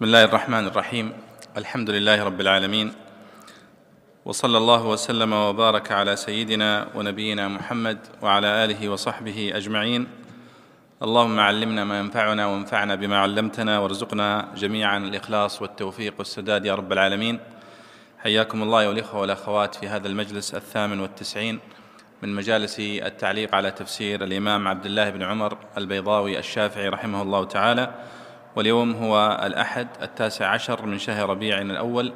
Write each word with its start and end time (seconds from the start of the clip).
بسم 0.00 0.08
الله 0.08 0.24
الرحمن 0.24 0.66
الرحيم. 0.66 1.12
الحمد 1.56 1.90
لله 1.90 2.24
رب 2.24 2.40
العالمين. 2.40 2.92
وصلى 4.24 4.58
الله 4.58 4.86
وسلم 4.86 5.32
وبارك 5.32 5.92
على 5.92 6.16
سيدنا 6.16 6.86
ونبينا 6.94 7.48
محمد 7.48 7.98
وعلى 8.22 8.64
آله 8.64 8.88
وصحبه 8.88 9.52
أجمعين. 9.54 10.06
اللهم 11.02 11.40
علمنا 11.40 11.84
ما 11.84 11.98
ينفعنا 11.98 12.46
وانفعنا 12.46 12.94
بما 12.94 13.18
علمتنا 13.18 13.78
وارزقنا 13.78 14.48
جميعا 14.56 14.98
الإخلاص 14.98 15.62
والتوفيق 15.62 16.14
والسداد 16.18 16.64
يا 16.66 16.74
رب 16.74 16.92
العالمين. 16.92 17.38
حياكم 18.18 18.62
الله 18.62 18.88
والاخوه 18.88 19.20
والأخوات 19.20 19.74
في 19.74 19.88
هذا 19.88 20.08
المجلس 20.08 20.54
الثامن 20.54 21.00
والتسعين 21.00 21.60
من 22.22 22.34
مجالس 22.34 22.80
التعليق 22.80 23.54
على 23.54 23.70
تفسير 23.70 24.24
الإمام 24.24 24.68
عبد 24.68 24.86
الله 24.86 25.10
بن 25.10 25.22
عمر 25.22 25.56
البيضاوي 25.78 26.38
الشافعي 26.38 26.88
رحمه 26.88 27.22
الله 27.22 27.44
تعالى. 27.44 27.94
واليوم 28.56 28.92
هو 28.92 29.40
الأحد 29.42 29.88
التاسع 30.02 30.46
عشر 30.46 30.86
من 30.86 30.98
شهر 30.98 31.30
ربيع 31.30 31.60
الأول 31.60 32.12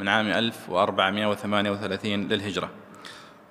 من 0.00 0.08
عام 0.08 0.26
1438 0.26 2.28
للهجرة. 2.28 2.70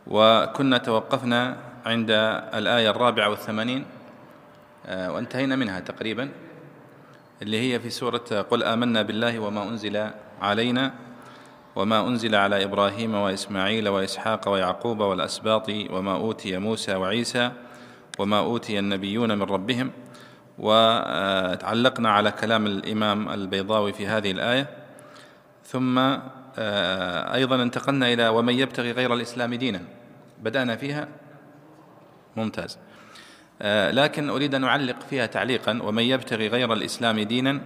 وكنا 0.08 0.78
توقفنا 0.78 1.58
عند 1.86 2.12
الآية 2.54 2.90
الرابعة 2.90 3.30
والثمانين 3.30 3.86
آه، 4.86 5.12
وانتهينا 5.12 5.56
منها 5.56 5.80
تقريبا 5.80 6.30
اللي 7.42 7.74
هي 7.74 7.80
في 7.80 7.90
سورة 7.90 8.46
قل 8.50 8.64
آمنا 8.64 9.02
بالله 9.02 9.40
وما 9.40 9.64
أنزل 9.64 10.10
علينا 10.42 10.94
وما 11.76 12.08
أنزل 12.08 12.36
على 12.36 12.64
إبراهيم 12.64 13.16
وإسماعيل 13.16 13.90
وإسحاق 13.90 14.50
ويعقوب 14.50 15.00
والأسباط 15.00 15.70
وما 15.70 16.16
أوتي 16.16 16.58
موسى 16.58 16.96
وعيسى 16.96 17.52
وما 18.20 18.40
أوتي 18.40 18.80
النبيون 18.80 19.38
من 19.38 19.44
ربهم. 19.44 19.92
وتعلقنا 20.60 22.10
على 22.10 22.32
كلام 22.32 22.66
الإمام 22.66 23.30
البيضاوي 23.30 23.94
في 23.94 24.08
هذه 24.08 24.32
الآية. 24.32 24.68
ثم 25.66 26.00
آه، 26.58 27.34
أيضا 27.34 27.64
انتقلنا 27.64 28.14
إلى 28.14 28.28
ومن 28.28 28.54
يبتغي 28.54 28.92
غير 28.92 29.14
الإسلام 29.14 29.54
دينا. 29.54 29.82
بدأنا 30.44 30.76
فيها. 30.76 31.08
ممتاز. 32.36 32.78
آه، 33.62 33.92
لكن 33.92 34.30
أريد 34.30 34.56
أن 34.56 34.64
أعلق 34.64 34.96
فيها 35.10 35.26
تعليقا. 35.26 35.80
ومن 35.84 36.04
يبتغي 36.04 36.48
غير 36.48 36.74
الإسلام 36.74 37.20
دينا 37.20 37.62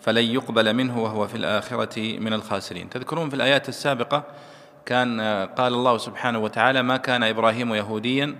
فلن 0.00 0.24
يقبل 0.24 0.74
منه 0.74 1.02
وهو 1.02 1.26
في 1.26 1.34
الآخرة 1.34 2.18
من 2.18 2.32
الخاسرين. 2.32 2.90
تذكرون 2.90 3.28
في 3.28 3.36
الآيات 3.36 3.68
السابقة 3.68 4.24
كان 4.86 5.20
آه، 5.20 5.44
قال 5.44 5.74
الله 5.74 5.98
سبحانه 5.98 6.38
وتعالى 6.38 6.82
ما 6.82 6.96
كان 6.96 7.22
إبراهيم 7.22 7.74
يهوديا 7.74 8.36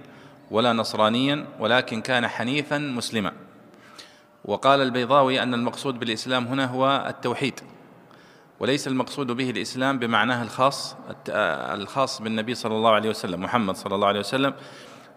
ولا 0.50 0.72
نصرانيا 0.72 1.47
ولكن 1.58 2.00
كان 2.00 2.28
حنيفا 2.28 2.78
مسلما. 2.78 3.33
وقال 4.44 4.80
البيضاوي 4.80 5.42
أن 5.42 5.54
المقصود 5.54 5.98
بالإسلام 5.98 6.46
هنا 6.46 6.66
هو 6.66 7.06
التوحيد 7.08 7.60
وليس 8.60 8.88
المقصود 8.88 9.26
به 9.26 9.50
الإسلام 9.50 9.98
بمعناه 9.98 10.42
الخاص 10.42 10.96
الخاص 11.28 12.22
بالنبي 12.22 12.54
صلى 12.54 12.76
الله 12.76 12.90
عليه 12.90 13.10
وسلم 13.10 13.42
محمد 13.42 13.76
صلى 13.76 13.94
الله 13.94 14.06
عليه 14.06 14.20
وسلم 14.20 14.54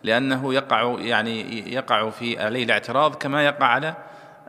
لأنه 0.03 0.53
يقع 0.53 0.95
يعني 0.99 1.59
يقع 1.73 2.09
في 2.09 2.39
عليه 2.39 2.63
الاعتراض 2.63 3.15
كما 3.15 3.45
يقع 3.45 3.65
على 3.65 3.95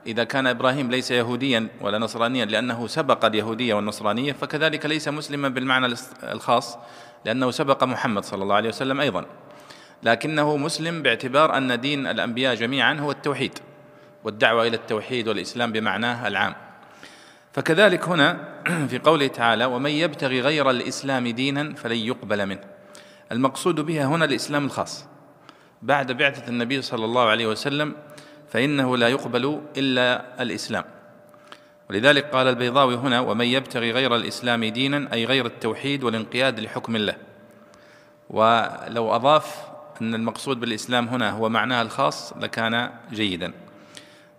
إذا 0.07 0.25
كان 0.25 0.47
إبراهيم 0.47 0.91
ليس 0.91 1.11
يهوديا 1.11 1.69
ولا 1.81 1.99
نصرانيا 1.99 2.45
لأنه 2.45 2.87
سبق 2.87 3.25
اليهودية 3.25 3.75
والنصرانية 3.75 4.33
فكذلك 4.33 4.87
ليس 4.87 5.09
مسلما 5.09 5.49
بالمعنى 5.49 5.95
الخاص 6.23 6.79
لأنه 7.25 7.51
سبق 7.51 7.85
محمد 7.85 8.25
صلى 8.25 8.43
الله 8.43 8.55
عليه 8.55 8.69
وسلم 8.69 9.01
أيضا. 9.01 9.27
لكنه 10.03 10.57
مسلم 10.57 11.03
باعتبار 11.03 11.57
أن 11.57 11.81
دين 11.81 12.07
الأنبياء 12.07 12.55
جميعا 12.55 12.95
هو 12.95 13.11
التوحيد. 13.11 13.59
والدعوة 14.25 14.67
إلى 14.67 14.77
التوحيد 14.77 15.29
والإسلام 15.29 15.73
بمعناه 15.73 16.29
العام. 16.29 16.55
فكذلك 17.53 18.09
هنا 18.09 18.49
في 18.89 18.99
قوله 18.99 19.27
تعالى 19.27 19.65
ومن 19.65 19.91
يبتغي 19.91 20.41
غير 20.41 20.71
الإسلام 20.71 21.29
دينا 21.29 21.75
فلن 21.75 21.97
يقبل 21.97 22.47
منه. 22.47 22.61
المقصود 23.33 23.81
بها 23.81 24.05
هنا 24.05 24.25
الإسلام 24.25 24.65
الخاص. 24.65 25.07
بعد 25.83 26.13
بعثة 26.13 26.49
النبي 26.49 26.83
صلى 26.83 27.05
الله 27.05 27.29
عليه 27.29 27.47
وسلم 27.47 27.95
فإنه 28.49 28.97
لا 28.97 29.09
يقبل 29.09 29.61
إلا 29.77 30.25
الإسلام. 30.43 30.85
ولذلك 31.91 32.25
قال 32.25 32.49
البيضاوي 32.49 32.95
هنا 32.95 33.21
ومن 33.21 33.47
يبتغي 33.47 33.93
غير 33.93 34.17
الإسلام 34.17 34.65
دينا 34.65 35.13
أي 35.13 35.25
غير 35.25 35.47
التوحيد 35.47 36.05
والانقياد 36.05 36.61
لحكم 36.61 36.97
الله. 36.97 37.17
ولو 38.31 39.15
أضاف 39.15 39.57
أن 40.03 40.15
المقصود 40.15 40.61
بالإسلام 40.61 41.09
هنا 41.09 41.31
هو 41.31 41.49
معناه 41.49 41.83
الخاص 41.83 42.33
لكان 42.37 42.91
جيدا. 43.13 43.53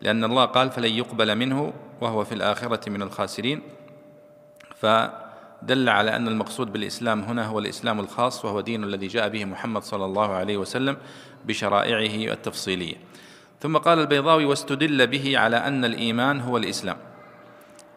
لأن 0.01 0.23
الله 0.23 0.45
قال 0.45 0.71
فلن 0.71 0.91
يقبل 0.91 1.35
منه 1.35 1.73
وهو 2.01 2.23
في 2.23 2.35
الآخرة 2.35 2.89
من 2.89 3.01
الخاسرين. 3.01 3.61
فدل 4.75 5.89
على 5.89 6.15
أن 6.15 6.27
المقصود 6.27 6.73
بالإسلام 6.73 7.21
هنا 7.21 7.45
هو 7.45 7.59
الإسلام 7.59 7.99
الخاص 7.99 8.45
وهو 8.45 8.61
دين 8.61 8.83
الذي 8.83 9.07
جاء 9.07 9.29
به 9.29 9.45
محمد 9.45 9.83
صلى 9.83 10.05
الله 10.05 10.29
عليه 10.33 10.57
وسلم 10.57 10.97
بشرائعه 11.45 12.33
التفصيلية. 12.33 12.95
ثم 13.59 13.77
قال 13.77 13.99
البيضاوي 13.99 14.45
واستدل 14.45 15.07
به 15.07 15.37
على 15.37 15.57
أن 15.57 15.85
الإيمان 15.85 16.39
هو 16.39 16.57
الإسلام. 16.57 16.97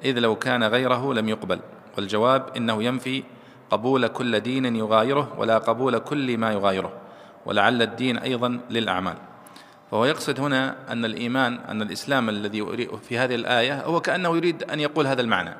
إذ 0.05 0.19
لو 0.19 0.37
كان 0.37 0.65
غيره 0.65 1.15
لم 1.15 1.29
يقبل. 1.29 1.61
والجواب 1.97 2.57
إنه 2.57 2.83
ينفي 2.83 3.23
قبول 3.71 4.07
كل 4.07 4.41
دين 4.41 4.77
يغايره 4.77 5.35
ولا 5.39 5.59
قبول 5.59 5.99
كل 5.99 6.39
ما 6.39 6.53
يغايره. 6.53 6.93
ولعل 7.47 7.83
الدين 7.83 8.19
أيضا 8.19 8.61
للأعمال. 8.71 9.17
فهو 9.93 10.05
يقصد 10.05 10.41
هنا 10.41 10.77
أن 10.93 11.05
الإيمان 11.05 11.55
أن 11.55 11.83
الإسلام 11.83 12.29
الذي 12.29 12.89
في 13.09 13.19
هذه 13.19 13.35
الآية 13.35 13.81
هو 13.85 14.01
كأنه 14.01 14.37
يريد 14.37 14.63
أن 14.63 14.81
يقول 14.81 15.07
هذا 15.07 15.21
المعنى 15.21 15.55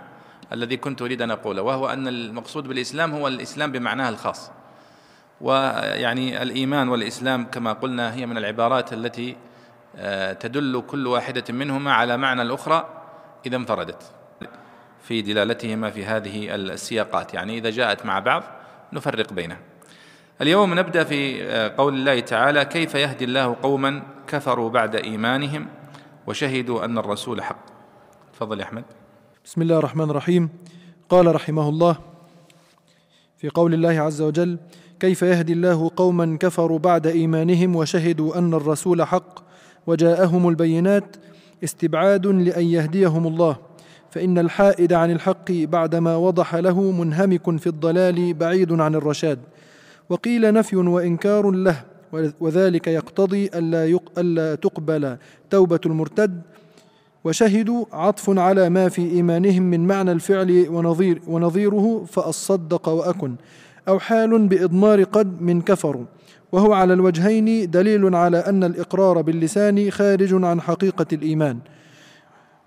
الذي 0.53 0.77
كنت 0.77 1.03
أريد 1.03 1.23
أن 1.23 1.31
أقوله 1.31 1.63
وهو 1.63 1.87
أن 1.89 2.09
المقصود 2.09 2.69
بالإسلام 2.69 3.13
هو 3.13 3.29
الإسلام 3.29 3.73
بمعناه 3.73 4.09
الخاص. 4.09 4.51
ويعني 5.41 6.43
الإيمان 6.43 6.89
والإسلام 6.89 7.45
كما 7.45 7.73
قلنا 7.73 8.15
هي 8.15 8.27
من 8.27 8.39
العبارات 8.39 8.93
التي 8.93 9.37
آه، 9.97 10.33
تدل 10.33 10.83
كل 10.87 11.07
واحدة 11.07 11.45
منهما 11.51 11.93
على 11.93 12.17
معنى 12.17 12.43
الأخرى 12.43 12.89
إذا 13.47 13.57
انفردت 13.57 14.03
في 15.03 15.23
دلالتهما 15.23 15.91
في 15.91 16.05
هذه 16.05 16.55
السياقات. 16.55 17.35
يعني 17.35 17.59
إذا 17.59 17.71
جاءت 17.71 18.07
مع 18.07 18.19
بعض 18.19 18.43
نفرق 18.93 19.33
بينها. 19.33 19.72
اليوم 20.43 20.79
نبدأ 20.79 21.05
في 21.05 21.45
آه، 21.45 21.73
قول 21.79 21.95
الله 21.95 22.21
تعالى 22.21 22.65
كيف 22.65 22.95
يهدي 22.95 23.25
الله 23.25 23.57
قوما 23.63 24.03
كفروا 24.27 24.71
بعد 24.71 24.97
إيمانهم 24.97 25.67
وشهدوا 26.27 26.85
أن 26.85 26.99
الرسول 26.99 27.43
حق 27.43 27.67
تفضل 28.33 28.61
يا 28.61 28.65
أحمد. 28.65 28.85
بسم 29.45 29.63
الله 29.63 29.79
الرحمن 29.79 30.11
الرحيم. 30.11 30.49
قال 31.09 31.35
رحمه 31.35 31.69
الله 31.69 31.97
في 33.39 33.49
قول 33.49 33.75
الله 33.75 34.01
عز 34.01 34.23
وجل 34.23 34.59
كيف 35.01 35.23
يهدي 35.23 35.53
الله 35.53 35.91
قوما 35.97 36.37
كفروا 36.41 36.79
بعد 36.79 37.07
إيمانهم 37.07 37.77
وشهدوا 37.77 38.39
أن 38.39 38.55
الرسول 38.55 39.03
حق 39.03 39.45
وجاءهم 39.87 40.49
البينات 40.49 41.17
استبعاد 41.65 42.27
لأن 42.27 42.65
يهديهم 42.65 43.27
الله 43.27 43.57
فإن 44.11 44.39
الحائد 44.39 44.93
عن 44.93 45.11
الحق 45.11 45.53
بعدما 45.53 46.17
وضح 46.17 46.55
له 46.55 46.81
منهمك 46.81 47.57
في 47.59 47.67
الضلال 47.67 48.35
بعيد 48.35 48.73
عن 48.73 48.95
الرشاد 48.95 49.39
وقيل 50.13 50.53
نفي 50.53 50.77
وإنكار 50.77 51.51
له 51.51 51.85
وذلك 52.41 52.87
يقتضي 52.87 53.47
ألا, 53.55 53.99
ألا 54.19 54.55
تقبل 54.55 55.17
توبة 55.51 55.81
المرتد. 55.87 56.41
وشهدوا 57.25 57.85
عطف 57.93 58.39
على 58.39 58.69
ما 58.69 58.89
في 58.89 59.03
إيمانهم 59.03 59.63
من 59.63 59.87
معنى 59.87 60.13
الفعل 60.13 60.67
ونظير 60.69 61.23
ونظيره 61.27 62.05
فأصدق 62.05 62.89
وأكن. 62.89 63.35
أو 63.89 63.99
حال 63.99 64.49
بإضمار 64.49 65.03
قد 65.03 65.43
من 65.43 65.61
كفروا 65.61 66.05
وهو 66.53 66.73
على 66.73 66.93
الوجهين 66.93 67.71
دليل 67.71 68.15
على 68.15 68.39
أن 68.39 68.65
الإقرار 68.65 69.21
باللسان 69.23 69.91
خارج 69.91 70.45
عن 70.45 70.61
حقيقة 70.61 71.07
الإيمان. 71.13 71.59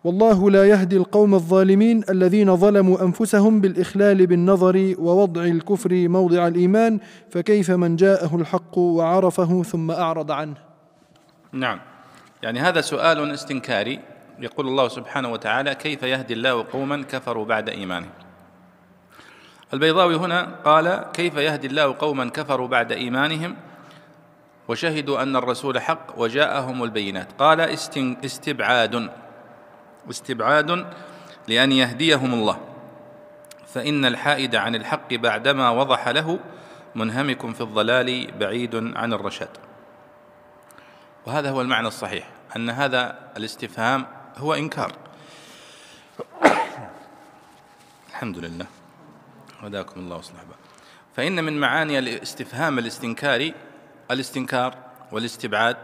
والله 0.05 0.51
لا 0.51 0.65
يهدي 0.65 0.97
القوم 0.97 1.35
الظالمين 1.35 2.03
الذين 2.09 2.55
ظلموا 2.55 3.01
أنفسهم 3.01 3.61
بالإخلال 3.61 4.27
بالنظر 4.27 4.95
ووضع 4.99 5.43
الكفر 5.43 6.07
موضع 6.07 6.47
الإيمان 6.47 6.99
فكيف 7.29 7.71
من 7.71 7.95
جاءه 7.95 8.35
الحق 8.35 8.77
وعرفه 8.77 9.63
ثم 9.63 9.91
أعرض 9.91 10.31
عنه؟ 10.31 10.55
نعم. 11.51 11.79
يعني 12.43 12.59
هذا 12.59 12.81
سؤال 12.81 13.31
استنكاري. 13.31 13.99
يقول 14.39 14.67
الله 14.67 14.87
سبحانه 14.87 15.31
وتعالى 15.31 15.75
كيف 15.75 16.03
يهدي 16.03 16.33
الله 16.33 16.65
قوما 16.73 17.03
كفروا 17.03 17.45
بعد 17.45 17.69
إيمانهم؟ 17.69 18.09
البيضاوي 19.73 20.15
هنا 20.15 20.55
قال 20.65 21.05
كيف 21.13 21.35
يهدي 21.35 21.67
الله 21.67 21.95
قوما 21.99 22.29
كفروا 22.29 22.67
بعد 22.67 22.91
إيمانهم؟ 22.91 23.55
وشهدوا 24.67 25.21
أن 25.21 25.35
الرسول 25.35 25.79
حق 25.79 26.19
وجاءهم 26.19 26.83
البينات. 26.83 27.31
قال 27.39 27.61
استبعاد. 28.25 29.09
واستبعاد 30.07 30.85
لأن 31.47 31.71
يهديهم 31.71 32.33
الله. 32.33 32.59
فإن 33.73 34.05
الحائد 34.05 34.55
عن 34.55 34.75
الحق 34.75 35.13
بعدما 35.13 35.69
وضح 35.69 36.07
له 36.07 36.39
منهمك 36.95 37.53
في 37.53 37.61
الضلال 37.61 38.31
بعيد 38.39 38.75
عن 38.75 39.13
الرشاد. 39.13 39.49
وهذا 41.25 41.49
هو 41.49 41.61
المعنى 41.61 41.87
الصحيح 41.87 42.29
أن 42.55 42.69
هذا 42.69 43.31
الاستفهام 43.37 44.05
هو 44.37 44.53
إنكار. 44.53 44.91
الحمد 48.09 48.37
لله. 48.37 48.65
هداكم 49.61 49.99
الله 49.99 50.17
وصلح 50.17 50.39
فإن 51.15 51.43
من 51.43 51.59
معاني 51.59 51.99
الاستفهام 51.99 52.79
الاستنكاري 52.79 53.53
الاستنكار 54.11 54.75
والاستبعاد 55.11 55.77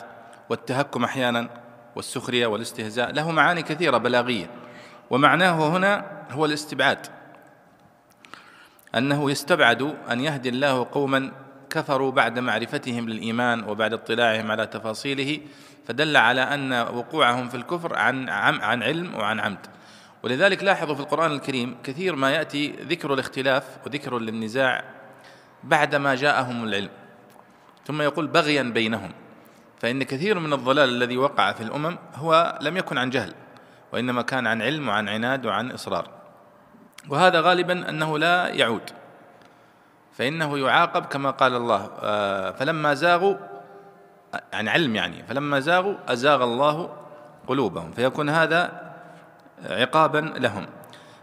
والتهكم 0.50 1.03
أحيانا 1.03 1.50
والسخرية 1.95 2.47
والاستهزاء 2.47 3.11
له 3.11 3.31
معاني 3.31 3.61
كثيرة 3.61 3.97
بلاغية 3.97 4.49
ومعناه 5.09 5.77
هنا 5.77 6.05
هو 6.31 6.45
الاستبعاد 6.45 7.07
أنه 8.97 9.31
يستبعد 9.31 9.95
أن 10.11 10.19
يهدي 10.19 10.49
الله 10.49 10.88
قوما 10.91 11.31
كفروا 11.69 12.11
بعد 12.11 12.39
معرفتهم 12.39 13.09
للإيمان 13.09 13.63
وبعد 13.63 13.93
اطلاعهم 13.93 14.51
على 14.51 14.67
تفاصيله 14.67 15.39
فدل 15.88 16.17
على 16.17 16.41
أن 16.41 16.73
وقوعهم 16.73 17.49
في 17.49 17.57
الكفر 17.57 17.95
عن 17.97 18.29
عن 18.29 18.83
علم 18.83 19.15
وعن 19.15 19.39
عمد. 19.39 19.67
ولذلك 20.23 20.63
لاحظوا 20.63 20.95
في 20.95 21.01
القرآن 21.01 21.31
الكريم 21.31 21.77
كثير 21.83 22.15
ما 22.15 22.31
يأتي 22.31 22.67
ذكر 22.67 23.13
الاختلاف 23.13 23.63
وذكر 23.85 24.19
للنزاع 24.19 24.83
بعدما 25.63 26.15
جاءهم 26.15 26.63
العلم 26.63 26.89
ثم 27.85 28.01
يقول 28.01 28.27
بغيا 28.27 28.63
بينهم. 28.63 29.11
فإن 29.81 30.04
كثير 30.04 30.39
من 30.39 30.54
الضلال 30.54 30.89
الذي 30.89 31.18
وقع 31.18 31.51
في 31.51 31.62
الأمم 31.62 31.98
هو 32.16 32.60
لم 32.62 32.78
يكن 32.78 32.98
عن 32.98 33.10
جهل 33.10 33.33
وإنما 33.94 34.22
كان 34.22 34.48
عن 34.48 34.62
علم 34.62 34.89
وعن 34.89 35.10
عناد 35.10 35.45
وعن 35.45 35.72
إصرار. 35.72 36.07
وهذا 37.10 37.42
غالبا 37.42 37.89
أنه 37.89 38.18
لا 38.18 38.48
يعود. 38.48 38.89
فإنه 40.13 40.57
يعاقب 40.57 41.06
كما 41.06 41.31
قال 41.31 41.56
الله 41.56 41.89
آه، 42.01 42.51
فلما 42.51 42.94
زاغوا 42.94 43.36
عن 44.54 44.68
علم 44.68 44.95
يعني 44.95 45.24
فلما 45.24 45.60
زاغوا 45.60 45.95
أزاغ 46.07 46.44
الله 46.44 46.98
قلوبهم. 47.48 47.92
فيكون 47.92 48.30
هذا 48.30 48.92
عقابا 49.66 50.33
لهم. 50.38 50.66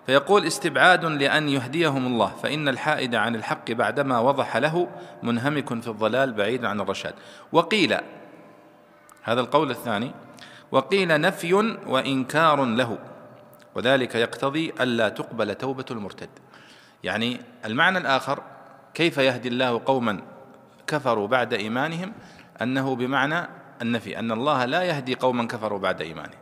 فيقول 0.06 0.46
استبعاد 0.46 1.04
لأن 1.04 1.48
يهديهم 1.48 2.06
الله 2.06 2.32
فإن 2.42 2.68
الحائد 2.68 3.14
عن 3.14 3.34
الحق 3.34 3.70
بعدما 3.70 4.18
وضح 4.18 4.56
له 4.56 4.88
منهمك 5.22 5.80
في 5.80 5.88
الضلال 5.88 6.32
بعيد 6.32 6.64
عن 6.64 6.80
الرشاد. 6.80 7.14
وقيل 7.52 7.96
هذا 9.28 9.40
القول 9.40 9.70
الثاني. 9.70 10.12
وقيل 10.72 11.20
نفي 11.20 11.54
وإنكار 11.86 12.64
له. 12.64 12.98
وذلك 13.74 14.14
يقتضي 14.14 14.72
ألا 14.80 15.08
تقبل 15.08 15.54
توبة 15.54 15.84
المرتد. 15.90 16.30
يعني 17.04 17.40
المعنى 17.64 17.98
الآخر 17.98 18.42
كيف 18.94 19.18
يهدي 19.18 19.48
الله 19.48 19.80
قوما 19.86 20.20
كفروا 20.86 21.26
بعد 21.26 21.54
إيمانهم؟ 21.54 22.12
أنه 22.62 22.96
بمعنى 22.96 23.48
النفي 23.82 24.18
أن 24.18 24.32
الله 24.32 24.64
لا 24.64 24.82
يهدي 24.82 25.14
قوما 25.14 25.46
كفروا 25.46 25.78
بعد 25.78 26.00
إيمانهم. 26.00 26.40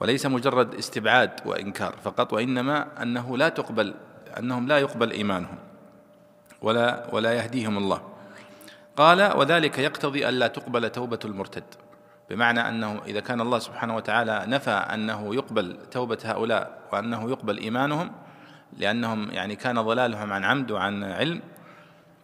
وليس 0.00 0.26
مجرد 0.26 0.74
استبعاد 0.74 1.30
وإنكار 1.46 1.94
فقط 2.04 2.32
وإنما 2.32 3.02
أنه 3.02 3.36
لا 3.36 3.48
تقبل 3.48 3.94
أنهم 4.38 4.68
لا 4.68 4.78
يقبل 4.78 5.10
إيمانهم 5.10 5.58
ولا 6.62 7.08
ولا 7.12 7.32
يهديهم 7.34 7.78
الله. 7.78 8.17
قال 8.98 9.36
وذلك 9.36 9.78
يقتضي 9.78 10.28
ألا 10.28 10.46
تقبل 10.46 10.90
توبة 10.90 11.18
المرتد. 11.24 11.64
بمعنى 12.30 12.68
أنه 12.68 13.00
إذا 13.06 13.20
كان 13.20 13.40
الله 13.40 13.58
سبحانه 13.58 13.96
وتعالى 13.96 14.44
نفى 14.46 14.70
أنه 14.70 15.34
يقبل 15.34 15.78
توبة 15.90 16.18
هؤلاء 16.24 16.88
وأنه 16.92 17.30
يقبل 17.30 17.58
إيمانهم 17.58 18.12
لأنهم 18.78 19.30
يعني 19.30 19.56
كان 19.56 19.82
ضلالهم 19.82 20.32
عن 20.32 20.44
عمد 20.44 20.70
وعن 20.70 21.04
علم 21.04 21.42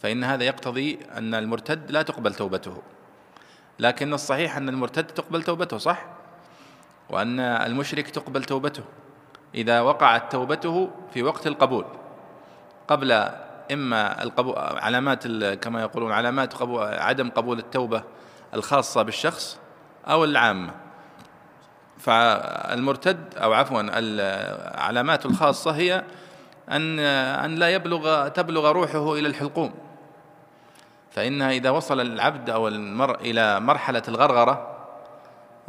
فإن 0.02 0.24
هذا 0.24 0.44
يقتضي 0.44 0.98
أن 1.16 1.34
المرتد 1.34 1.90
لا 1.90 2.02
تقبل 2.02 2.34
توبته. 2.34 2.82
لكن 3.78 4.14
الصحيح 4.14 4.56
أن 4.56 4.68
المرتد 4.68 5.06
تقبل 5.06 5.42
توبته 5.42 5.78
صح؟ 5.78 6.06
وأن 7.10 7.40
المشرك 7.40 8.10
تقبل 8.10 8.44
توبته. 8.44 8.84
إذا 9.54 9.80
وقعت 9.80 10.32
توبته 10.32 10.90
في 11.12 11.22
وقت 11.22 11.46
القبول 11.46 11.84
قبل 12.88 13.28
إما 13.72 14.22
القبول 14.22 14.54
علامات 14.58 15.26
كما 15.62 15.80
يقولون 15.80 16.12
علامات 16.12 16.54
قبول 16.54 16.82
عدم 16.82 17.30
قبول 17.30 17.58
التوبة 17.58 18.02
الخاصة 18.54 19.02
بالشخص 19.02 19.58
أو 20.08 20.24
العامة. 20.24 20.74
فالمرتد 21.98 23.34
أو 23.36 23.52
عفوا 23.52 23.82
العلامات 23.84 25.26
الخاصة 25.26 25.70
هي 25.70 26.04
أن 26.70 26.98
أن 26.98 27.54
لا 27.54 27.70
يبلغ 27.70 28.28
تبلغ 28.28 28.72
روحه 28.72 29.12
إلى 29.12 29.28
الحلقوم. 29.28 29.74
فإنها 31.10 31.50
إذا 31.50 31.70
وصل 31.70 32.00
العبد 32.00 32.50
أو 32.50 32.68
المرء 32.68 33.20
إلى 33.20 33.60
مرحلة 33.60 34.02
الغرغرة 34.08 34.74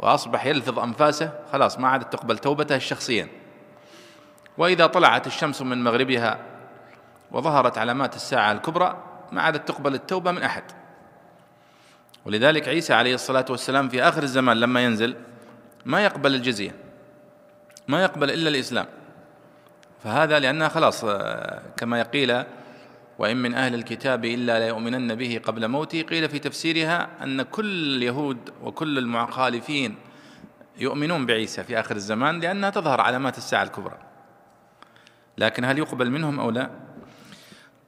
وأصبح 0.00 0.46
يلفظ 0.46 0.78
أنفاسه 0.78 1.32
خلاص 1.52 1.78
ما 1.78 1.88
عادت 1.88 2.12
تقبل 2.12 2.38
توبته 2.38 2.76
الشخصيا 2.76 3.28
وإذا 4.58 4.86
طلعت 4.86 5.26
الشمس 5.26 5.62
من 5.62 5.84
مغربها 5.84 6.38
وظهرت 7.36 7.78
علامات 7.78 8.16
الساعة 8.16 8.52
الكبرى 8.52 9.02
ما 9.32 9.42
عادت 9.42 9.68
تقبل 9.68 9.94
التوبة 9.94 10.32
من 10.32 10.42
أحد. 10.42 10.62
ولذلك 12.24 12.68
عيسى 12.68 12.94
عليه 12.94 13.14
الصلاة 13.14 13.44
والسلام 13.50 13.88
في 13.88 14.02
آخر 14.02 14.22
الزمان 14.22 14.56
لما 14.56 14.84
ينزل 14.84 15.16
ما 15.84 16.04
يقبل 16.04 16.34
الجزية 16.34 16.74
ما 17.88 18.02
يقبل 18.02 18.30
إلا 18.30 18.48
الإسلام. 18.48 18.86
فهذا 20.04 20.38
لأنها 20.38 20.68
خلاص 20.68 21.04
آه، 21.04 21.62
كما 21.76 22.00
يقيل 22.00 22.44
وإن 23.18 23.36
من 23.36 23.54
أهل 23.54 23.74
الكتاب 23.74 24.24
إلا 24.24 24.58
ليؤمنن 24.58 25.14
به 25.14 25.40
قبل 25.44 25.68
موته. 25.68 26.02
قيل 26.02 26.28
في 26.28 26.38
تفسيرها 26.38 27.08
أن 27.22 27.42
كل 27.42 27.96
اليهود 27.96 28.50
وكل 28.62 28.98
المخالفين 28.98 29.96
يؤمنون 30.78 31.26
بعيسى 31.26 31.64
في 31.64 31.80
آخر 31.80 31.96
الزمان 31.96 32.40
لأنها 32.40 32.70
تظهر 32.70 33.00
علامات 33.00 33.38
الساعة 33.38 33.62
الكبرى. 33.62 33.98
لكن 35.38 35.64
هل 35.64 35.78
يقبل 35.78 36.10
منهم 36.10 36.40
أو 36.40 36.50
لا؟ 36.50 36.85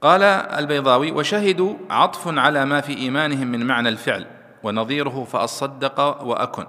قال 0.00 0.22
البيضاوي 0.22 1.12
وشهدوا 1.12 1.74
عطف 1.90 2.38
على 2.38 2.64
ما 2.64 2.80
في 2.80 2.96
إيمانهم 2.96 3.46
من 3.46 3.66
معنى 3.66 3.88
الفعل 3.88 4.26
ونظيره 4.62 5.24
فأصدق 5.24 6.22
وأكن. 6.22 6.66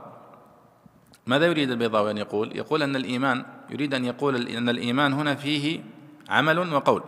ماذا 1.25 1.45
يريد 1.45 1.71
البيضاوي 1.71 2.11
أن 2.11 2.17
يقول؟ 2.17 2.57
يقول 2.57 2.83
أن 2.83 2.95
الإيمان 2.95 3.45
يريد 3.69 3.93
أن 3.93 4.05
يقول 4.05 4.47
أن 4.47 4.69
الإيمان 4.69 5.13
هنا 5.13 5.35
فيه 5.35 5.81
عمل 6.29 6.73
وقول. 6.73 7.03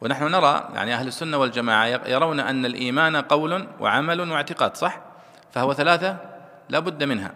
ونحن 0.00 0.24
نرى 0.24 0.68
يعني 0.74 0.94
أهل 0.94 1.06
السنة 1.06 1.36
والجماعة 1.36 1.86
يرون 1.86 2.40
أن 2.40 2.66
الإيمان 2.66 3.16
قول 3.16 3.66
وعمل 3.80 4.20
واعتقاد 4.20 4.76
صح؟ 4.76 5.00
فهو 5.52 5.74
ثلاثة 5.74 6.16
لا 6.68 6.78
بد 6.78 7.04
منها. 7.04 7.34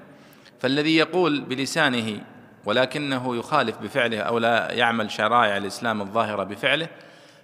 فالذي 0.60 0.96
يقول 0.96 1.40
بلسانه 1.40 2.20
ولكنه 2.64 3.36
يخالف 3.36 3.78
بفعله 3.78 4.20
أو 4.20 4.38
لا 4.38 4.72
يعمل 4.72 5.10
شرائع 5.10 5.56
الإسلام 5.56 6.00
الظاهرة 6.00 6.44
بفعله 6.44 6.88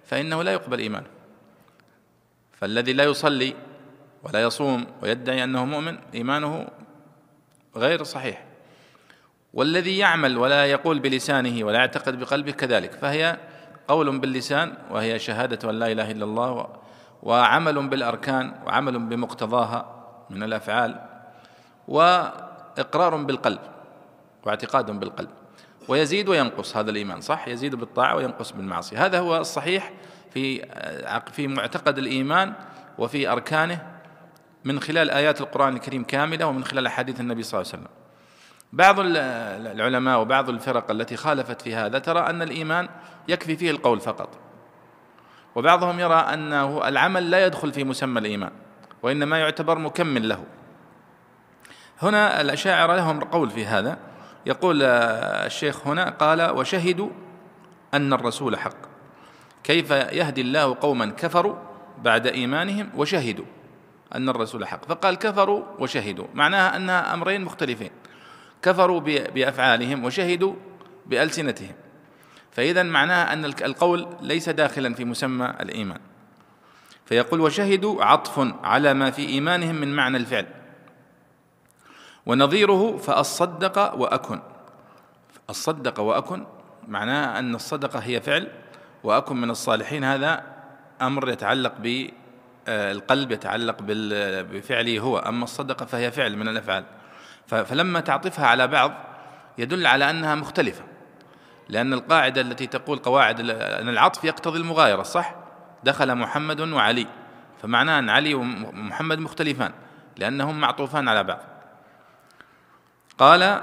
فإنه 0.09 0.43
لا 0.43 0.53
يقبل 0.53 0.79
إيمانه 0.79 1.07
فالذي 2.53 2.93
لا 2.93 3.05
يصلي 3.05 3.55
ولا 4.23 4.43
يصوم 4.43 4.87
ويدعي 5.03 5.45
أنه 5.45 5.65
مؤمن 5.65 5.99
إيمانه 6.15 6.69
غير 7.77 8.03
صحيح. 8.03 8.45
والذي 9.55 9.99
يعمل 9.99 10.39
ولا 10.39 10.67
يقول 10.67 10.99
بلسانه 10.99 11.65
ولا 11.65 11.79
يعتقد 11.79 12.19
بقلبه 12.19 12.53
كذلك 12.53 12.93
فهي 12.93 13.37
قول 13.89 14.19
باللسان 14.19 14.75
وهي 14.91 15.19
شهادة 15.19 15.71
أن 15.71 15.79
لا 15.79 15.93
إله 15.93 16.11
إلا 16.11 16.25
الله 16.25 16.69
وعمل 17.23 17.89
بالأركان 17.89 18.55
وعمل 18.67 18.99
بمقتضاها 18.99 20.05
من 20.31 20.43
الأفعال 20.43 21.01
وإقرار 21.89 23.17
بالقلب 23.17 23.61
واعتقاد 24.45 24.91
بالقلب. 24.91 25.31
ويزيد 25.89 26.29
وينقص 26.29 26.77
هذا 26.77 26.91
الإيمان 26.91 27.21
صح؟ 27.21 27.49
يزيد 27.49 27.75
بالطاعة 27.75 28.17
وينقص 28.17 28.53
بالمعصية. 28.53 29.07
هذا 29.07 29.19
هو 29.19 29.37
الصحيح 29.37 29.93
في 30.35 30.67
في 31.33 31.49
معتقد 31.49 31.99
الإيمان 31.99 32.53
وفي 32.99 33.29
أركانه 33.29 33.87
من 34.65 34.81
خلال 34.81 35.11
آيات 35.11 35.41
القرآن 35.41 35.75
الكريم 35.75 36.05
كاملة 36.05 36.47
ومن 36.47 36.65
خلال 36.65 36.87
أحاديث 36.87 37.21
النبي 37.21 37.43
صلى 37.43 37.61
الله 37.61 37.73
عليه 37.73 37.83
وسلم. 37.83 37.95
بعض 38.73 38.97
العلماء 39.01 40.21
وبعض 40.21 40.49
الفرق 40.49 40.91
التي 40.91 41.17
خالفت 41.17 41.63
في 41.63 41.75
هذا 41.75 41.99
ترى 41.99 42.21
أن 42.21 42.43
الإيمان 42.43 42.89
يكفي 43.29 43.57
فيه 43.57 43.71
القول 43.71 44.01
فقط. 44.01 44.29
وبعضهم 45.55 46.01
يرى 46.01 46.15
أنه 46.15 46.89
العمل 46.89 47.31
لا 47.31 47.47
يدخل 47.47 47.73
في 47.73 47.85
مسمى 47.85 48.21
الإيمان 48.21 48.51
وإنما 49.03 49.39
يعتبر 49.39 49.79
مكمل 49.79 50.29
له. 50.29 50.45
هنا 52.03 52.41
الأشاعرة 52.41 52.97
لهم 52.97 53.21
قول 53.21 53.51
في 53.51 53.67
هذا 53.67 53.99
يقول 54.49 54.83
الشيخ 54.83 55.87
هنا 55.87 56.11
قال 56.11 56.51
وشهدوا 56.51 57.11
أن 57.95 58.13
الرسول 58.13 58.59
حق. 58.59 58.77
كيف 59.65 59.91
يهدي 59.91 60.41
الله 60.41 60.77
قوما 60.81 61.07
كفروا 61.07 61.57
بعد 62.03 62.27
إيمانهم 62.27 62.91
وشهدوا 62.97 63.45
أن 64.15 64.29
الرسول 64.29 64.67
حق؟ 64.67 64.85
فقال 64.85 65.15
كفروا 65.15 65.65
وشهدوا 65.79 66.27
معناها 66.35 66.77
أنها 66.77 67.15
أمرين 67.15 67.45
مختلفين. 67.45 67.91
كفروا 68.63 69.01
بأفعالهم 69.35 70.05
وشهدوا 70.05 70.55
بألسنتهم. 71.07 71.75
فاذا 72.53 72.83
معناها 72.83 73.33
أن 73.33 73.45
القول 73.45 74.09
ليس 74.21 74.49
داخلا 74.49 74.95
في 74.95 75.05
مسمى 75.05 75.55
الإيمان. 75.61 76.01
فيقول 77.07 77.41
وشهدوا 77.41 78.05
عطف 78.05 78.55
على 78.63 78.95
ما 78.95 79.11
في 79.11 79.29
إيمانهم 79.29 79.75
من 79.75 79.97
معنى 79.97 80.17
الفعل. 80.17 80.47
ونظيره 82.29 82.97
فأصدق 82.97 83.95
وأكن. 83.95 84.41
الصدق 85.51 86.01
وأكن 86.01 86.47
معناه 86.89 87.39
أن 87.39 87.55
الصدقة 87.55 87.99
هي 87.99 88.21
فعل 88.21 88.49
وأكن 89.05 89.37
من 89.37 89.51
الصالحين 89.51 90.05
هذا 90.05 90.43
أمر 91.03 91.29
يتعلق 91.29 91.73
بالقلب 91.79 93.33
يتعلق 93.33 93.77
بفعله 94.53 95.01
هو. 95.01 95.19
أما 95.19 95.45
الصدقة 95.45 95.87
فهي 95.87 96.11
فعل 96.11 96.37
من 96.37 96.49
الأفعال. 96.49 96.85
فلما 97.47 98.01
تعطفها 98.01 98.47
على 98.47 98.67
بعض 98.67 98.93
يدل 99.59 99.87
على 99.87 100.11
أنها 100.11 100.35
مختلفة. 100.35 100.83
لأن 101.69 101.93
القاعدة 101.93 102.41
التي 102.41 102.67
تقول 102.67 102.99
قواعد 102.99 103.41
أن 103.41 103.89
العطف 103.89 104.25
يقتضي 104.25 104.59
المغايرة 104.59 105.03
صح؟ 105.03 105.35
دخل 105.85 106.15
محمد 106.15 106.61
وعلي. 106.61 107.07
فمعناه 107.63 107.99
أن 107.99 108.11
علي 108.11 108.35
ومحمد 108.35 109.19
مختلفان 109.19 109.73
لأنهم 110.17 110.61
معطوفان 110.61 111.09
على 111.09 111.25
بعض. 111.25 111.41
قال 113.19 113.63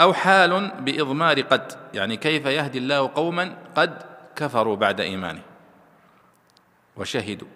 أو 0.00 0.12
حال 0.12 0.70
بإضمار 0.80 1.40
قد 1.40 1.72
يعني 1.94 2.16
كيف 2.16 2.46
يهدي 2.46 2.78
الله 2.78 3.10
قوما 3.14 3.54
قد 3.76 4.02
كفروا 4.36 4.76
بعد 4.76 5.00
إيمانه 5.00 5.42
وشهدوا. 6.96 7.48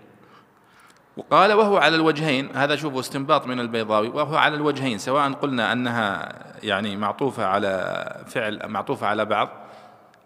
وقال 1.17 1.53
وهو 1.53 1.77
على 1.77 1.97
الوجهين 1.97 2.57
هذا 2.57 2.77
شوفوا 2.77 3.01
استنباط 3.01 3.47
من 3.47 3.61
البيضاوي 3.61 4.09
وهو 4.09 4.37
على 4.37 4.55
الوجهين 4.55 4.99
سواء 4.99 5.33
قلنا 5.33 5.73
أنها 5.73 6.33
يعني 6.63 6.97
معطوفة 6.97 7.47
على 7.47 8.25
فعل 8.27 8.69
معطوفة 8.69 9.07
على 9.07 9.25
بعض 9.25 9.49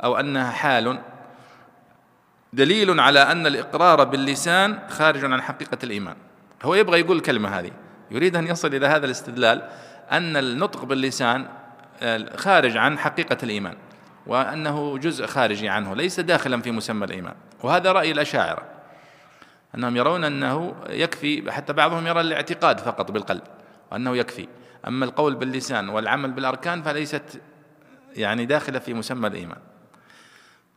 أو 0.05 0.17
أنها 0.17 0.51
حال. 0.51 0.99
دليل 2.53 3.01
على 3.01 3.21
أن 3.21 3.47
الإقرار 3.47 4.05
باللسان 4.05 4.79
خارج 4.89 5.25
عن 5.25 5.43
حقيقة 5.43 5.79
الإيمان. 5.85 6.17
هو 6.63 6.75
يبغى 6.75 7.01
يقول 7.01 7.17
الكلمة 7.17 7.49
هذه 7.49 7.71
يريد 8.11 8.37
أن 8.37 8.47
يصل 8.47 8.75
إلى 8.75 8.87
هذا 8.87 9.07
الاستدلال 9.07 9.69
أن 10.13 10.37
النطق 10.37 10.85
باللسان 10.85 11.49
آه، 12.03 12.37
خارج 12.37 12.77
عن 12.77 12.99
حقيقة 12.99 13.37
الإيمان 13.43 13.77
وأنه 14.27 14.99
جزء 14.99 15.27
خارجي 15.27 15.69
عنه 15.69 15.95
ليس 15.95 16.21
داخلا 16.21 16.63
في 16.63 16.71
مسمى 16.71 17.05
الإيمان. 17.05 17.35
وهذا 17.63 17.93
رأي 17.93 18.11
الأشاعرة. 18.11 18.63
أنهم 19.75 19.97
يرون 19.97 20.25
أنه 20.25 20.75
يكفي 20.89 21.53
حتى 21.53 21.73
بعضهم 21.73 22.07
يرى 22.07 22.21
الاعتقاد 22.21 22.81
فقط 22.81 23.11
بالقلب 23.11 23.43
وأنه 23.93 24.17
يكفي. 24.17 24.49
أما 24.87 25.05
القول 25.05 25.35
باللسان 25.35 25.89
والعمل 25.89 26.31
بالأركان 26.31 26.83
فليست 26.83 27.41
يعني 28.17 28.47
داخلة 28.47 28.79
في 28.79 28.95
مسمى 28.95 29.27
الإيمان. 29.29 29.59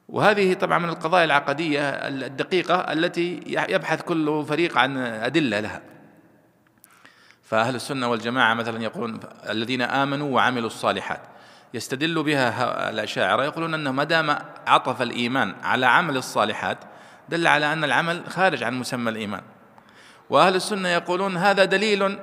وهذه 0.09 0.53
طبعا 0.53 0.79
من 0.79 0.89
القضايا 0.89 1.25
العقدية 1.25 1.89
الدقيقة 1.89 2.75
التي 2.75 3.39
يبحث 3.47 4.01
كل 4.01 4.45
فريق 4.47 4.77
عن 4.77 4.97
أدلة 4.97 5.59
لها. 5.59 5.92
فأهل 7.53 7.75
السنة 7.75 8.07
والجماعة 8.07 8.53
مثلا 8.53 8.83
يقولون 8.83 9.19
الذين 9.49 9.81
آمنوا 9.81 10.35
وعملوا 10.35 10.67
الصالحات 10.67 11.19
يستدل 11.73 12.23
بها 12.23 12.89
الأشاعرة 12.89 13.43
يقولون 13.43 13.73
أنه 13.73 13.91
ما 13.91 14.03
دام 14.03 14.37
عطف 14.67 15.01
الإيمان 15.01 15.55
على 15.63 15.85
عمل 15.85 16.17
الصالحات 16.17 16.77
دل 17.29 17.47
على 17.47 17.73
أن 17.73 17.83
العمل 17.83 18.23
خارج 18.29 18.63
عن 18.63 18.73
مسمى 18.73 19.09
الإيمان. 19.09 19.41
وأهل 20.29 20.55
السنة 20.55 20.89
يقولون 20.89 21.37
هذا 21.37 21.65
دليل 21.65 22.19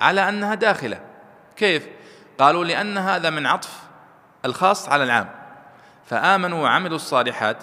على 0.00 0.28
أنها 0.28 0.54
داخلة. 0.54 1.00
كيف؟ 1.56 1.86
قالوا 2.38 2.64
لأن 2.64 2.98
هذا 2.98 3.30
من 3.30 3.46
عطف 3.46 3.80
الخاص 4.44 4.88
على 4.88 5.04
العام. 5.04 5.30
فآمنوا 6.06 6.62
وعملوا 6.62 6.96
الصالحات 6.96 7.56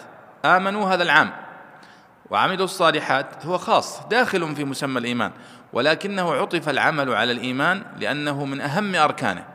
آمنوا 0.46 0.94
هذا 0.94 1.04
العام. 1.04 1.32
وعملوا 2.30 2.66
الصالحات 2.66 3.46
هو 3.46 3.58
خاص 3.58 4.08
داخل 4.08 4.56
في 4.56 4.66
مسمى 4.66 5.00
الإيمان. 5.00 5.32
ولكنه 5.74 6.34
عطف 6.34 6.70
العمل 6.70 7.14
على 7.14 7.32
الإيمان 7.32 7.84
لأنه 8.00 8.46
من 8.46 8.62
أهم 8.62 8.96
أركانه. 8.96 9.46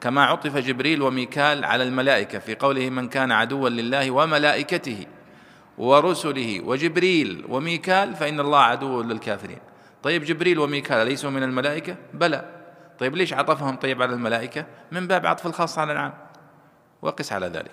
كما 0.00 0.24
عطف 0.24 0.56
جبريل 0.56 1.02
وميكال 1.02 1.64
على 1.64 1.84
الملائكة 1.84 2.38
في 2.38 2.54
قوله 2.54 2.90
من 2.90 3.08
كان 3.08 3.32
عدوا 3.32 3.68
لله 3.68 4.10
وملائكته 4.10 5.06
ورسله 5.78 6.60
وجبريل 6.60 7.44
وميكال 7.48 8.14
فإن 8.14 8.40
الله 8.40 8.58
عدو 8.58 9.02
للكافرين. 9.02 9.58
طيب 10.02 10.24
جبريل 10.24 10.58
وميكال 10.58 10.96
أليسوا 10.96 11.30
من 11.30 11.42
الملائكة؟ 11.42 11.96
بلى. 12.14 12.44
طيب 12.98 13.16
ليش 13.16 13.32
عطفهم 13.32 13.76
طيب 13.76 14.02
على 14.02 14.14
الملائكة؟ 14.14 14.66
من 14.92 15.06
باب 15.06 15.26
عطف 15.26 15.46
الخاص 15.46 15.78
على 15.78 15.92
العام. 15.92 16.14
وقس 17.02 17.32
على 17.32 17.46
ذلك. 17.46 17.70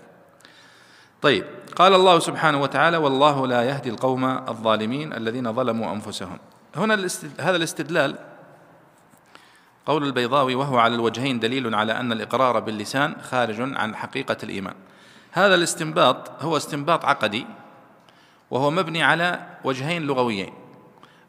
طيب 1.22 1.46
قال 1.76 1.94
الله 1.94 2.20
سبحانه 2.20 2.62
وتعالى 2.62 2.98
والله 2.98 3.48
لا 3.48 3.64
يهدي 3.64 3.90
القوم 3.90 4.26
الظالمين 4.26 5.14
الذين 5.14 5.54
ظلموا 5.54 5.94
أنفسهم. 5.94 6.40
هنا 6.76 7.08
هذا 7.40 7.56
الاستدلال 7.56 8.16
قول 9.86 10.04
البيضاوي 10.04 10.56
وهو 10.56 10.78
على 10.78 10.96
الوجهين 10.96 11.40
دليل 11.40 11.76
على 11.76 11.92
أن 11.92 12.12
الإقرار 12.12 12.60
باللسان 12.60 13.16
خارج 13.22 13.62
عن 13.62 13.96
حقيقة 13.96 14.38
الإيمان. 14.44 14.74
هذا 15.32 15.56
الاستنباط 15.56 16.44
هو 16.44 16.58
استنباط 16.58 17.06
عقدي 17.06 17.46
وهو 18.52 18.72
مبني 18.72 19.04
على 19.04 19.40
وجهين 19.64 20.08
لغويين. 20.08 20.54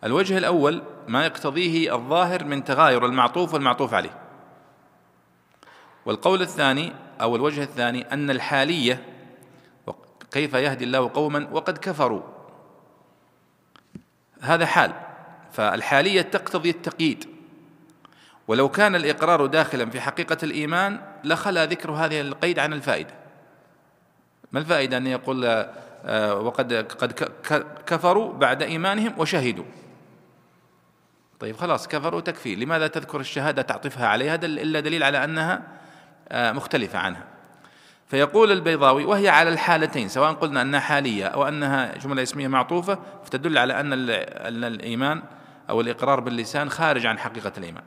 الوجه 0.04 0.38
الأول 0.38 0.82
ما 1.08 1.26
يقتضيه 1.26 1.94
الظاهر 1.94 2.44
من 2.44 2.64
تغاير 2.64 3.06
المعطوف 3.06 3.54
والمعطوف 3.54 3.94
عليه. 3.94 4.18
والقول 6.06 6.42
الثاني 6.42 6.92
أو 7.20 7.36
الوجه 7.36 7.62
الثاني 7.62 8.12
أن 8.12 8.30
الحالية 8.30 9.13
كيف 10.34 10.54
يهدي 10.54 10.84
الله 10.84 11.10
قوما 11.14 11.48
وقد 11.52 11.78
كفروا. 11.78 12.22
هذا 14.40 14.66
حال. 14.66 14.92
فالحالية 15.52 16.22
تقتضي 16.22 16.70
التقييد. 16.70 17.28
ولو 18.48 18.68
كان 18.68 18.94
الإقرار 18.94 19.46
داخلا 19.46 19.90
في 19.90 20.00
حقيقة 20.00 20.36
الإيمان 20.42 21.00
لخلا 21.24 21.66
ذكر 21.66 21.90
هذه 21.90 22.20
القيد 22.20 22.58
عن 22.58 22.72
الفائدة. 22.72 23.14
ما 24.52 24.60
الفائدة؟ 24.60 24.96
أن 24.96 25.06
يقول 25.06 25.44
آه، 26.04 26.34
وقد 26.34 26.72
قد 26.72 27.12
كفروا 27.86 28.32
بعد 28.32 28.62
إيمانهم 28.62 29.14
وشهدوا. 29.18 29.64
طيب 31.40 31.56
خلاص 31.56 31.88
كفروا 31.88 32.20
تكفي 32.20 32.54
لماذا 32.54 32.86
تذكر 32.86 33.20
الشهادة 33.20 33.62
تعطفها 33.62 34.06
عليها؟ 34.06 34.34
إلا 34.34 34.80
دليل 34.80 35.02
على 35.02 35.24
أنها 35.24 35.62
آه، 36.28 36.52
مختلفة 36.52 36.98
عنها. 36.98 37.33
فيقول 38.06 38.52
البيضاوي 38.52 39.04
وهي 39.04 39.28
على 39.28 39.50
الحالتين 39.50 40.08
سواء 40.08 40.32
قلنا 40.32 40.62
أنها 40.62 40.80
حالية 40.80 41.26
أو 41.26 41.49
أنها 41.49 41.99
جملة 41.99 42.23
اسمية 42.23 42.49
معطوفة 42.49 42.99
فتدل 43.25 43.58
على 43.58 43.80
أن 43.80 43.92
أن 43.92 44.64
الإيمان 44.64 45.23
أو 45.70 45.80
الإقرار 45.80 46.20
باللسان 46.20 46.70
خارج 46.70 47.06
عن 47.06 47.18
حقيقة 47.18 47.52
الإيمان. 47.58 47.82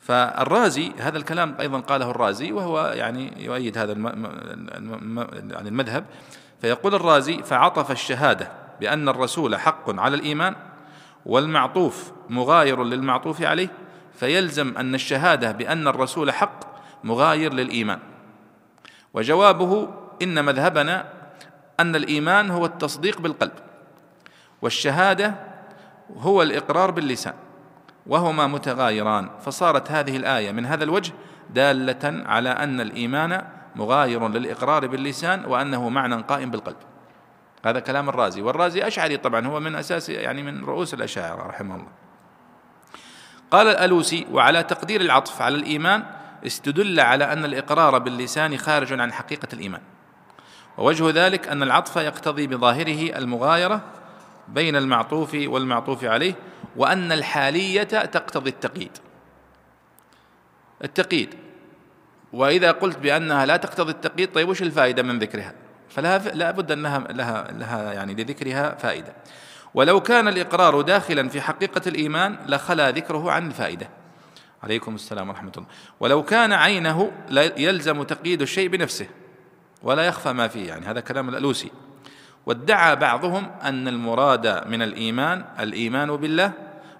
فالرازي 0.00 0.92
هذا 0.98 1.18
الكلام 1.18 1.56
أيضا 1.60 1.80
قاله 1.80 2.10
الرازي 2.10 2.52
وهو 2.52 2.92
يعني 2.94 3.44
يؤيد 3.44 3.78
هذا 3.78 3.92
يعني 5.52 5.68
المذهب. 5.68 6.04
فيقول 6.60 6.94
الرازي 6.94 7.42
فعطف 7.42 7.90
الشهادة 7.90 8.52
بأن 8.80 9.08
الرسول 9.08 9.56
حق 9.56 10.00
على 10.00 10.16
الإيمان 10.16 10.56
والمعطوف 11.26 12.12
مغاير 12.30 12.84
للمعطوف 12.84 13.42
عليه 13.42 13.68
فيلزم 14.14 14.74
أن 14.78 14.94
الشهادة 14.94 15.52
بأن 15.52 15.88
الرسول 15.88 16.32
حق 16.32 16.60
مغاير 17.04 17.54
للإيمان. 17.54 17.98
وجوابه 19.14 19.88
إن 20.22 20.44
مذهبنا 20.44 21.12
أن 21.80 21.96
الإيمان 21.96 22.50
هو 22.50 22.64
التصديق 22.64 23.20
بالقلب 23.20 23.52
والشهادة 24.62 25.34
هو 26.16 26.42
الإقرار 26.42 26.90
باللسان 26.90 27.34
وهما 28.06 28.46
متغايران. 28.46 29.30
فصارت 29.40 29.90
هذه 29.90 30.16
الآية 30.16 30.52
من 30.52 30.66
هذا 30.66 30.84
الوجه 30.84 31.12
دالة 31.50 32.24
على 32.26 32.48
أن 32.48 32.80
الإيمان 32.80 33.44
مغاير 33.76 34.28
للإقرار 34.28 34.86
باللسان 34.86 35.44
وأنه 35.44 35.88
معنى 35.88 36.14
قائم 36.14 36.50
بالقلب. 36.50 36.76
هذا 37.64 37.80
كلام 37.80 38.08
الرازي 38.08 38.42
والرازي 38.42 38.86
أشعري 38.86 39.16
طبعا 39.16 39.46
هو 39.46 39.60
من 39.60 39.74
أساس 39.74 40.08
يعني 40.08 40.42
من 40.42 40.64
رؤوس 40.64 40.94
الأشاعرة 40.94 41.46
رحمه 41.46 41.74
الله. 41.74 41.88
قال 43.50 43.66
الألوسي 43.66 44.26
وعلى 44.32 44.62
تقدير 44.62 45.00
العطف 45.00 45.42
على 45.42 45.54
الإيمان 45.54 46.02
استدل 46.46 47.00
على 47.00 47.32
أن 47.32 47.44
الإقرار 47.44 47.98
باللسان 47.98 48.56
خارج 48.56 49.00
عن 49.00 49.12
حقيقة 49.12 49.48
الإيمان. 49.52 49.80
ووجه 50.78 51.10
ذلك 51.10 51.48
أن 51.48 51.62
العطف 51.62 51.96
يقتضي 51.96 52.46
بظاهره 52.46 53.18
المغايرة 53.18 53.80
بين 54.48 54.76
المعطوف 54.76 55.34
والمعطوف 55.34 56.04
عليه 56.04 56.34
وأن 56.76 57.12
الحالية 57.12 57.82
تقتضي 57.82 58.50
التقييد. 58.50 58.98
التقييد. 60.84 61.34
وإذا 62.32 62.70
قلت 62.70 62.98
بأنها 62.98 63.46
لا 63.46 63.56
تقتضي 63.56 63.92
التقييد 63.92 64.32
طيب 64.32 64.48
وش 64.48 64.62
الفائدة 64.62 65.02
من 65.02 65.18
ذكرها؟ 65.18 65.52
فلا 65.88 66.18
لا 66.18 66.50
بد 66.50 66.72
أنها 66.72 66.98
لها, 66.98 67.52
لها 67.52 67.92
يعني 67.92 68.14
لذكرها 68.14 68.74
فائدة. 68.74 69.12
ولو 69.74 70.00
كان 70.00 70.28
الإقرار 70.28 70.80
داخلا 70.80 71.28
في 71.28 71.40
حقيقة 71.40 71.82
الإيمان 71.86 72.38
لخلا 72.46 72.90
ذكره 72.90 73.30
عن 73.30 73.46
الفائدة 73.46 73.88
عليكم 74.62 74.94
السلام 74.94 75.28
ورحمة 75.28 75.52
الله. 75.56 75.68
ولو 76.00 76.22
كان 76.22 76.52
عينه 76.52 77.12
يلزم 77.56 78.02
تقييد 78.02 78.42
الشيء 78.42 78.68
بنفسه 78.68 79.06
ولا 79.82 80.02
يخفى 80.02 80.32
ما 80.32 80.48
فيه. 80.48 80.68
يعني 80.68 80.86
هذا 80.86 81.00
كلام 81.00 81.28
الألوسي. 81.28 81.70
وادعى 82.46 82.96
بعضهم 82.96 83.50
أن 83.62 83.88
المراد 83.88 84.68
من 84.68 84.82
الإيمان 84.82 85.44
الإيمان 85.60 86.16
بالله 86.16 86.52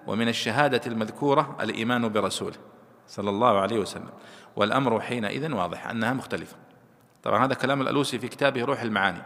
ومن 0.07 0.27
الشهادة 0.27 0.81
المذكورة 0.87 1.57
الإيمان 1.61 2.09
برسوله 2.09 2.57
صلى 3.07 3.29
الله 3.29 3.59
عليه 3.59 3.79
وسلم. 3.79 4.09
والأمر 4.55 5.01
حينئذ 5.01 5.53
واضح 5.53 5.87
أنها 5.87 6.13
مختلفة. 6.13 6.55
طبعا 7.23 7.45
هذا 7.45 7.53
كلام 7.53 7.81
الألوسي 7.81 8.19
في 8.19 8.27
كتابه 8.27 8.63
روح 8.63 8.81
المعاني. 8.81 9.21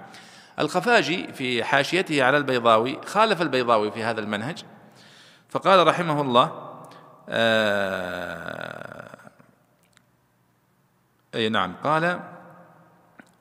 الخفاجي 0.60 1.34
في 1.34 1.64
حاشيته 1.64 2.24
على 2.24 2.38
البيضاوي 2.38 3.00
خالف 3.06 3.42
البيضاوي 3.42 3.92
في 3.92 4.04
هذا 4.04 4.20
المنهج 4.20 4.64
فقال 5.50 5.88
رحمه 5.88 6.22
الله 6.22 6.65
أي 11.36 11.50
نعم. 11.50 11.74
قال 11.84 12.20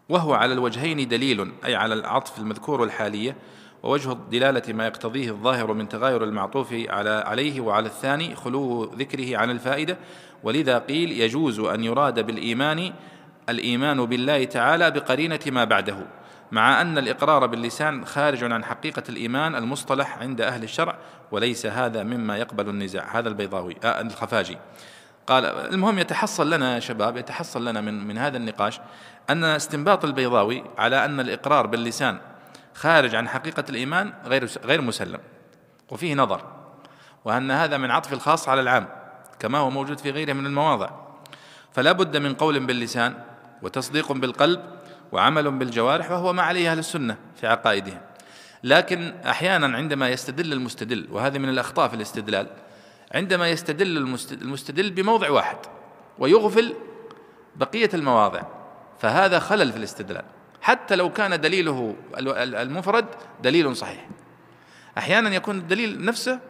وهو 0.08 0.34
على 0.34 0.52
الوجهين 0.52 1.08
دليل 1.08 1.52
أي 1.64 1.74
على 1.74 1.94
العطف 1.94 2.38
المذكور 2.38 2.80
والحالية 2.80 3.36
ووجه 3.82 4.12
الدلالة 4.12 4.72
ما 4.72 4.86
يقتضيه 4.86 5.30
الظاهر 5.30 5.72
من 5.72 5.88
تغاير 5.88 6.24
المعطوف 6.24 6.72
على 6.72 7.10
عليه 7.26 7.60
وعلى 7.60 7.86
الثاني 7.86 8.34
خلو 8.34 8.84
ذكره 8.84 9.36
عن 9.36 9.50
الفائدة. 9.50 9.96
ولذا 10.42 10.78
قيل 10.78 11.12
يجوز 11.12 11.60
أن 11.60 11.84
يراد 11.84 12.26
بالإيمان 12.26 12.92
الإيمان 13.48 14.06
بالله 14.06 14.44
تعالى 14.44 14.90
بقرينة 14.90 15.40
ما 15.46 15.64
بعده. 15.64 15.96
مع 16.52 16.80
أن 16.80 16.98
الإقرار 16.98 17.46
باللسان 17.46 18.04
خارج 18.04 18.52
عن 18.52 18.64
حقيقة 18.64 19.02
الإيمان 19.08 19.54
المصطلح 19.54 20.18
عند 20.18 20.40
أهل 20.40 20.62
الشرع 20.62 20.96
وليس 21.32 21.66
هذا 21.66 22.02
مما 22.02 22.36
يقبل 22.36 22.68
النزاع. 22.68 23.18
هذا 23.18 23.28
البيضاوي 23.28 23.76
آه 23.84 24.00
الخفاجي. 24.00 24.58
قال 25.26 25.44
المهم 25.44 25.98
يتحصل 25.98 26.50
لنا 26.50 26.74
يا 26.74 26.80
شباب 26.80 27.16
يتحصل 27.16 27.68
لنا 27.68 27.80
من 27.80 28.06
من 28.06 28.18
هذا 28.18 28.36
النقاش 28.36 28.80
أن 29.30 29.44
استنباط 29.44 30.04
البيضاوي 30.04 30.64
على 30.78 31.04
أن 31.04 31.20
الإقرار 31.20 31.66
باللسان 31.66 32.18
خارج 32.74 33.14
عن 33.14 33.28
حقيقة 33.28 33.64
الإيمان 33.68 34.12
غير 34.24 34.50
غير 34.64 34.80
مسلم 34.80 35.18
وفيه 35.90 36.14
نظر 36.14 36.42
وأن 37.24 37.50
هذا 37.50 37.76
من 37.76 37.90
عطف 37.90 38.12
الخاص 38.12 38.48
على 38.48 38.60
العام 38.60 38.88
كما 39.38 39.58
هو 39.58 39.70
موجود 39.70 39.98
في 39.98 40.10
غيره 40.10 40.32
من 40.32 40.46
المواضع. 40.46 40.90
فلا 41.72 41.92
بد 41.92 42.16
من 42.16 42.34
قول 42.34 42.66
باللسان 42.66 43.14
وتصديق 43.62 44.12
بالقلب 44.12 44.60
وعمل 45.14 45.50
بالجوارح 45.50 46.10
وهو 46.10 46.32
ما 46.32 46.42
عليه 46.42 46.70
أهل 46.70 46.78
السنة 46.78 47.16
في 47.40 47.46
عقائدهم. 47.46 48.00
لكن 48.64 49.14
أحيانا 49.26 49.76
عندما 49.76 50.08
يستدل 50.08 50.52
المستدل 50.52 51.08
وهذه 51.10 51.38
من 51.38 51.48
الأخطاء 51.48 51.88
في 51.88 51.94
الاستدلال 51.94 52.46
عندما 53.14 53.48
يستدل 53.48 54.18
المستدل 54.42 54.90
بموضع 54.90 55.30
واحد 55.30 55.56
ويغفل 56.18 56.74
بقية 57.56 57.90
المواضع 57.94 58.42
فهذا 58.98 59.38
خلل 59.38 59.72
في 59.72 59.78
الاستدلال. 59.78 60.24
حتى 60.62 60.96
لو 60.96 61.12
كان 61.12 61.40
دليله 61.40 61.96
المفرد 62.38 63.06
دليل 63.42 63.76
صحيح. 63.76 64.08
أحيانا 64.98 65.34
يكون 65.34 65.58
الدليل 65.58 66.04
نفسه 66.04 66.40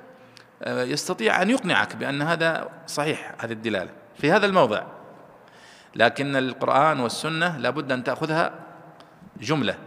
آه، 0.62 0.84
يستطيع 0.84 1.42
أن 1.42 1.50
يقنعك 1.50 1.96
بأن 1.96 2.22
هذا 2.22 2.68
صحيح 2.86 3.34
هذه 3.38 3.52
الدلالة. 3.52 3.90
في 4.18 4.32
هذا 4.32 4.46
الموضع 4.46 4.93
لكن 5.96 6.36
القرآن 6.36 7.00
والسنة 7.00 7.58
لابد 7.58 7.92
أن 7.92 8.04
تأخذها 8.04 8.52
جملة. 9.40 9.78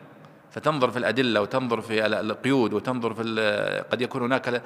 فتنظر 0.51 0.91
في 0.91 0.99
الأدلة 0.99 1.41
وتنظر 1.41 1.81
في 1.81 2.05
القيود 2.05 2.73
وتنظر 2.73 3.13
في 3.13 3.83
قد 3.91 4.01
يكون 4.01 4.21
هناك 4.21 4.61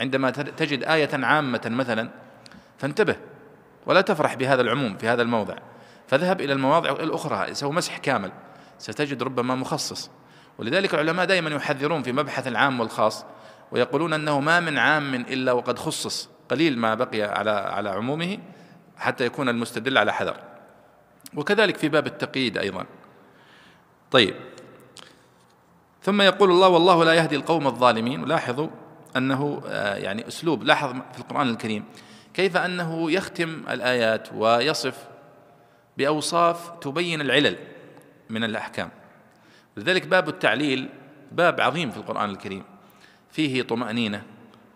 عندما 0.00 0.30
تجد 0.30 0.84
آية 0.84 1.10
عامة 1.12 1.60
مثلا 1.64 2.08
فانتبه 2.78 3.16
ولا 3.86 4.00
تفرح 4.00 4.34
بهذا 4.34 4.62
العموم 4.62 4.96
في 4.96 5.08
هذا 5.08 5.22
الموضع. 5.22 5.54
فاذهب 6.06 6.40
إلى 6.40 6.52
المواضع 6.52 6.90
الأخرى 6.90 7.54
سوى 7.54 7.72
مسح 7.72 7.98
كامل. 7.98 8.32
ستجد 8.78 9.22
ربما 9.22 9.54
مخصص. 9.54 10.10
ولذلك 10.58 10.94
العلماء 10.94 11.26
دائما 11.26 11.50
يحذرون 11.50 12.02
في 12.02 12.12
مبحث 12.12 12.48
العام 12.48 12.80
والخاص 12.80 13.24
ويقولون 13.70 14.12
أنه 14.12 14.40
ما 14.40 14.60
من 14.60 14.78
عام 14.78 15.14
إلا 15.14 15.52
وقد 15.52 15.78
خصص. 15.78 16.28
قليل 16.50 16.78
ما 16.78 16.94
بقي 16.94 17.22
على 17.22 17.50
على 17.50 17.90
عمومه 17.90 18.38
حتى 18.96 19.26
يكون 19.26 19.48
المستدل 19.48 19.98
على 19.98 20.12
حذر. 20.12 20.51
وكذلك 21.36 21.76
في 21.76 21.88
باب 21.88 22.06
التقييد 22.06 22.58
أيضا. 22.58 22.86
طيب. 24.10 24.34
ثم 26.02 26.22
يقول 26.22 26.50
الله 26.50 26.68
والله 26.68 27.04
لا 27.04 27.14
يهدي 27.14 27.36
القوم 27.36 27.66
الظالمين. 27.66 28.22
ولاحظوا 28.22 28.68
أنه 29.16 29.62
آه، 29.66 29.96
يعني 29.96 30.28
أسلوب 30.28 30.62
لاحظ 30.62 30.88
في 31.12 31.18
القرآن 31.18 31.48
الكريم 31.50 31.84
كيف 32.34 32.56
أنه 32.56 33.10
يختم 33.10 33.62
الآيات 33.70 34.28
ويصف 34.34 35.08
بأوصاف 35.98 36.70
تبين 36.80 37.20
العلل 37.20 37.56
من 38.30 38.44
الأحكام. 38.44 38.90
لذلك 39.76 40.06
باب 40.06 40.28
التعليل 40.28 40.88
باب 41.32 41.60
عظيم 41.60 41.90
في 41.90 41.96
القرآن 41.96 42.30
الكريم. 42.30 42.62
فيه 43.30 43.62
طمأنينة 43.62 44.22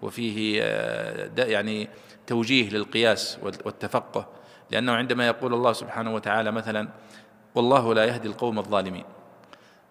وفيه 0.03 0.61
آه، 0.63 1.31
يعني 1.39 1.89
توجيه 2.27 2.71
للقياس 2.71 3.39
والتفقه 3.43 4.36
لأنه 4.71 4.93
عندما 4.93 5.27
يقول 5.27 5.55
الله 5.55 5.73
سبحانه 5.73 6.15
وتعالى 6.15 6.53
مثلا 6.53 6.89
والله 7.55 7.95
لا 7.95 8.05
يهدي 8.05 8.29
القوم 8.29 8.59
الظالمين. 8.59 9.05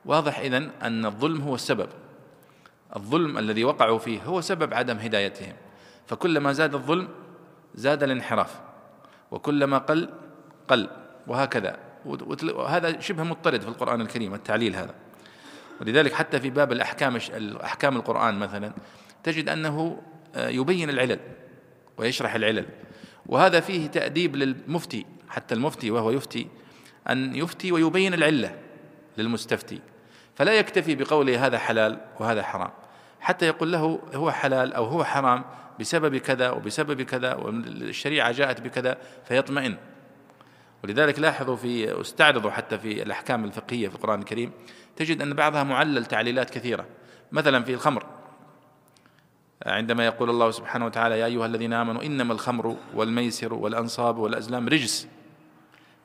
واضح 0.06 0.40
إذن 0.40 0.72
أن 0.82 1.06
الظلم 1.06 1.42
هو 1.42 1.56
السبب. 1.56 1.90
الظلم 2.96 3.38
الذي 3.38 3.64
وقعوا 3.64 4.00
فيه 4.00 4.24
هو 4.24 4.42
سبب 4.42 4.74
عدم 4.74 4.98
هدايتهم. 4.98 5.54
فكلما 6.08 6.54
زاد 6.54 6.76
الظلم 6.76 7.08
زاد 7.76 8.04
الانحراف. 8.04 8.60
وكلما 9.32 9.78
قل 9.78 10.10
قل. 10.68 10.90
وهكذا. 11.28 11.78
وهذا 12.06 13.00
شبه 13.00 13.24
مضطرد 13.24 13.62
في 13.62 13.68
القرآن 13.68 14.02
الكريم 14.02 14.34
التعليل 14.34 14.76
هذا. 14.76 14.94
ولذلك 15.82 16.14
حتى 16.14 16.40
في 16.40 16.50
باب 16.50 16.72
الأحكام 16.72 17.20
أحكام 17.64 17.96
القرآن 17.96 18.40
مثلا 18.40 18.72
تجد 19.24 19.50
أنه 19.50 20.02
آه، 20.36 20.50
يبين 20.50 20.90
العلل 20.90 21.20
ويشرح 21.98 22.36
العلل. 22.36 22.66
وهذا 23.26 23.60
فيه 23.60 23.88
تأديب 23.88 24.36
للمفتي 24.36 25.06
حتى 25.30 25.56
المفتي 25.56 25.92
وهو 25.92 26.12
يفتي 26.12 26.48
أن 27.10 27.36
يفتي 27.36 27.72
ويبين 27.72 28.14
العلة 28.14 28.56
للمستفتي. 29.18 29.82
فلا 30.36 30.54
يكتفي 30.54 30.96
بقوله 30.96 31.46
هذا 31.46 31.58
حلال 31.58 32.02
وهذا 32.20 32.44
حرام. 32.44 32.72
حتى 33.20 33.46
يقول 33.48 33.72
له 33.72 34.00
هو 34.14 34.32
حلال 34.32 34.74
أو 34.74 34.86
هو 34.86 35.04
حرام 35.04 35.44
بسبب 35.80 36.18
كذا 36.18 36.50
وبسبب 36.50 37.02
كذا 37.02 37.34
والشريعة 37.34 38.32
جاءت 38.32 38.62
بكذا 38.62 38.98
فيطمئن. 39.28 39.78
ولذلك 40.84 41.20
لاحظوا 41.20 41.56
في 41.56 42.02
استعرضوا 42.02 42.52
حتى 42.52 42.78
في 42.78 43.04
الأحكام 43.04 43.46
الفقهية 43.46 43.88
في 43.88 43.96
القرآن 43.96 44.20
الكريم 44.20 44.52
تجد 44.96 45.22
أن 45.22 45.34
بعضها 45.34 45.64
معلل 45.64 46.06
تعليلات 46.06 46.50
كثيرة. 46.50 46.86
مثلا 47.32 47.64
في 47.64 47.74
الخمر. 47.74 48.15
عندما 49.66 50.06
يقول 50.06 50.30
الله 50.30 50.52
سبحانه 50.52 50.86
وتعالى 50.86 51.20
يا 51.20 51.26
أيها 51.26 51.46
الذين 51.46 51.74
آمنوا 51.74 52.04
إنما 52.04 52.34
الخمر 52.34 52.76
والميسر 52.94 53.54
والأنصاب 53.54 54.18
والأزلام 54.18 54.68
رجس 54.68 55.08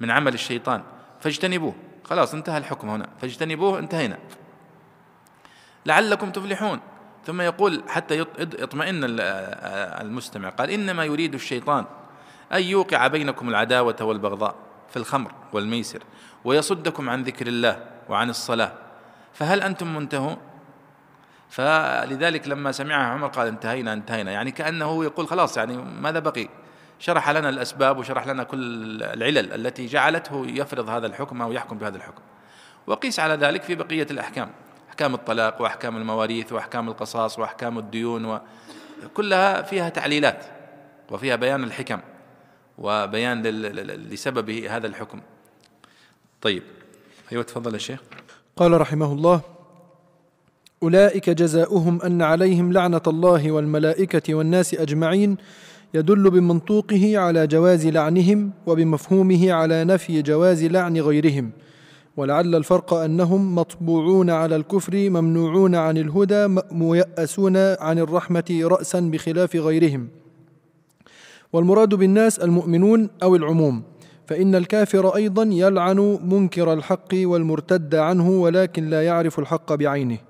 من 0.01 0.11
عمل 0.11 0.35
الشيطان 0.35 0.83
فاجتنبوه. 1.21 1.75
خلاص 2.05 2.35
انتهى 2.35 2.59
الحكم 2.59 2.89
هنا. 2.89 3.09
فاجتنبوه 3.21 3.79
انتهينا. 3.79 4.19
لعلكم 5.87 6.31
تفلحون. 6.31 6.81
ثم 7.27 7.41
يقول 7.41 7.83
حتى 7.89 8.19
يطمئن 8.39 9.01
المستمع. 10.01 10.49
قال 10.49 10.71
إنما 10.71 11.05
يريد 11.05 11.35
الشيطان 11.35 11.85
أن 12.53 12.63
يوقع 12.63 13.07
بينكم 13.07 13.49
العداوة 13.49 13.97
والبغضاء 14.01 14.55
في 14.91 14.97
الخمر 14.97 15.33
والميسر 15.53 16.03
ويصدكم 16.45 17.11
عن 17.11 17.23
ذكر 17.23 17.47
الله 17.47 17.87
وعن 18.09 18.31
الصلاة. 18.31 18.73
فهل 19.33 19.63
أنتم 19.63 19.95
منتهون؟ 19.97 20.37
فلذلك 21.51 22.49
لما 22.49 22.73
سمعها 22.73 23.07
عمر 23.07 23.29
قال 23.29 23.47
انتهينا 23.47 23.93
انتهينا. 23.93 24.33
يعني 24.33 24.51
كأنه 24.51 25.05
يقول 25.05 25.29
خلاص 25.29 25.57
يعني 25.57 25.77
ماذا 25.77 26.19
بقي؟ 26.19 26.49
شرح 26.99 27.31
لنا 27.31 27.49
الأسباب 27.49 27.99
وشرح 27.99 28.27
لنا 28.27 28.45
كل 28.45 28.59
العلل 29.03 29.53
التي 29.53 29.87
جعلته 29.87 30.47
يفرض 30.47 30.89
هذا 30.89 31.07
الحكم 31.07 31.43
أو 31.43 31.53
يحكم 31.53 31.79
بهذا 31.79 31.97
الحكم. 31.97 32.23
وقيس 32.87 33.21
على 33.21 33.35
ذلك 33.35 33.63
في 33.63 33.75
بقية 33.75 34.07
الأحكام. 34.11 34.51
أحكام 34.89 35.15
الطلاق 35.15 35.63
وأحكام 35.63 35.97
المواريث 35.97 36.53
وأحكام 36.53 36.89
القصاص 36.89 37.39
وأحكام 37.39 37.79
الديون 37.79 38.41
وكلها 39.05 39.63
فيها 39.63 39.89
تعليلات 39.89 40.45
وفيها 41.11 41.37
بيان 41.37 41.65
الحكم 41.65 42.01
وبيان 42.79 43.43
لسبب 43.43 44.51
هذا 44.51 44.87
الحكم. 44.87 45.21
طيب. 46.43 46.63
أيوة 47.33 47.43
تفضل 47.43 47.75
يا 47.75 47.79
شيخ. 47.79 48.01
قال 48.57 48.81
رحمه 48.81 49.13
الله 49.13 49.60
أولئك 50.83 51.31
جزاؤهم 51.31 52.03
أن 52.03 52.23
عليهم 52.23 52.73
لعنة 52.73 53.01
الله 53.07 53.53
والملائكة 53.53 54.35
والناس 54.35 54.75
أجمعين 54.75 55.37
يدل 55.95 56.31
بمنطوقه 56.31 57.19
على 57.19 57.47
جواز 57.47 57.87
لعنهم 57.87 58.51
وبمفهومه 58.66 59.53
على 59.53 59.85
نفي 59.85 60.23
جواز 60.23 60.64
لعن 60.64 60.97
غيرهم. 60.97 61.51
ولعل 62.16 62.55
الفرق 62.55 62.95
أنهم 62.95 63.55
مطبوعون 63.55 64.31
على 64.31 64.57
الكفر 64.57 65.11
ممنوعون 65.11 65.75
عن 65.75 65.99
الهدى 65.99 66.61
ميأسون 66.73 67.57
عن 67.57 67.99
الرحمة 67.99 68.61
رأسا 68.62 69.01
بخلاف 69.01 69.57
غيرهم. 69.57 70.09
والمراد 71.53 71.95
بالناس 71.95 72.38
المؤمنون 72.38 73.09
أو 73.23 73.37
العموم 73.37 73.83
فإن 74.27 74.55
الكافر 74.55 75.16
أيضا 75.16 75.43
يلعن 75.43 76.19
منكر 76.25 76.73
الحق 76.73 77.14
والمرتد 77.14 77.95
عنه 77.95 78.31
ولكن 78.31 78.90
لا 78.90 79.03
يعرف 79.03 79.38
الحق 79.38 79.75
بعينه. 79.75 80.30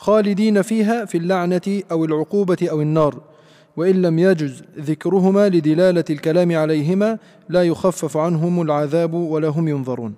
خالدين 0.00 0.62
فيها 0.62 1.04
في 1.04 1.18
اللعنة 1.18 1.82
أو 1.90 2.04
العقوبة 2.04 2.56
أو 2.70 2.82
النار. 2.82 3.20
وإن 3.76 4.02
لم 4.02 4.18
يجز 4.18 4.62
ذكرهما 4.78 5.48
لدلالة 5.48 6.04
الكلام 6.10 6.56
عليهما 6.56 7.18
لا 7.48 7.62
يخفف 7.62 8.16
عنهم 8.16 8.62
العذاب 8.62 9.14
ولا 9.14 9.48
هم 9.48 9.68
ينظرون. 9.68 10.14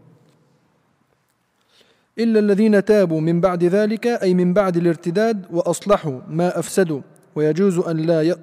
إلا 2.19 2.41
الذين 2.41 2.85
تابوا 2.85 3.21
من 3.21 3.41
بعد 3.41 3.65
ذلك 3.65 4.07
أي 4.07 4.35
من 4.35 4.53
بعد 4.53 4.77
الارتداد 4.77 5.47
وأصلحوا 5.51 6.21
ما 6.29 6.59
أفسدوا 6.59 7.01
ويجوز 7.35 7.79
أن 7.79 7.97
لا 7.97 8.37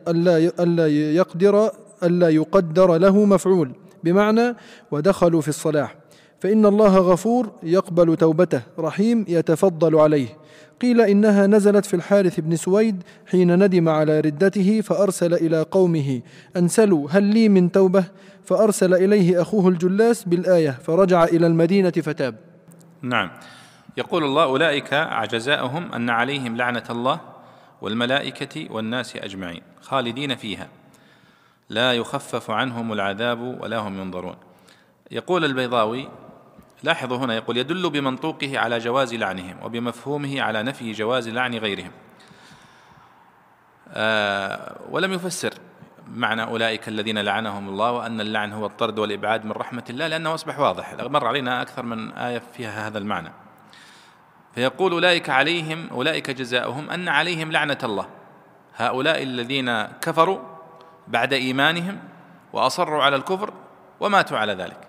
أن 0.60 0.76
لا 0.76 0.88
يقدر 0.88 1.72
ألا 2.04 2.30
يقدر 2.30 2.98
له 2.98 3.26
مفعول. 3.26 3.72
بمعنى 4.04 4.56
ودخلوا 4.92 5.42
في 5.42 5.48
الصلاح. 5.48 5.96
فإن 6.40 6.66
الله 6.66 6.98
غفور 6.98 7.50
يقبل 7.64 8.18
توبته 8.18 8.62
رحيم 8.80 9.26
يتفضل 9.28 9.96
عليه. 9.96 10.28
قيل 10.82 11.02
إنها 11.02 11.48
نزلت 11.48 11.86
في 11.86 11.94
الحارث 11.94 12.40
بن 12.40 12.56
سويد 12.56 13.04
حين 13.32 13.64
ندم 13.64 13.90
على 13.90 14.20
ردته 14.20 14.82
فأرسل 14.82 15.34
إلى 15.34 15.62
قومه 15.62 16.22
أنسلوا 16.58 17.08
هل 17.12 17.24
لي 17.24 17.50
من 17.50 17.72
توبة؟ 17.72 18.04
فأرسل 18.46 18.94
إليه 18.94 19.42
أخوه 19.42 19.68
الجلاس 19.68 20.24
بالآية 20.24 20.72
فرجع 20.84 21.24
إلى 21.24 21.48
المدينة 21.48 21.92
فتاب. 21.92 22.36
نعم. 23.02 23.32
يقول 23.98 24.24
الله 24.24 24.44
أولئك 24.44 24.94
جزاؤهم 25.32 25.92
أن 25.94 26.10
عليهم 26.10 26.58
لعنة 26.58 26.84
الله 26.90 27.20
والملائكة 27.82 28.74
والناس 28.74 29.16
أجمعين 29.16 29.62
خالدين 29.82 30.36
فيها. 30.36 30.68
لا 31.70 31.94
يخفف 31.94 32.52
عنهم 32.52 32.94
العذاب 32.94 33.62
ولا 33.62 33.78
هم 33.78 34.02
ينظرون. 34.02 34.36
يقول 35.12 35.46
البيضاوي 35.46 36.08
لاحظوا 36.84 37.18
هنا 37.18 37.36
يقول 37.36 37.58
يدل 37.58 37.90
بمنطوقه 37.90 38.60
على 38.60 38.78
جواز 38.78 39.14
لعنهم 39.14 39.56
وبمفهومه 39.64 40.42
على 40.42 40.64
نفي 40.64 40.92
جواز 40.92 41.30
لعن 41.30 41.56
غيرهم. 41.56 41.92
آه 43.94 44.76
ولم 44.90 45.14
يفسر 45.14 45.54
معنى 46.08 46.44
أولئك 46.44 46.88
الذين 46.88 47.18
لعنهم 47.18 47.70
الله 47.70 47.92
وأن 47.92 48.22
اللعن 48.22 48.54
هو 48.54 48.66
الطرد 48.66 49.00
والإبعاد 49.00 49.46
من 49.46 49.52
رحمة 49.52 49.84
الله 49.90 50.08
لأنه 50.08 50.34
أصبح 50.34 50.60
واضح. 50.60 50.94
مر 50.94 51.28
علينا 51.28 51.62
أكثر 51.62 51.84
من 51.84 52.12
آية 52.12 52.42
فيها 52.54 52.88
هذا 52.88 52.98
المعنى. 52.98 53.32
فيقول 54.56 54.92
أولئك 54.92 55.30
عليهم 55.30 55.90
أولئك 55.92 56.32
جزاؤهم 56.32 56.90
أن 56.90 57.08
عليهم 57.08 57.52
لعنة 57.52 57.78
الله. 57.84 58.08
هؤلاء 58.76 59.24
الذين 59.24 59.84
كفروا 59.84 60.40
بعد 61.08 61.34
إيمانهم 61.34 62.00
وأصروا 62.54 63.04
على 63.04 63.16
الكفر 63.16 63.54
وماتوا 64.00 64.38
على 64.38 64.54
ذلك. 64.54 64.88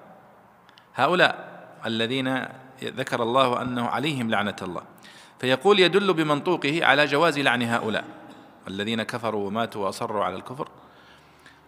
هؤلاء 0.95 1.50
الذين 1.87 2.45
ذكر 2.83 3.23
الله 3.23 3.63
أنه 3.63 3.87
عليهم 3.87 4.31
لعنة 4.31 4.57
الله. 4.63 4.83
فيقول 5.41 5.81
يدل 5.81 6.13
بمنطوقه 6.13 6.85
على 6.85 7.07
جواز 7.07 7.39
لعن 7.39 7.63
هؤلاء 7.63 8.05
الذين 8.69 9.03
كفروا 9.03 9.47
وماتوا 9.47 9.85
وأصروا 9.85 10.25
على 10.25 10.37
الكفر 10.37 10.69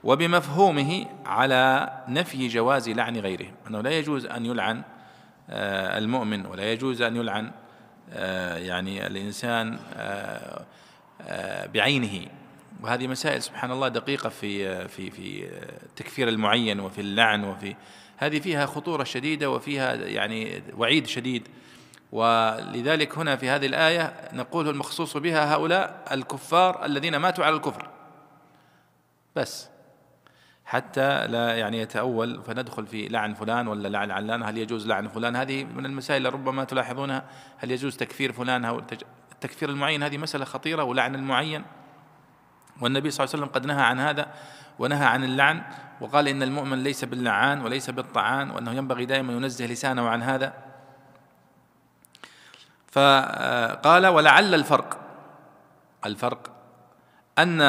وبمفهومه 0.04 1.06
على 1.26 1.92
نفي 2.08 2.48
جواز 2.48 2.88
لعن 2.88 3.16
غيرهم 3.16 3.54
أنه 3.68 3.80
لا 3.80 3.90
يجوز 3.90 4.26
أن 4.26 4.46
يلعن 4.46 4.82
آه، 5.50 5.98
المؤمن 5.98 6.46
ولا 6.46 6.72
يجوز 6.72 7.02
أن 7.02 7.16
يلعن 7.16 7.50
آه، 8.10 8.56
يعني 8.56 9.06
الإنسان 9.06 9.78
آه، 9.94 10.64
بعينه. 11.66 12.26
وهذه 12.82 13.06
مسائل 13.06 13.42
سبحان 13.42 13.70
الله 13.70 13.88
دقيقة 13.88 14.28
في 14.28 14.88
في 14.88 15.10
في 15.10 15.48
تكفير 15.96 16.28
المعين 16.28 16.80
وفي 16.80 17.00
اللعن 17.00 17.44
وفي 17.44 17.76
هذه 18.22 18.40
فيها 18.40 18.66
خطورة 18.66 19.04
شديدة 19.04 19.50
وفيها 19.50 19.94
يعني 19.94 20.62
وعيد 20.76 21.06
شديد. 21.06 21.48
ولذلك 22.12 23.18
هنا 23.18 23.36
في 23.36 23.48
هذه 23.48 23.66
الآية 23.66 24.14
نقول 24.32 24.68
المخصوص 24.68 25.16
بها 25.16 25.54
هؤلاء 25.54 26.04
الكفار 26.12 26.84
الذين 26.84 27.16
ماتوا 27.16 27.44
على 27.44 27.56
الكفر. 27.56 27.88
بس. 29.36 29.68
حتى 30.64 31.26
لا 31.26 31.56
يعني 31.56 31.78
يتأول 31.78 32.42
فندخل 32.42 32.86
في 32.86 33.08
لعن 33.08 33.34
فلان 33.34 33.68
ولا 33.68 33.88
لعن 33.88 34.10
علان 34.10 34.42
هل 34.42 34.58
يجوز 34.58 34.86
لعن 34.86 35.08
فلان؟ 35.08 35.36
هذه 35.36 35.64
من 35.64 35.86
المسائل 35.86 36.34
ربما 36.34 36.64
تلاحظونها. 36.64 37.24
هل 37.58 37.70
يجوز 37.70 37.96
تكفير 37.96 38.32
فلان؟ 38.32 38.64
أو 38.64 38.82
التكفير 39.32 39.68
المعين 39.68 40.02
هذه 40.02 40.18
مسألة 40.18 40.44
خطيرة 40.44 40.82
ولعن 40.82 41.14
المعين. 41.14 41.64
والنبي 42.80 43.10
صلى 43.10 43.24
الله 43.24 43.34
عليه 43.34 43.44
وسلم 43.44 43.54
قد 43.54 43.66
نهى 43.66 43.82
عن 43.82 44.00
هذا 44.00 44.26
ونهى 44.78 45.06
عن 45.06 45.24
اللعن. 45.24 45.62
وقال 46.02 46.28
إن 46.28 46.42
المؤمن 46.42 46.82
ليس 46.82 47.04
باللعان 47.04 47.60
وليس 47.60 47.90
بالطعان 47.90 48.50
وأنه 48.50 48.72
ينبغي 48.72 49.06
دائما 49.06 49.32
ينزه 49.32 49.66
لسانه 49.66 50.08
عن 50.08 50.22
هذا. 50.22 50.52
فقال 52.90 54.06
ولعل 54.06 54.54
الفرق 54.54 54.98
الفرق 56.06 56.50
أن 57.38 57.60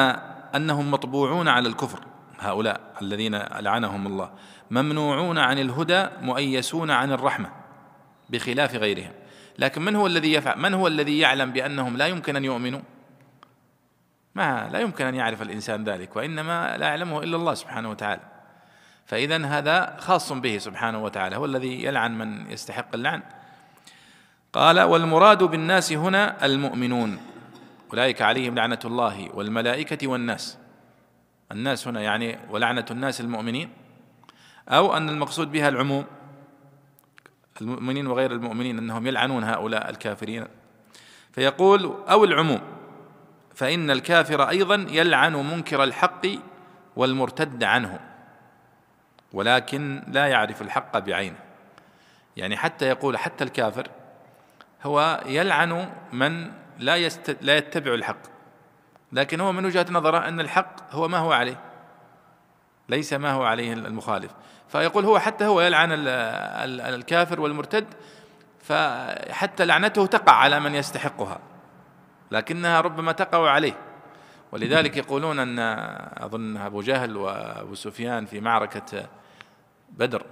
أنهم 0.54 0.90
مطبوعون 0.90 1.48
على 1.48 1.68
الكفر 1.68 2.00
هؤلاء 2.38 2.80
الذين 3.02 3.34
لعنهم 3.36 4.06
الله 4.06 4.30
ممنوعون 4.70 5.38
عن 5.38 5.58
الهدى 5.58 6.06
مؤيسون 6.20 6.90
عن 6.90 7.12
الرحمة 7.12 7.50
بخلاف 8.30 8.74
غيرهم. 8.74 9.12
لكن 9.58 9.82
من 9.82 9.96
هو 9.96 10.06
الذي 10.06 10.32
يفعل 10.32 10.58
من 10.58 10.74
هو 10.74 10.86
الذي 10.86 11.18
يعلم 11.18 11.52
بأنهم 11.52 11.96
لا 11.96 12.06
يمكن 12.06 12.36
أن 12.36 12.44
يؤمنوا؟ 12.44 12.80
ما 14.34 14.68
لا 14.72 14.78
يمكن 14.78 15.06
أن 15.06 15.14
يعرف 15.14 15.42
الإنسان 15.42 15.84
ذلك 15.84 16.16
وإنما 16.16 16.76
لا 16.76 16.86
يعلمه 16.86 17.22
إلا 17.22 17.36
الله 17.36 17.54
سبحانه 17.54 17.90
وتعالى. 17.90 18.20
فاذا 19.06 19.46
هذا 19.46 19.96
خاص 19.98 20.32
به 20.32 20.58
سبحانه 20.58 21.04
وتعالى 21.04 21.36
هو 21.36 21.44
الذي 21.44 21.84
يلعن 21.84 22.18
من 22.18 22.50
يستحق 22.50 22.94
اللعن. 22.94 23.22
قال 24.52 24.80
والمراد 24.80 25.42
بالناس 25.42 25.92
هنا 25.92 26.44
المؤمنون. 26.44 27.18
أولئك 27.92 28.22
عليهم 28.22 28.54
لعنة 28.54 28.78
الله 28.84 29.28
والملائكة 29.34 30.08
والناس. 30.08 30.58
الناس 31.52 31.88
هنا 31.88 32.00
يعني 32.00 32.38
ولعنة 32.50 32.86
الناس 32.90 33.20
المؤمنين 33.20 33.70
أو 34.68 34.96
أن 34.96 35.08
المقصود 35.08 35.52
بها 35.52 35.68
العموم. 35.68 36.04
المؤمنين 37.60 38.06
وغير 38.06 38.32
المؤمنين 38.32 38.78
أنهم 38.78 39.06
يلعنون 39.06 39.44
هؤلاء 39.44 39.90
الكافرين. 39.90 40.46
فيقول 41.32 41.84
أو 42.10 42.24
العموم. 42.24 42.60
فإن 43.54 43.90
الكافر 43.90 44.48
أيضا 44.48 44.86
يلعن 44.88 45.32
منكر 45.32 45.84
الحق 45.84 46.26
والمرتد 46.96 47.64
عنه 47.64 48.00
ولكن 49.32 50.02
لا 50.08 50.26
يعرف 50.26 50.62
الحق 50.62 50.98
بعينه. 50.98 51.36
يعني 52.36 52.56
حتى 52.56 52.84
يقول 52.88 53.18
حتى 53.18 53.44
الكافر 53.44 53.88
هو 54.82 55.20
يلعن 55.26 55.90
من 56.12 56.52
لا 56.78 56.96
يست 56.96 57.36
لا 57.40 57.56
يتبع 57.56 57.94
الحق 57.94 58.18
لكن 59.12 59.40
هو 59.40 59.52
من 59.52 59.64
وجهة 59.64 59.86
نظره 59.90 60.28
أن 60.28 60.40
الحق 60.40 60.94
هو 60.94 61.08
ما 61.08 61.18
هو 61.18 61.32
عليه 61.32 61.60
ليس 62.88 63.12
ما 63.12 63.30
هو 63.30 63.42
عليه 63.42 63.72
المخالف. 63.72 64.30
فيقول 64.68 65.04
هو 65.04 65.18
حتى 65.18 65.46
هو 65.46 65.60
يلعن 65.60 65.88
الكافر 66.80 67.40
والمرتد 67.40 67.86
فحتى 68.62 69.64
لعنته 69.64 70.06
تقع 70.06 70.32
على 70.32 70.60
من 70.60 70.74
يستحقها. 70.74 71.38
لكنها 72.30 72.80
ربما 72.80 73.12
تقع 73.12 73.50
عليه. 73.50 73.76
ولذلك 74.52 74.96
يقولون 74.96 75.38
أن 75.38 75.58
أظن 76.18 76.56
أبو 76.56 76.82
جهل 76.82 77.16
وأبو 77.16 77.74
سفيان 77.74 78.26
في 78.26 78.40
معركة 78.40 79.08
بدر 79.90 80.26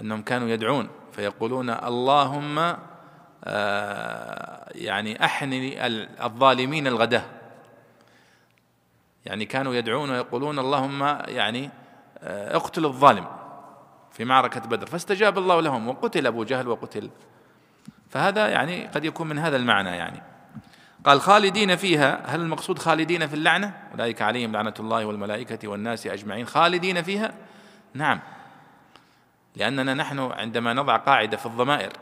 أنهم 0.00 0.22
كانوا 0.22 0.48
يدعون 0.48 0.88
فيقولون 1.12 1.70
اللهم 1.70 2.76
آه، 3.44 4.68
يعني 4.74 5.24
احني 5.24 5.86
الظالمين 6.24 6.86
الغداة. 6.86 7.24
يعني 9.26 9.46
كانوا 9.46 9.74
يدعون 9.74 10.10
ويقولون 10.10 10.58
اللهم 10.58 11.02
يعني 11.28 11.70
آه، 12.18 12.56
اقتل 12.56 12.84
الظالم 12.84 13.26
في 14.12 14.24
معركة 14.24 14.60
بدر. 14.60 14.86
فاستجاب 14.86 15.38
الله 15.38 15.60
لهم 15.60 15.88
وقتل 15.88 16.26
أبو 16.26 16.44
جهل 16.44 16.68
وقتل. 16.68 17.10
فهذا 18.10 18.48
يعني 18.48 18.86
قد 18.86 19.04
يكون 19.04 19.28
من 19.28 19.38
هذا 19.38 19.56
المعنى 19.56 19.88
يعني. 19.88 20.22
قال 21.08 21.20
خالدين 21.20 21.76
فيها 21.76 22.22
هل 22.26 22.40
المقصود 22.40 22.78
خالدين 22.78 23.26
في 23.26 23.34
اللعنة؟ 23.34 23.74
أولئك 23.92 24.22
عليهم 24.22 24.52
لعنة 24.52 24.74
الله 24.80 25.04
والملائكة 25.04 25.68
والناس 25.68 26.06
أجمعين. 26.06 26.46
خالدين 26.46 27.02
فيها؟ 27.02 27.34
نعم. 27.94 28.20
لأننا 29.56 29.94
نحن 29.94 30.18
عندما 30.18 30.74
نضع 30.74 30.96
قاعدة 30.96 31.36
في 31.36 31.46
الضمائر 31.46 31.92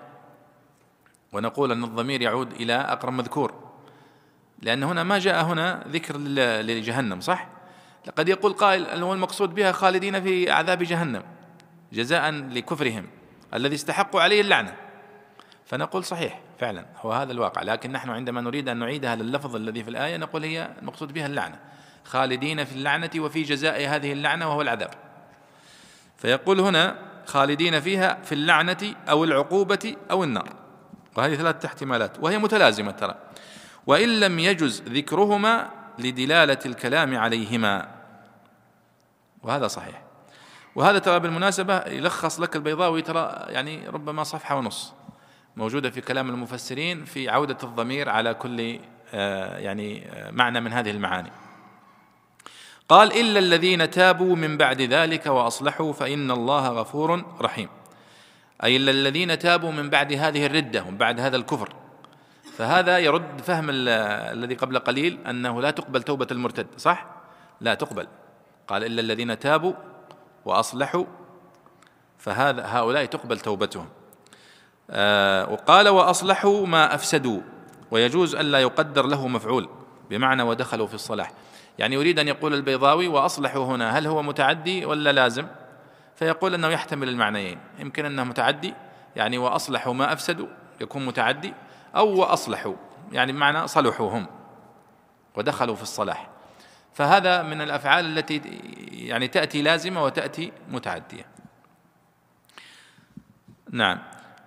ونقول 1.33 1.73
أن 1.73 1.85
الضمير 1.85 2.23
يعود 2.23 2.53
إلى 2.53 2.75
أقرب 2.75 3.13
مذكور. 3.13 3.55
لأن 4.63 4.83
هنا 4.83 5.03
ما 5.03 5.19
جاء 5.19 5.45
هنا 5.45 5.85
ذكر 5.89 6.19
لجهنم 6.63 7.21
صح؟ 7.21 7.49
قد 8.19 8.29
يقول 8.29 8.53
قائل 8.53 9.03
هو 9.03 9.13
المقصود 9.13 9.55
بها 9.55 9.73
خالدين 9.73 10.23
في 10.23 10.51
عذاب 10.51 10.83
جهنم 10.83 11.23
جزاء 11.93 12.31
لكفرهم 12.31 13.07
الذي 13.55 13.75
استحقوا 13.75 14.21
عليه 14.21 14.41
اللعنة. 14.41 14.75
فنقول 15.65 16.05
صحيح. 16.05 16.46
فعلا 16.59 16.87
هو 17.01 17.13
هذا 17.13 17.33
الواقع. 17.33 17.63
لكن 17.63 17.93
نحن 17.93 18.11
عندما 18.11 18.41
نريد 18.41 18.69
أن 18.69 18.77
نعيدها 18.77 19.17
لللفظ 19.17 19.57
الذي 19.57 19.85
في 19.85 19.91
الآية 19.91 20.17
نقول 20.17 20.45
هي 20.45 20.71
المقصود 20.83 21.13
بها 21.13 21.27
اللعنة. 21.27 21.59
خالدين 22.05 22.65
في 22.65 22.73
اللعنة 22.73 23.11
وفي 23.19 23.43
جزاء 23.43 23.89
هذه 23.89 24.13
اللعنة 24.13 24.49
وهو 24.49 24.63
العذاب. 24.63 24.91
فيقول 26.17 26.61
هنا 26.61 26.97
خالدين 27.27 27.81
فيها 27.81 28.19
في 28.25 28.33
اللعنة 28.33 28.95
أو 29.11 29.25
العقوبة 29.25 29.97
أو 30.11 30.25
النار. 30.25 30.49
وهذه 31.17 31.35
ثلاثة 31.35 31.67
احتمالات. 31.67 32.19
وهي 32.21 32.39
متلازمة 32.39 32.91
ترى. 32.91 33.15
وإن 33.87 34.21
لم 34.21 34.39
يجز 34.39 34.83
ذكرهما 34.83 35.71
لدلالة 35.99 36.59
الكلام 36.67 37.19
عليهما. 37.19 37.89
وهذا 39.43 39.67
صحيح. 39.67 40.03
وهذا 40.75 40.99
ترى 40.99 41.21
بالمناسبة 41.21 41.87
يلخص 41.87 42.41
لك 42.41 42.57
البيضاوي 42.57 43.03
ترى 43.03 43.45
يعني 43.49 43.89
ربما 43.89 44.25
صفحة 44.25 44.57
ونص. 44.57 44.95
موجودة 45.57 45.91
في 45.91 46.01
كلام 46.01 46.31
المفسرين 46.31 47.05
في 47.05 47.29
عودة 47.29 47.59
الضمير 47.63 48.09
على 48.09 48.35
كل 48.35 48.79
آه، 49.15 49.59
يعني 49.59 50.07
آه، 50.07 50.31
معنى 50.31 50.61
من 50.61 50.73
هذه 50.73 50.91
المعاني. 50.91 51.31
قال 52.89 53.21
إلا 53.21 53.39
الذين 53.39 53.91
تابوا 53.91 54.37
من 54.37 54.57
بعد 54.57 54.83
ذلك 54.83 55.27
وأصلحوا 55.27 55.93
فإن 55.93 56.31
الله 56.31 56.69
غفور 56.69 57.25
رحيم. 57.41 57.69
أي 58.65 58.77
إلا 58.77 58.91
الذين 58.91 59.39
تابوا 59.39 59.73
من 59.73 59.91
بعد 59.91 60.13
هذه 60.13 60.47
الردة 60.47 60.83
ومن 60.83 60.97
بعد 60.97 61.21
هذا 61.21 61.37
الكفر. 61.37 61.73
فهذا 62.57 62.99
يرد 62.99 63.41
فهم 63.41 63.67
الذي 63.71 64.55
قبل 64.55 64.79
قليل 64.79 65.19
أنه 65.27 65.63
لا 65.63 65.71
تقبل 65.71 66.03
توبة 66.03 66.27
المرتد 66.31 66.67
صح؟ 66.77 67.07
لا 67.61 67.75
تقبل. 67.75 68.07
قال 68.69 68.85
إلا 68.85 69.01
الذين 69.01 69.39
تابوا 69.39 69.73
وأصلحوا 70.45 71.05
فهذا 72.19 72.67
هؤلاء 72.67 73.05
تقبل 73.05 73.41
توبتهم. 73.41 73.89
وقال 75.53 75.89
وأصلحوا 75.89 76.67
ما 76.67 76.95
أفسدوا. 76.95 77.41
ويجوز 77.91 78.35
الا 78.35 78.59
يقدر 78.59 79.07
له 79.07 79.29
مفعول 79.29 79.69
بمعنى 80.11 80.43
ودخلوا 80.43 80.87
في 80.87 80.95
الصلاح. 80.95 81.33
يعني 81.79 81.95
يريد 81.95 82.19
أن 82.19 82.29
يقول 82.29 82.55
البيضاوي 82.55 83.09
وأصلحوا 83.09 83.65
هنا 83.65 83.99
هل 83.99 84.07
هو 84.07 84.23
متعدي 84.23 84.85
ولا 84.85 85.13
لازم؟ 85.13 85.47
فيقول 86.17 86.55
أنه 86.55 86.69
يحتمل 86.69 87.09
المعنيين. 87.09 87.59
يمكن 87.79 88.05
أنه 88.05 88.25
متعدي 88.25 88.75
يعني 89.17 89.39
وأصلحوا 89.39 89.95
ما 89.95 90.13
أفسدوا 90.13 90.47
يكون 90.81 91.07
متعدي 91.07 91.55
أو 91.97 92.21
وأصلحوا 92.21 92.75
يعني 93.13 93.33
بمعنى 93.33 93.69
صلحوا 93.69 94.11
هم 94.11 94.27
ودخلوا 95.37 95.75
في 95.75 95.83
الصلاح. 95.83 96.29
فهذا 96.95 97.43
من 97.43 97.61
الأفعال 97.61 98.19
التي 98.19 98.41
يعني 98.93 99.29
تأتي 99.29 99.63
لازمة 99.63 100.05
وتأتي 100.05 100.53
متعدية. 100.69 101.27
نعم. 103.71 103.99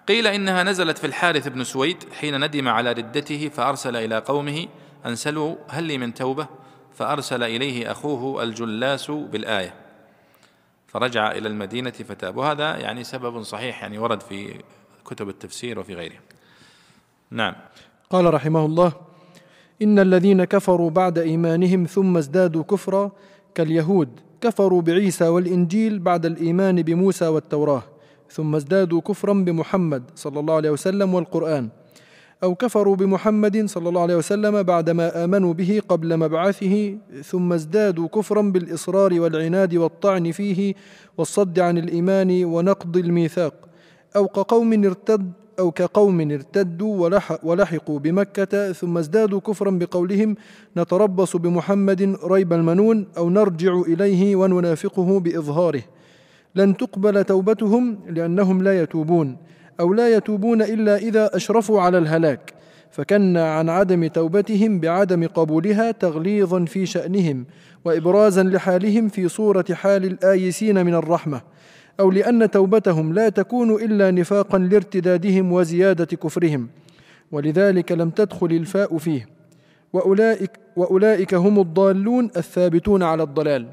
قيل 0.09 0.27
إنها 0.27 0.63
نزلت 0.63 0.97
في 0.97 1.07
الحارث 1.07 1.47
بن 1.47 1.63
سويد 1.63 1.97
حين 2.19 2.45
ندم 2.45 2.67
على 2.67 2.91
ردته 2.91 3.49
فأرسل 3.49 3.95
إلى 3.95 4.17
قومه 4.17 4.67
أن 5.05 5.15
سلوا 5.15 5.55
هل 5.67 5.83
لي 5.83 5.97
من 5.97 6.13
توبة؟ 6.13 6.47
فأرسل 6.93 7.43
إليه 7.43 7.91
أخوه 7.91 8.43
الجلاس 8.43 9.11
بالآية. 9.11 9.73
فرجع 10.87 11.31
إلى 11.31 11.47
المدينة 11.47 11.91
فتاب. 11.91 12.37
وهذا 12.37 12.77
يعني 12.77 13.03
سبب 13.03 13.41
صحيح 13.41 13.81
يعني 13.81 13.97
ورد 13.97 14.21
في 14.21 14.61
كتب 15.05 15.29
التفسير 15.29 15.79
وفي 15.79 15.95
غيره. 15.95 16.17
نعم. 17.31 17.55
قال 18.09 18.33
رحمه 18.33 18.65
الله 18.65 18.91
إن 19.81 19.99
الذين 19.99 20.43
كفروا 20.43 20.89
بعد 20.89 21.17
إيمانهم 21.17 21.85
ثم 21.85 22.17
ازدادوا 22.17 22.63
كفرا 22.63 23.11
كاليهود 23.55 24.19
كفروا 24.41 24.81
بعيسى 24.81 25.27
والإنجيل 25.27 25.99
بعد 25.99 26.25
الإيمان 26.25 26.81
بموسى 26.81 27.27
والتوراة. 27.27 27.83
ثم 28.31 28.55
ازدادوا 28.55 29.01
كفرا 29.01 29.33
بمحمد 29.33 30.03
صلى 30.15 30.39
الله 30.39 30.53
عليه 30.53 30.69
وسلم 30.69 31.13
والقرآن 31.13 31.69
أو 32.43 32.55
كفروا 32.55 32.95
بمحمد 32.95 33.65
صلى 33.65 33.89
الله 33.89 34.01
عليه 34.01 34.15
وسلم 34.15 34.63
بعدما 34.63 35.23
آمنوا 35.23 35.53
به 35.53 35.81
قبل 35.89 36.17
مبعثه 36.17 36.97
ثم 37.23 37.53
ازدادوا 37.53 38.07
كفرا 38.07 38.41
بالإصرار 38.41 39.19
والعناد 39.19 39.75
والطعن 39.75 40.31
فيه 40.31 40.73
والصد 41.17 41.59
عن 41.59 41.77
الإيمان 41.77 42.43
ونقض 42.45 42.97
الميثاق 42.97 43.53
أو 44.15 44.27
كقوم 44.27 44.83
ارتد 44.85 45.31
أو 45.59 45.71
كقوم 45.71 46.31
ارتدوا 46.31 47.09
ولحقوا 47.43 47.99
بمكة 47.99 48.71
ثم 48.71 48.97
ازدادوا 48.97 49.39
كفرا 49.39 49.71
بقولهم 49.71 50.35
نتربص 50.77 51.35
بمحمد 51.35 52.17
ريب 52.23 52.53
المنون 52.53 53.07
أو 53.17 53.29
نرجع 53.29 53.81
إليه 53.87 54.35
وننافقه 54.35 55.19
بإظهاره. 55.19 55.83
لن 56.55 56.77
تقبل 56.77 57.23
توبتهم 57.23 57.99
لأنهم 58.09 58.63
لا 58.63 58.81
يتوبون 58.81 59.38
أو 59.79 59.93
لا 59.93 60.15
يتوبون 60.15 60.62
إلا 60.62 60.97
إذا 60.97 61.35
أشرفوا 61.35 61.81
على 61.81 61.97
الهلاك. 61.97 62.53
فكنا 62.91 63.53
عن 63.53 63.69
عدم 63.69 64.07
توبتهم 64.07 64.79
بعدم 64.79 65.27
قبولها 65.27 65.91
تغليظا 65.91 66.65
في 66.65 66.85
شأنهم 66.85 67.45
وإبرازا 67.85 68.43
لحالهم 68.43 69.07
في 69.07 69.27
صورة 69.27 69.65
حال 69.71 70.05
الآيسين 70.05 70.85
من 70.85 70.93
الرحمة. 70.93 71.41
أو 71.99 72.12
لأن 72.12 72.51
توبتهم 72.51 73.13
لا 73.13 73.29
تكون 73.29 73.71
إلا 73.71 74.12
نفاقا 74.12 74.57
لارتدادهم 74.57 75.53
وزيادة 75.53 76.05
كفرهم. 76.05 76.69
ولذلك 77.31 77.91
لم 77.91 78.09
تدخل 78.09 78.51
الفاء 78.51 78.97
فيه. 78.97 79.29
وأولئك, 79.93 80.51
وأولئك 80.75 81.33
هم 81.33 81.59
الضالون 81.59 82.31
الثابتون 82.38 83.03
على 83.03 83.23
الضلال. 83.23 83.67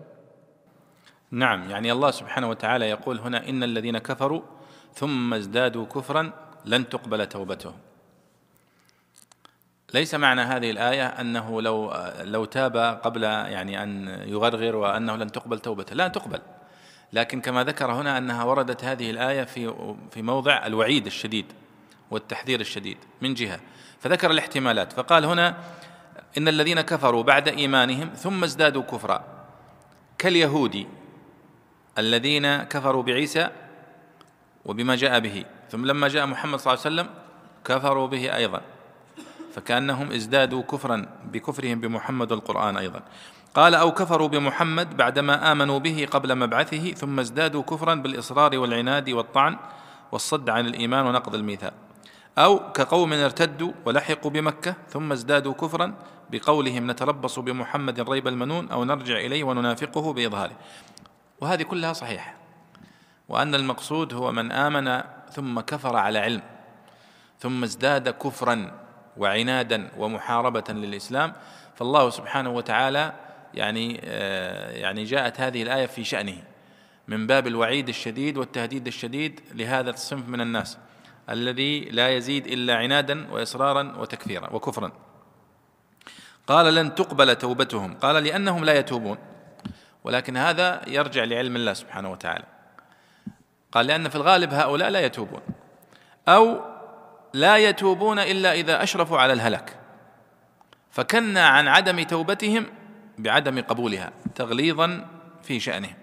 نعم 1.30 1.70
يعني 1.70 1.92
الله 1.92 2.10
سبحانه 2.10 2.48
وتعالى 2.48 2.88
يقول 2.88 3.18
هنا 3.18 3.48
إن 3.48 3.62
الذين 3.62 3.98
كفروا 3.98 4.42
ثم 4.94 5.34
ازدادوا 5.34 5.86
كفرا 5.86 6.32
لن 6.64 6.88
تقبل 6.88 7.26
توبتهم. 7.26 7.74
ليس 9.94 10.14
معنى 10.14 10.40
هذه 10.40 10.70
الآية 10.70 11.06
أنه 11.06 11.62
لو 11.62 11.94
لو 12.20 12.44
تاب 12.44 12.76
قبل 12.76 13.22
يعني 13.22 13.82
أن 13.82 14.08
يغرغر 14.26 14.76
وأنه 14.76 15.16
لن 15.16 15.32
تقبل 15.32 15.58
توبته. 15.58 15.94
لا 15.94 16.08
تقبل. 16.08 16.40
لكن 17.12 17.40
كما 17.40 17.64
ذكر 17.64 17.92
هنا 17.92 18.18
أنها 18.18 18.44
وردت 18.44 18.84
هذه 18.84 19.10
الآية 19.10 19.44
في 19.44 19.74
في 20.10 20.22
موضع 20.22 20.66
الوعيد 20.66 21.06
الشديد 21.06 21.46
والتحذير 22.10 22.60
الشديد 22.60 22.98
من 23.22 23.34
جهة. 23.34 23.60
فذكر 24.00 24.30
الاحتمالات. 24.30 24.92
فقال 24.92 25.24
هنا 25.24 25.56
إن 26.38 26.48
الذين 26.48 26.80
كفروا 26.80 27.22
بعد 27.22 27.48
إيمانهم 27.48 28.08
ثم 28.08 28.44
ازدادوا 28.44 28.82
كفرا. 28.82 29.24
كاليهود 30.18 30.86
الذين 31.98 32.62
كفروا 32.62 33.02
بعيسى 33.02 33.48
وبما 34.64 34.96
جاء 34.96 35.20
به. 35.20 35.44
ثم 35.70 35.86
لما 35.86 36.08
جاء 36.08 36.26
محمد 36.26 36.58
صلى 36.58 36.74
الله 36.74 36.82
عليه 36.84 36.94
وسلم 36.94 37.14
كفروا 37.64 38.06
به 38.06 38.36
أيضا. 38.36 38.60
فكأنهم 39.54 40.12
ازدادوا 40.12 40.62
كفرا 40.62 41.06
بكفرهم 41.32 41.80
بمحمد 41.80 42.32
القرآن 42.32 42.76
أيضا. 42.76 43.00
قال 43.54 43.74
أو 43.74 43.92
كفروا 43.92 44.28
بمحمد 44.28 44.96
بعدما 44.96 45.52
آمنوا 45.52 45.78
به 45.78 46.08
قبل 46.10 46.34
مبعثه 46.34 46.92
ثم 46.92 47.20
ازدادوا 47.20 47.62
كفرا 47.62 47.94
بالإصرار 47.94 48.58
والعناد 48.58 49.10
والطعن 49.10 49.56
والصد 50.12 50.50
عن 50.50 50.66
الإيمان 50.66 51.06
ونقض 51.06 51.34
الميثاق. 51.34 51.72
أو 52.38 52.72
كقوم 52.72 53.12
ارتدوا 53.12 53.72
ولحقوا 53.84 54.30
بمكة 54.30 54.74
ثم 54.88 55.12
ازدادوا 55.12 55.52
كفرا 55.52 55.94
بقولهم 56.30 56.90
نتربص 56.90 57.38
بمحمد 57.38 58.00
ريب 58.00 58.28
المنون 58.28 58.68
أو 58.68 58.84
نرجع 58.84 59.16
إليه 59.16 59.44
وننافقه 59.44 60.12
بإظهاره. 60.12 60.56
وهذه 61.40 61.62
كلها 61.62 61.92
صحيحة. 61.92 62.34
وأن 63.28 63.54
المقصود 63.54 64.14
هو 64.14 64.32
من 64.32 64.52
آمن 64.52 65.02
ثم 65.30 65.60
كفر 65.60 65.96
على 65.96 66.18
علم 66.18 66.42
ثم 67.38 67.64
ازداد 67.64 68.08
كفرا 68.08 68.72
وعنادا 69.16 69.90
ومحاربة 69.98 70.64
للإسلام. 70.68 71.32
فالله 71.74 72.10
سبحانه 72.10 72.50
وتعالى 72.50 73.12
يعني 73.54 74.00
آه، 74.04 74.70
يعني 74.70 75.04
جاءت 75.04 75.40
هذه 75.40 75.62
الآية 75.62 75.86
في 75.86 76.04
شأنه 76.04 76.42
من 77.08 77.26
باب 77.26 77.46
الوعيد 77.46 77.88
الشديد 77.88 78.36
والتهديد 78.36 78.86
الشديد 78.86 79.40
لهذا 79.54 79.90
الصنف 79.90 80.28
من 80.28 80.40
الناس 80.40 80.78
الذي 81.30 81.80
لا 81.80 82.16
يزيد 82.16 82.46
إلا 82.46 82.76
عنادا 82.76 83.32
وإصرارا 83.32 83.96
وتكفيرا 83.98 84.52
وكفرا. 84.52 84.92
قال 86.46 86.74
لن 86.74 86.94
تقبل 86.94 87.36
توبتهم 87.36 87.94
قال 87.94 88.24
لأنهم 88.24 88.64
لا 88.64 88.78
يتوبون. 88.78 89.18
ولكن 90.06 90.36
هذا 90.36 90.82
يرجع 90.86 91.24
لعلم 91.24 91.56
الله 91.56 91.72
سبحانه 91.72 92.10
وتعالى. 92.10 92.44
قال 93.72 93.86
لأن 93.86 94.08
في 94.08 94.16
الغالب 94.16 94.54
هؤلاء 94.54 94.88
لا 94.88 95.00
يتوبون 95.00 95.40
أو 96.28 96.60
لا 97.34 97.56
يتوبون 97.56 98.18
إلا 98.18 98.52
إذا 98.52 98.82
أشرفوا 98.82 99.18
على 99.18 99.32
الهلاك 99.32 99.78
فكنا 100.90 101.48
عن 101.48 101.68
عدم 101.68 102.02
توبتهم 102.02 102.66
بعدم 103.18 103.60
قبولها 103.60 104.12
تغليظا 104.34 105.06
في 105.42 105.60
شأنهم 105.60 105.96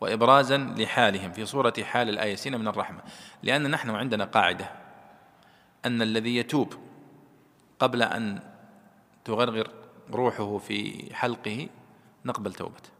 وإبرازا 0.00 0.74
لحالهم 0.78 1.32
في 1.32 1.46
صورة 1.46 1.74
حال 1.82 2.08
الآيسين 2.08 2.60
من 2.60 2.68
الرحمة. 2.68 3.00
لأن 3.42 3.70
نحن 3.70 3.90
عندنا 3.90 4.24
قاعدة 4.24 4.70
أن 5.86 6.02
الذي 6.02 6.36
يتوب 6.36 6.74
قبل 7.78 8.02
أن 8.02 8.40
تغرغر 9.24 9.70
روحه 10.10 10.58
في 10.58 11.08
حلقه 11.14 11.68
نقبل 12.24 12.52
توبته. 12.52 12.97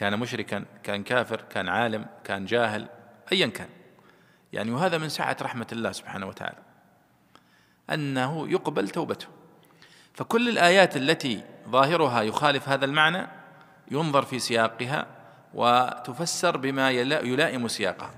كان 0.00 0.18
مشركا 0.18 0.64
كان 0.82 1.02
كافر 1.02 1.40
كان 1.50 1.68
عالم 1.68 2.06
كان 2.24 2.44
جاهل 2.46 2.88
ايا 3.32 3.46
كان. 3.46 3.68
يعني 4.52 4.70
وهذا 4.70 4.98
من 4.98 5.08
سعة 5.08 5.36
رحمة 5.42 5.66
الله 5.72 5.92
سبحانه 5.92 6.26
وتعالى 6.26 6.58
أنه 7.90 8.48
يقبل 8.48 8.88
توبته. 8.88 9.26
فكل 10.14 10.48
الآيات 10.48 10.96
التي 10.96 11.44
ظاهرها 11.68 12.22
يخالف 12.22 12.68
هذا 12.68 12.84
المعنى 12.84 13.26
ينظر 13.90 14.22
في 14.22 14.38
سياقها 14.38 15.06
وتفسر 15.54 16.56
بما 16.56 16.90
يلائم 16.90 17.68
سياقها. 17.68 18.14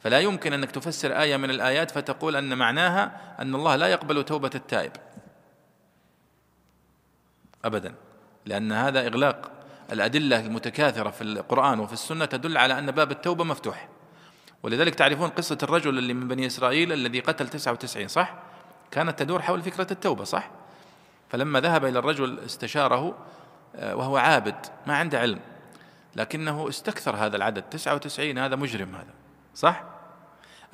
فلا 0.00 0.20
يمكن 0.20 0.52
أنك 0.52 0.70
تفسر 0.70 1.20
آية 1.20 1.36
من 1.36 1.50
الآيات 1.50 1.90
فتقول 1.90 2.36
أن 2.36 2.58
معناها 2.58 3.34
أن 3.38 3.54
الله 3.54 3.76
لا 3.76 3.86
يقبل 3.86 4.24
توبة 4.24 4.50
التائب. 4.54 4.92
أبدا. 7.64 7.94
لأن 8.46 8.72
هذا 8.72 9.06
إغلاق 9.06 9.59
الأدلة 9.92 10.40
المتكاثرة 10.40 11.10
في 11.10 11.24
القرآن 11.24 11.80
وفي 11.80 11.92
السنة 11.92 12.24
تدل 12.24 12.56
على 12.58 12.78
أن 12.78 12.90
باب 12.90 13.10
التوبة 13.10 13.44
مفتوح 13.44 13.88
ولذلك 14.62 14.94
تعرفون 14.94 15.28
قصة 15.28 15.58
الرجل 15.62 15.98
اللي 15.98 16.14
من 16.14 16.28
بني 16.28 16.46
إسرائيل 16.46 16.92
الذي 16.92 17.20
قتل 17.20 17.48
99 17.48 18.08
صح؟ 18.08 18.34
كانت 18.90 19.18
تدور 19.18 19.42
حول 19.42 19.62
فكرة 19.62 19.86
التوبة 19.90 20.24
صح؟ 20.24 20.50
فلما 21.28 21.60
ذهب 21.60 21.84
إلى 21.84 21.98
الرجل 21.98 22.38
استشاره 22.38 23.18
آه، 23.76 23.96
وهو 23.96 24.16
عابد 24.16 24.66
ما 24.86 24.96
عنده 24.96 25.20
علم 25.20 25.40
لكنه 26.16 26.68
استكثر 26.68 27.16
هذا 27.16 27.36
العدد 27.36 27.62
99 27.62 28.38
هذا 28.38 28.56
مجرم 28.56 28.94
هذا 28.94 29.14
صح؟ 29.54 29.84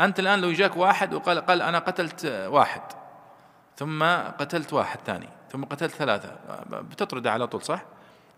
أنت 0.01 0.21
الآن 0.21 0.41
لو 0.41 0.53
جاك 0.53 0.77
واحد 0.77 1.15
وقال 1.15 1.41
قال 1.41 1.63
أنا 1.63 1.79
قتلت 1.79 2.25
واحد 2.51 2.83
ثم 3.77 4.05
قتلت 4.39 4.73
واحد 4.73 4.99
ثاني 5.07 5.29
ثم 5.53 5.65
قتلت 5.65 5.95
ثلاثة 5.95 6.37
بتطرده 6.71 7.33
على 7.33 7.47
طول 7.47 7.63
صح؟ 7.63 7.85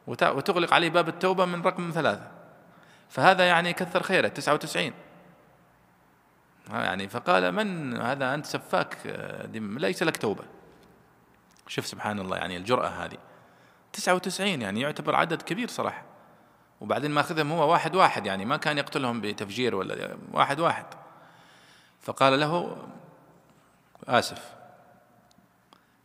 وتغلق 0.09 0.75
عليه 0.75 0.91
باب 0.91 1.09
التوبة 1.09 1.45
من 1.45 1.63
رقم 1.63 1.91
ثلاثة. 1.95 2.31
فهذا 3.09 3.49
يعني 3.49 3.73
كثر 3.73 4.03
خيره 4.03 4.29
99 4.29 4.93
يعني 6.71 7.09
فقال 7.09 7.53
من 7.53 7.97
هذا؟ 8.01 8.35
أنت 8.35 8.47
سفاك 8.47 9.07
دم 9.45 9.79
ليس 9.79 10.03
لك 10.03 10.17
توبة. 10.17 10.45
شوف 11.67 11.87
سبحان 11.87 12.19
الله 12.19 12.37
يعني 12.37 12.57
الجرأة 12.57 12.89
هذه. 12.89 13.19
99 13.93 14.63
يعني 14.63 14.81
يعتبر 14.81 15.15
عدد 15.15 15.43
كبير 15.43 15.69
صراحة. 15.69 16.05
وبعدين 16.81 17.11
ماخذهم 17.11 17.53
هو 17.53 17.73
واحد 17.73 17.97
واحد 17.97 18.27
يعني 18.27 18.45
ما 18.45 18.57
كان 18.57 18.79
يقتلهم 18.79 19.21
بتفجير 19.21 19.75
ولا 19.75 20.17
واحد 20.33 20.61
واحد. 20.61 20.87
فقال 22.01 22.41
له 22.41 22.77
آسف. 24.09 24.53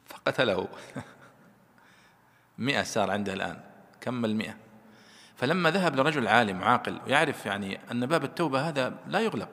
فقتله. 0.06 0.68
مئة 2.58 2.84
صار 2.84 3.12
عنده 3.12 3.34
الآن. 3.34 3.73
كمل 4.04 4.36
مئة 4.36 4.56
فلما 5.36 5.72
ذهب 5.72 5.96
لرجل 5.96 6.28
عالم 6.28 6.64
عاقل 6.64 7.00
ويعرف 7.06 7.46
يعني 7.46 7.80
أن 7.92 8.06
باب 8.06 8.24
التوبة 8.24 8.70
هذا 8.70 8.94
لا 9.08 9.20
يغلق. 9.20 9.50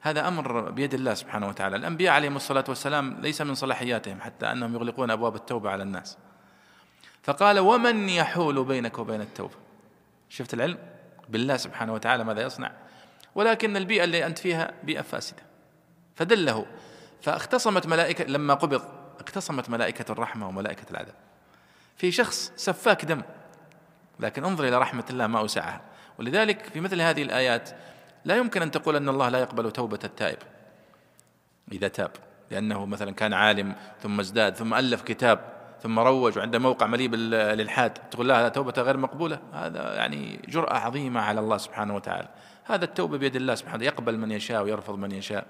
هذا 0.00 0.28
أمر 0.28 0.70
بيد 0.70 0.94
الله 0.94 1.14
سبحانه 1.14 1.48
وتعالى. 1.48 1.76
الأنبياء 1.76 2.14
عليهم 2.14 2.36
الصلاة 2.36 2.64
والسلام 2.68 3.20
ليس 3.20 3.40
من 3.40 3.54
صلاحياتهم 3.54 4.20
حتى 4.20 4.46
أنهم 4.52 4.74
يغلقون 4.74 5.10
أبواب 5.10 5.34
التوبة 5.34 5.70
على 5.70 5.82
الناس. 5.82 6.18
فقال 7.22 7.58
ومن 7.58 8.08
يحول 8.08 8.64
بينك 8.64 8.98
وبين 8.98 9.20
التوبة؟ 9.20 9.54
شفت 10.28 10.54
العلم؟ 10.54 10.78
بالله 11.28 11.56
سبحانه 11.56 11.94
وتعالى 11.94 12.24
ماذا 12.24 12.42
يصنع؟ 12.42 12.72
ولكن 13.34 13.76
البيئة 13.76 14.04
اللي 14.04 14.26
أنت 14.26 14.38
فيها 14.38 14.72
بيئة 14.82 15.02
فاسدة. 15.02 15.42
فدله. 16.16 16.66
فاختصمت 17.22 17.86
ملائكة 17.86 18.24
لما 18.24 18.54
قبض 18.54 18.82
اختصمت 19.20 19.70
ملائكة 19.70 20.12
الرحمة 20.12 20.48
وملائكة 20.48 20.90
العذاب. 20.90 21.14
في 21.96 22.10
شخص 22.10 22.52
سفاك 22.56 23.04
دم. 23.04 23.22
لكن 24.20 24.44
انظر 24.44 24.68
إلى 24.68 24.78
رحمة 24.78 25.04
الله 25.10 25.26
ما 25.26 25.38
أوسعها. 25.38 25.80
ولذلك 26.18 26.62
في 26.62 26.80
مثل 26.80 27.00
هذه 27.00 27.22
الآيات 27.22 27.70
لا 28.24 28.36
يمكن 28.36 28.62
أن 28.62 28.70
تقول 28.70 28.96
أن 28.96 29.08
الله 29.08 29.28
لا 29.28 29.38
يقبل 29.38 29.70
توبة 29.70 29.98
التائب. 30.04 30.38
إذا 31.72 31.88
تاب. 31.88 32.10
لأنه 32.50 32.86
مثلا 32.86 33.10
كان 33.10 33.32
عالم 33.32 33.74
ثم 34.02 34.20
ازداد 34.20 34.54
ثم 34.54 34.74
ألف 34.74 35.02
كتاب 35.02 35.40
ثم 35.82 35.98
روج 35.98 36.38
وعنده 36.38 36.58
موقع 36.58 36.86
مليء 36.86 37.08
بالإلحاد 37.08 37.90
تقول 37.90 38.28
لا 38.28 38.48
توبة 38.48 38.82
غير 38.82 38.96
مقبولة. 38.96 39.38
هذا 39.52 39.94
يعني 39.94 40.40
جرأة 40.48 40.74
عظيمة 40.74 41.20
على 41.20 41.40
الله 41.40 41.56
سبحانه 41.56 41.94
وتعالى. 41.96 42.28
هذا 42.64 42.84
التوبة 42.84 43.18
بيد 43.18 43.36
الله 43.36 43.54
سبحانه 43.54 43.84
يقبل 43.84 44.18
من 44.18 44.30
يشاء 44.30 44.62
ويرفض 44.62 44.98
من 44.98 45.12
يشاء. 45.12 45.46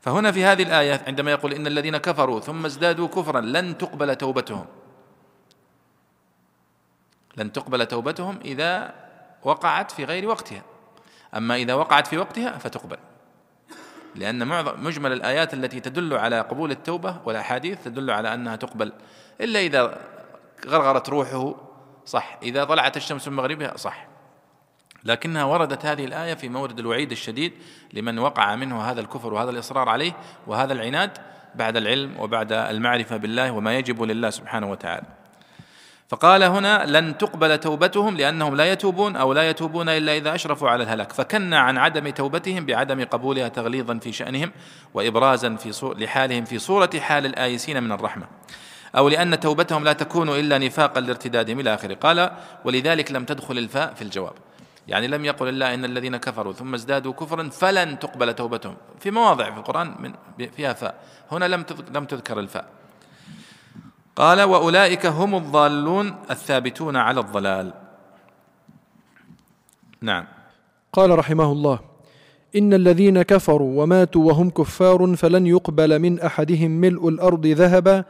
فهنا 0.00 0.32
في 0.32 0.44
هذه 0.44 0.62
الآية 0.62 1.00
عندما 1.06 1.30
يقول 1.30 1.52
إن 1.52 1.66
الذين 1.66 1.96
كفروا 1.96 2.40
ثم 2.40 2.64
ازدادوا 2.64 3.08
كفرا 3.08 3.40
لن 3.40 3.78
تقبل 3.78 4.16
توبتهم. 4.16 4.66
لن 7.36 7.52
تقبل 7.52 7.86
توبتهم 7.86 8.38
إذا 8.44 8.94
وقعت 9.42 9.90
في 9.90 10.04
غير 10.04 10.28
وقتها. 10.28 10.62
أما 11.36 11.56
إذا 11.56 11.74
وقعت 11.74 12.06
في 12.06 12.18
وقتها 12.18 12.58
فتقبل. 12.58 12.96
لأن 14.14 14.46
معظم 14.46 14.84
مجمل 14.84 15.12
الآيات 15.12 15.54
التي 15.54 15.80
تدل 15.80 16.14
على 16.14 16.40
قبول 16.40 16.70
التوبة 16.70 17.16
والأحاديث 17.24 17.84
تدل 17.84 18.10
على 18.10 18.34
أنها 18.34 18.56
تقبل. 18.56 18.92
إلا 19.40 19.60
إذا 19.60 19.98
غرغرت 20.66 21.08
روحه 21.08 21.54
صح. 22.06 22.38
إذا 22.42 22.64
طلعت 22.64 22.96
الشمس 22.96 23.28
من 23.28 23.36
مغربها 23.36 23.76
صح. 23.76 24.06
لكنها 25.04 25.44
وردت 25.44 25.86
هذه 25.86 26.04
الآية 26.04 26.34
في 26.34 26.48
مورد 26.48 26.78
الوعيد 26.78 27.10
الشديد 27.10 27.52
لمن 27.92 28.18
وقع 28.18 28.56
منه 28.56 28.82
هذا 28.82 29.00
الكفر 29.00 29.34
وهذا 29.34 29.50
الإصرار 29.50 29.88
عليه 29.88 30.12
وهذا 30.46 30.72
العناد 30.72 31.18
بعد 31.54 31.76
العلم 31.76 32.20
وبعد 32.20 32.52
المعرفة 32.52 33.16
بالله 33.16 33.50
وما 33.50 33.78
يجب 33.78 34.02
لله 34.02 34.30
سبحانه 34.30 34.70
وتعالى. 34.70 35.25
فقال 36.08 36.42
هنا 36.42 36.84
لن 36.86 37.18
تقبل 37.18 37.58
توبتهم 37.58 38.16
لأنهم 38.16 38.56
لا 38.56 38.72
يتوبون 38.72 39.16
أو 39.16 39.32
لا 39.32 39.50
يتوبون 39.50 39.88
إلا 39.88 40.16
إذا 40.16 40.34
أشرفوا 40.34 40.68
على 40.68 40.82
الهلاك. 40.82 41.12
فكنا 41.12 41.58
عن 41.58 41.78
عدم 41.78 42.08
توبتهم 42.10 42.66
بعدم 42.66 43.04
قبولها 43.04 43.48
تغليظا 43.48 43.98
في 43.98 44.12
شأنهم 44.12 44.52
وابرازا 44.94 45.56
في 45.56 45.94
لحالهم 45.96 46.44
في 46.44 46.58
صورة 46.58 46.90
حال 46.98 47.26
الآيسين 47.26 47.82
من 47.82 47.92
الرحمة. 47.92 48.26
أو 48.96 49.08
لأن 49.08 49.40
توبتهم 49.40 49.84
لا 49.84 49.92
تكون 49.92 50.28
إلا 50.28 50.58
نفاقا 50.58 51.00
لارتدادهم 51.00 51.60
إلى 51.60 51.74
آخره. 51.74 51.94
قال 51.94 52.30
ولذلك 52.64 53.12
لم 53.12 53.24
تدخل 53.24 53.58
الفاء 53.58 53.94
في 53.94 54.02
الجواب. 54.02 54.34
يعني 54.88 55.08
لم 55.08 55.24
يقل 55.24 55.48
الله 55.48 55.74
إن 55.74 55.84
الذين 55.84 56.16
كفروا 56.16 56.52
ثم 56.52 56.74
ازدادوا 56.74 57.12
كفرا 57.12 57.48
فلن 57.48 57.98
تقبل 57.98 58.34
توبتهم. 58.34 58.76
في 59.00 59.10
مواضع 59.10 59.50
في 59.50 59.58
القرآن 59.58 59.94
من 59.98 60.12
فيها 60.48 60.72
فاء. 60.72 60.94
هنا 61.32 61.44
لم 61.44 61.64
لم 61.94 62.04
تذكر 62.04 62.40
الفاء. 62.40 62.85
قال 64.16 64.42
وأولئك 64.42 65.06
هم 65.06 65.34
الضالون 65.34 66.14
الثابتون 66.30 66.96
على 66.96 67.20
الضلال. 67.20 67.72
نعم. 70.02 70.24
قال 70.92 71.18
رحمه 71.18 71.52
الله 71.52 71.80
إن 72.56 72.74
الذين 72.74 73.22
كفروا 73.22 73.82
وماتوا 73.82 74.24
وهم 74.24 74.50
كفار 74.50 75.16
فلن 75.16 75.46
يقبل 75.46 75.98
من 75.98 76.20
أحدهم 76.20 76.70
ملء 76.70 77.08
الأرض 77.08 77.46
ذهبا. 77.46 78.04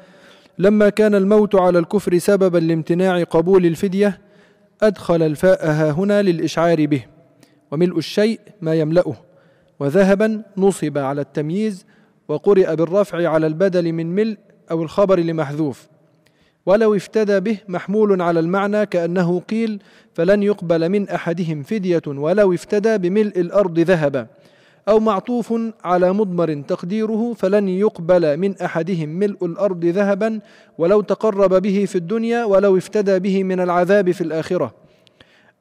لما 0.58 0.88
كان 0.88 1.14
الموت 1.14 1.54
على 1.54 1.78
الكفر 1.78 2.18
سببا 2.18 2.58
لامتناع 2.58 3.22
قبول 3.22 3.66
الفدية 3.66 4.20
أدخل 4.82 5.22
الفاء 5.22 5.66
ها 5.70 5.90
هنا 5.90 6.22
للإشعار 6.22 6.86
به 6.86 7.04
وملء 7.70 7.98
الشيء 7.98 8.40
ما 8.60 8.74
يملأه. 8.74 9.16
وذهبا 9.80 10.42
نصب 10.56 10.98
على 10.98 11.20
التمييز 11.20 11.86
وقرئ 12.28 12.76
بالرفع 12.76 13.28
على 13.28 13.46
البدل 13.46 13.92
من 13.92 14.14
ملء 14.14 14.38
أو 14.70 14.82
الخبر 14.82 15.20
لمحذوف. 15.20 15.95
ولو 16.66 16.94
افتدى 16.94 17.40
به 17.40 17.59
محمول 17.68 18.22
على 18.22 18.40
المعنى 18.40 18.87
كأنه 18.87 19.40
قيل 19.40 19.83
فلن 20.14 20.42
يقبل 20.42 20.88
من 20.88 21.09
أحدهم 21.09 21.62
فدية 21.62 22.02
ولو 22.07 22.55
افتدى 22.55 22.98
بملء 22.98 23.40
الأرض 23.40 23.79
ذهبا. 23.79 24.26
أو 24.88 25.00
معطوف 25.00 25.55
على 25.85 26.12
مضمر 26.12 26.62
تقديره 26.68 27.33
فلن 27.35 27.68
يقبل 27.68 28.37
من 28.37 28.57
أحدهم 28.59 29.09
ملء 29.09 29.46
الأرض 29.46 29.85
ذهبا 29.85 30.40
ولو 30.79 31.00
تقرب 31.00 31.62
به 31.62 31.85
في 31.85 31.96
الدنيا 31.96 32.44
ولو 32.44 32.76
افتدى 32.76 33.18
به 33.18 33.44
من 33.44 33.61
العذاب 33.61 34.11
في 34.11 34.20
الآخرة. 34.20 34.74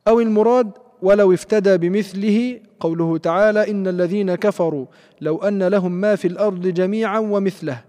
أو 0.08 0.20
المراد 0.20 0.72
ولو 1.02 1.34
افتدى 1.34 1.78
بمثله 1.78 2.60
قوله 2.80 3.18
تعالى 3.18 3.72
إن 3.72 3.88
الذين 3.88 4.36
كفروا 4.36 4.86
لو 5.22 5.38
أن 5.38 5.64
لهم 5.64 5.92
ما 5.92 6.16
في 6.16 6.28
الأرض 6.28 6.68
جميعا 6.68 7.20
ومثله. 7.20 7.82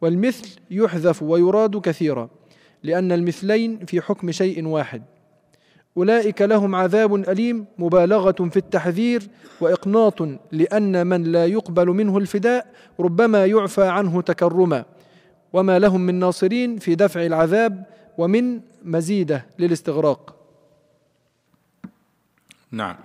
والمثل 0.00 0.48
يحذف 0.70 1.22
ويراد 1.22 1.76
كثيرا. 1.76 2.28
لأن 2.84 3.12
المثلين 3.12 3.86
في 3.86 4.00
حكم 4.00 4.30
شيء 4.30 4.66
واحد. 4.66 5.02
أولئك 5.96 6.42
لهم 6.42 6.74
عذاب 6.74 7.14
أليم 7.14 7.66
مبالغة 7.78 8.48
في 8.50 8.56
التحذير 8.56 9.28
وإقناط 9.60 10.22
لأن 10.52 11.06
من 11.06 11.22
لا 11.22 11.46
يقبل 11.46 11.86
منه 11.86 12.18
الفداء 12.18 12.66
ربما 13.00 13.46
يعفى 13.46 13.88
عنه 13.88 14.22
تكرما. 14.22 14.84
وما 15.52 15.78
لهم 15.78 16.00
من 16.00 16.14
ناصرين 16.14 16.78
في 16.78 16.94
دفع 16.94 17.26
العذاب 17.26 17.84
ومن 18.18 18.60
مزيدة 18.84 19.46
للاستغراق. 19.58 20.36
نعم. 22.70 22.96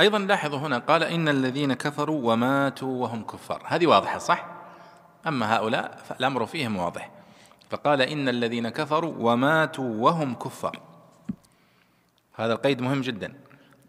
أيضا 0.00 0.18
لاحظوا 0.18 0.58
هنا 0.58 0.78
قال 0.78 1.02
إن 1.02 1.28
الذين 1.28 1.72
كفروا 1.72 2.32
وماتوا 2.32 3.02
وهم 3.02 3.24
كفار. 3.24 3.62
هذه 3.66 3.86
واضحة 3.86 4.18
صح؟ 4.18 4.46
أما 5.26 5.56
هؤلاء 5.56 5.98
فالأمر 6.08 6.46
فيهم 6.46 6.76
واضح. 6.76 7.15
فقال 7.70 8.02
إن 8.02 8.28
الذين 8.28 8.68
كفروا 8.68 9.14
وماتوا 9.18 9.94
وهم 10.04 10.34
كفار. 10.34 10.80
هذا 12.34 12.52
القيد 12.52 12.80
مهم 12.80 13.00
جدا 13.00 13.34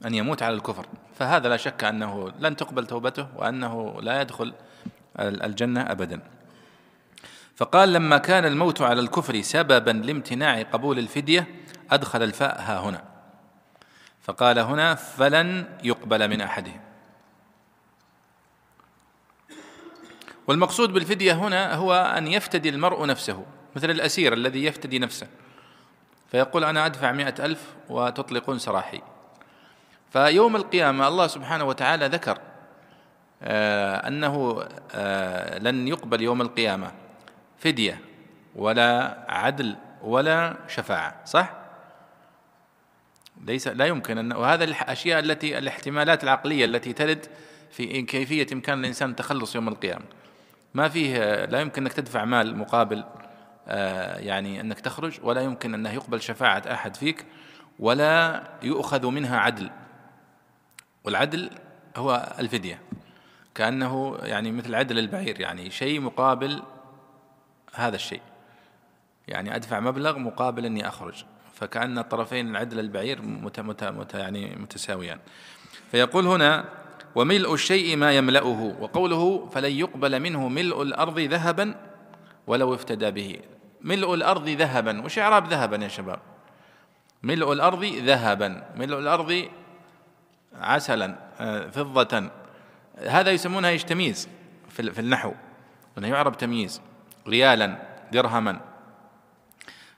أن 0.05 0.13
يموت 0.13 0.43
على 0.43 0.55
الكفر. 0.55 0.85
فهذا 1.15 1.49
لا 1.49 1.57
شك 1.57 1.83
أنه 1.83 2.31
لن 2.39 2.55
تقبل 2.55 2.87
توبته 2.87 3.27
وأنه 3.35 4.01
لا 4.01 4.21
يدخل 4.21 4.53
الجنة 5.19 5.81
أبدا. 5.81 6.21
فقال 7.55 7.93
لما 7.93 8.17
كان 8.17 8.45
الموت 8.45 8.81
على 8.81 8.99
الكفر 8.99 9.41
سببا 9.41 9.91
لامتناع 9.91 10.61
قبول 10.61 10.99
الفدية 10.99 11.47
أدخل 11.91 12.23
الفاء 12.23 12.61
ها 12.61 12.79
هنا. 12.79 13.03
فقال 14.21 14.59
هنا 14.59 14.95
فلن 14.95 15.77
يقبل 15.83 16.27
من 16.27 16.41
أحدهم. 16.41 16.79
والمقصود 20.47 20.93
بالفدية 20.93 21.33
هنا 21.33 21.73
هو 21.73 21.93
أن 21.93 22.27
يفتدي 22.27 22.69
المرء 22.69 23.05
نفسه. 23.05 23.45
مثل 23.77 23.89
الأسير 23.89 24.33
الذي 24.33 24.65
يفتدي 24.65 24.99
نفسه. 24.99 25.27
فيقول 26.31 26.63
أنا 26.63 26.85
أدفع 26.85 27.11
مئة 27.11 27.45
ألف 27.45 27.75
وتطلقون 27.89 28.59
سراحي. 28.59 29.01
فيوم 30.13 30.55
القيامة 30.55 31.07
الله 31.07 31.27
سبحانه 31.27 31.63
وتعالى 31.63 32.07
ذكر 32.07 32.39
آه، 33.43 34.07
أنه 34.07 34.63
آه، 34.91 35.59
لن 35.59 35.87
يقبل 35.87 36.21
يوم 36.21 36.41
القيامة 36.41 36.91
فدية 37.57 38.01
ولا 38.55 39.17
عدل 39.29 39.75
ولا 40.01 40.57
شفاعة 40.67 41.25
صح؟ 41.25 41.53
ليس 43.45 43.67
لا 43.67 43.85
يمكن 43.85 44.17
أن 44.17 44.33
وهذا 44.33 44.63
الأشياء 44.63 45.19
التي 45.19 45.57
الاحتمالات 45.57 46.23
العقلية 46.23 46.65
التي 46.65 46.93
ترد 46.93 47.25
في 47.71 48.01
كيفية 48.01 48.47
إمكان 48.53 48.79
الإنسان 48.79 49.09
التخلص 49.09 49.55
يوم 49.55 49.67
القيامة. 49.67 50.05
ما 50.73 50.89
فيه 50.89 51.45
لا 51.45 51.61
يمكن 51.61 51.81
أنك 51.81 51.93
تدفع 51.93 52.25
مال 52.25 52.57
مقابل 52.57 53.03
يعني 54.17 54.61
أنك 54.61 54.79
تخرج 54.79 55.19
ولا 55.23 55.41
يمكن 55.41 55.73
أنه 55.73 55.91
يقبل 55.91 56.21
شفاعة 56.21 56.63
أحد 56.71 56.95
فيك 56.95 57.25
ولا 57.79 58.43
يؤخذ 58.63 59.07
منها 59.07 59.37
عدل. 59.37 59.69
والعدل 61.03 61.49
هو 61.97 62.35
الفدية. 62.39 62.81
كأنه 63.55 64.17
يعني 64.23 64.51
مثل 64.51 64.75
عدل 64.75 64.99
البعير 64.99 65.39
يعني 65.41 65.69
شيء 65.69 65.99
مقابل 65.99 66.63
هذا 67.73 67.95
الشيء. 67.95 68.21
يعني 69.27 69.55
أدفع 69.55 69.79
مبلغ 69.79 70.19
مقابل 70.19 70.65
أني 70.65 70.87
أخرج. 70.87 71.25
فكأن 71.53 71.97
الطرفين 71.97 72.49
العدل 72.49 72.79
البعير 72.79 73.21
مت 73.21 73.59
مت 73.59 73.83
مت 73.83 74.13
يعني 74.13 74.55
متساويان. 74.55 75.19
فيقول 75.91 76.27
هنا 76.27 76.65
وملء 77.15 77.53
الشيء 77.53 77.97
ما 77.97 78.11
يملأه. 78.11 78.75
وقوله 78.79 79.45
فلن 79.45 79.71
يقبل 79.71 80.19
منه 80.19 80.47
ملء 80.47 80.81
الأرض 80.81 81.19
ذهبا 81.19 81.75
ولو 82.47 82.73
افتدى 82.73 83.11
به. 83.11 83.39
ملء 83.81 84.13
الأرض 84.13 84.49
ذهبا. 84.49 85.05
وش 85.05 85.19
إعراب 85.19 85.47
ذهبا 85.47 85.83
يا 85.83 85.87
شباب؟ 85.87 86.19
ملء 87.23 87.53
الأرض 87.53 87.83
ذهبا. 87.83 88.63
ملء 88.75 88.99
الأرض 88.99 89.49
عسلا 90.53 91.15
آه، 91.39 91.69
فضة. 91.69 92.29
هذا 93.07 93.31
يسمونها 93.31 93.69
إيش؟ 93.69 93.83
تمييز 93.83 94.29
في 94.69 94.99
النحو. 94.99 95.33
إنه 95.97 96.07
يعرب 96.07 96.37
تمييز. 96.37 96.81
ريالا 97.27 97.77
درهما. 98.11 98.59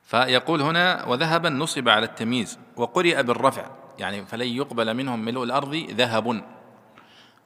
فيقول 0.03 0.61
هنا 0.61 1.05
وذهبا 1.05 1.49
نصب 1.49 1.89
على 1.89 2.05
التمييز. 2.05 2.59
وقرئ 2.75 3.23
بالرفع. 3.23 3.65
يعني 3.99 4.25
فلن 4.25 4.47
يقبل 4.47 4.93
منهم 4.93 5.25
ملء 5.25 5.43
الأرض 5.43 5.75
ذهب. 5.75 6.43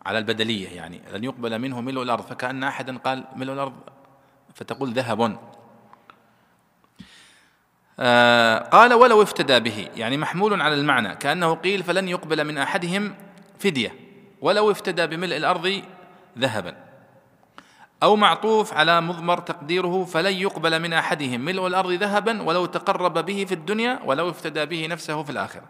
على 0.06 0.18
البدلية 0.18 0.70
يعني. 0.70 1.02
لن 1.14 1.24
يقبل 1.24 1.60
منه 1.60 1.82
ملء 1.82 2.02
الأرض. 2.02 2.24
فكأن 2.24 2.64
احدا 2.64 2.98
قال 2.98 3.24
ملء 3.36 3.54
الأرض 3.54 3.74
فتقول 4.54 4.94
ذهب. 4.94 5.53
آه 8.00 8.58
قال 8.58 8.94
ولو 8.94 9.22
افتدى 9.22 9.60
به 9.60 9.90
يعني 9.96 10.18
محمول 10.18 10.62
على 10.62 10.76
المعنى 10.76 11.16
كأنه 11.16 11.54
قيل 11.54 11.84
فلن 11.84 12.08
يقبل 12.08 12.44
من 12.44 12.58
أحدهم 12.58 13.16
فدية. 13.60 13.96
ولو 14.42 14.72
افتدى 14.72 15.08
بملء 15.08 15.38
الأرض 15.38 15.82
ذهبا. 16.38 16.76
أو 18.04 18.16
معطوف 18.16 18.74
على 18.74 19.02
مضمر 19.02 19.40
تقديره 19.40 20.06
فلن 20.06 20.34
يقبل 20.34 20.82
من 20.82 20.94
أحدهم. 20.94 21.42
ملء 21.42 21.68
الأرض 21.68 21.92
ذهبا 21.92 22.42
ولو 22.42 22.66
تقرب 22.66 23.26
به 23.26 23.46
في 23.46 23.54
الدنيا 23.54 24.00
ولو 24.06 24.30
افتدى 24.30 24.66
به 24.66 24.88
نفسه 24.88 25.24
في 25.24 25.30
الآخرة. 25.30 25.64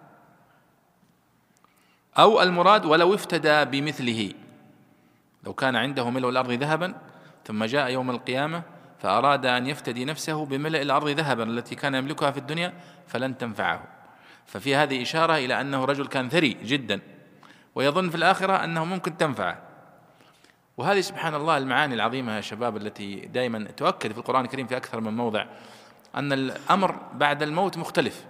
أو 2.18 2.42
المراد 2.42 2.86
ولو 2.86 3.14
افتدى 3.14 3.66
بمثله. 3.66 4.34
لو 5.44 5.54
كان 5.54 5.76
عنده 5.76 6.10
ملء 6.10 6.30
الأرض 6.30 6.52
ذهبا 6.52 6.94
ثم 7.46 7.64
جاء 7.64 7.90
يوم 7.90 8.10
القيامة 8.10 8.64
فأراد 9.04 9.46
أن 9.46 9.68
يفتدي 9.68 10.06
نفسه 10.06 10.46
بملء 10.46 10.82
الأرض 10.82 11.08
ذهبا 11.10 11.44
التي 11.44 11.76
كان 11.76 11.96
يملكها 11.96 12.32
في 12.32 12.38
الدنيا 12.38 12.74
فلن 13.08 13.38
تنفعه. 13.38 13.84
ففي 14.46 14.76
هذه 14.76 15.02
إشارة 15.02 15.36
إلى 15.36 15.62
أنه 15.62 15.86
رجل 15.86 16.08
كان 16.08 16.30
ثري 16.30 16.58
جدا 16.64 17.02
ويظن 17.76 18.10
في 18.10 18.16
الآخرة 18.16 18.64
أنه 18.64 18.86
ممكن 18.86 19.18
تنفعه. 19.18 19.62
وهذه 20.78 21.02
سبحان 21.02 21.36
الله 21.36 21.58
المعاني 21.58 21.96
العظيمة 21.96 22.36
يا 22.36 22.42
شباب 22.42 22.78
التي 22.78 23.16
دائما 23.16 23.64
تؤكد 23.64 24.12
في 24.12 24.18
القرآن 24.18 24.46
الكريم 24.46 24.68
في 24.68 24.78
أكثر 24.78 25.00
من 25.00 25.14
موضع 25.14 25.46
أن 26.16 26.34
الأمر 26.34 26.96
بعد 27.14 27.44
الموت 27.44 27.78
مختلف 27.78 28.26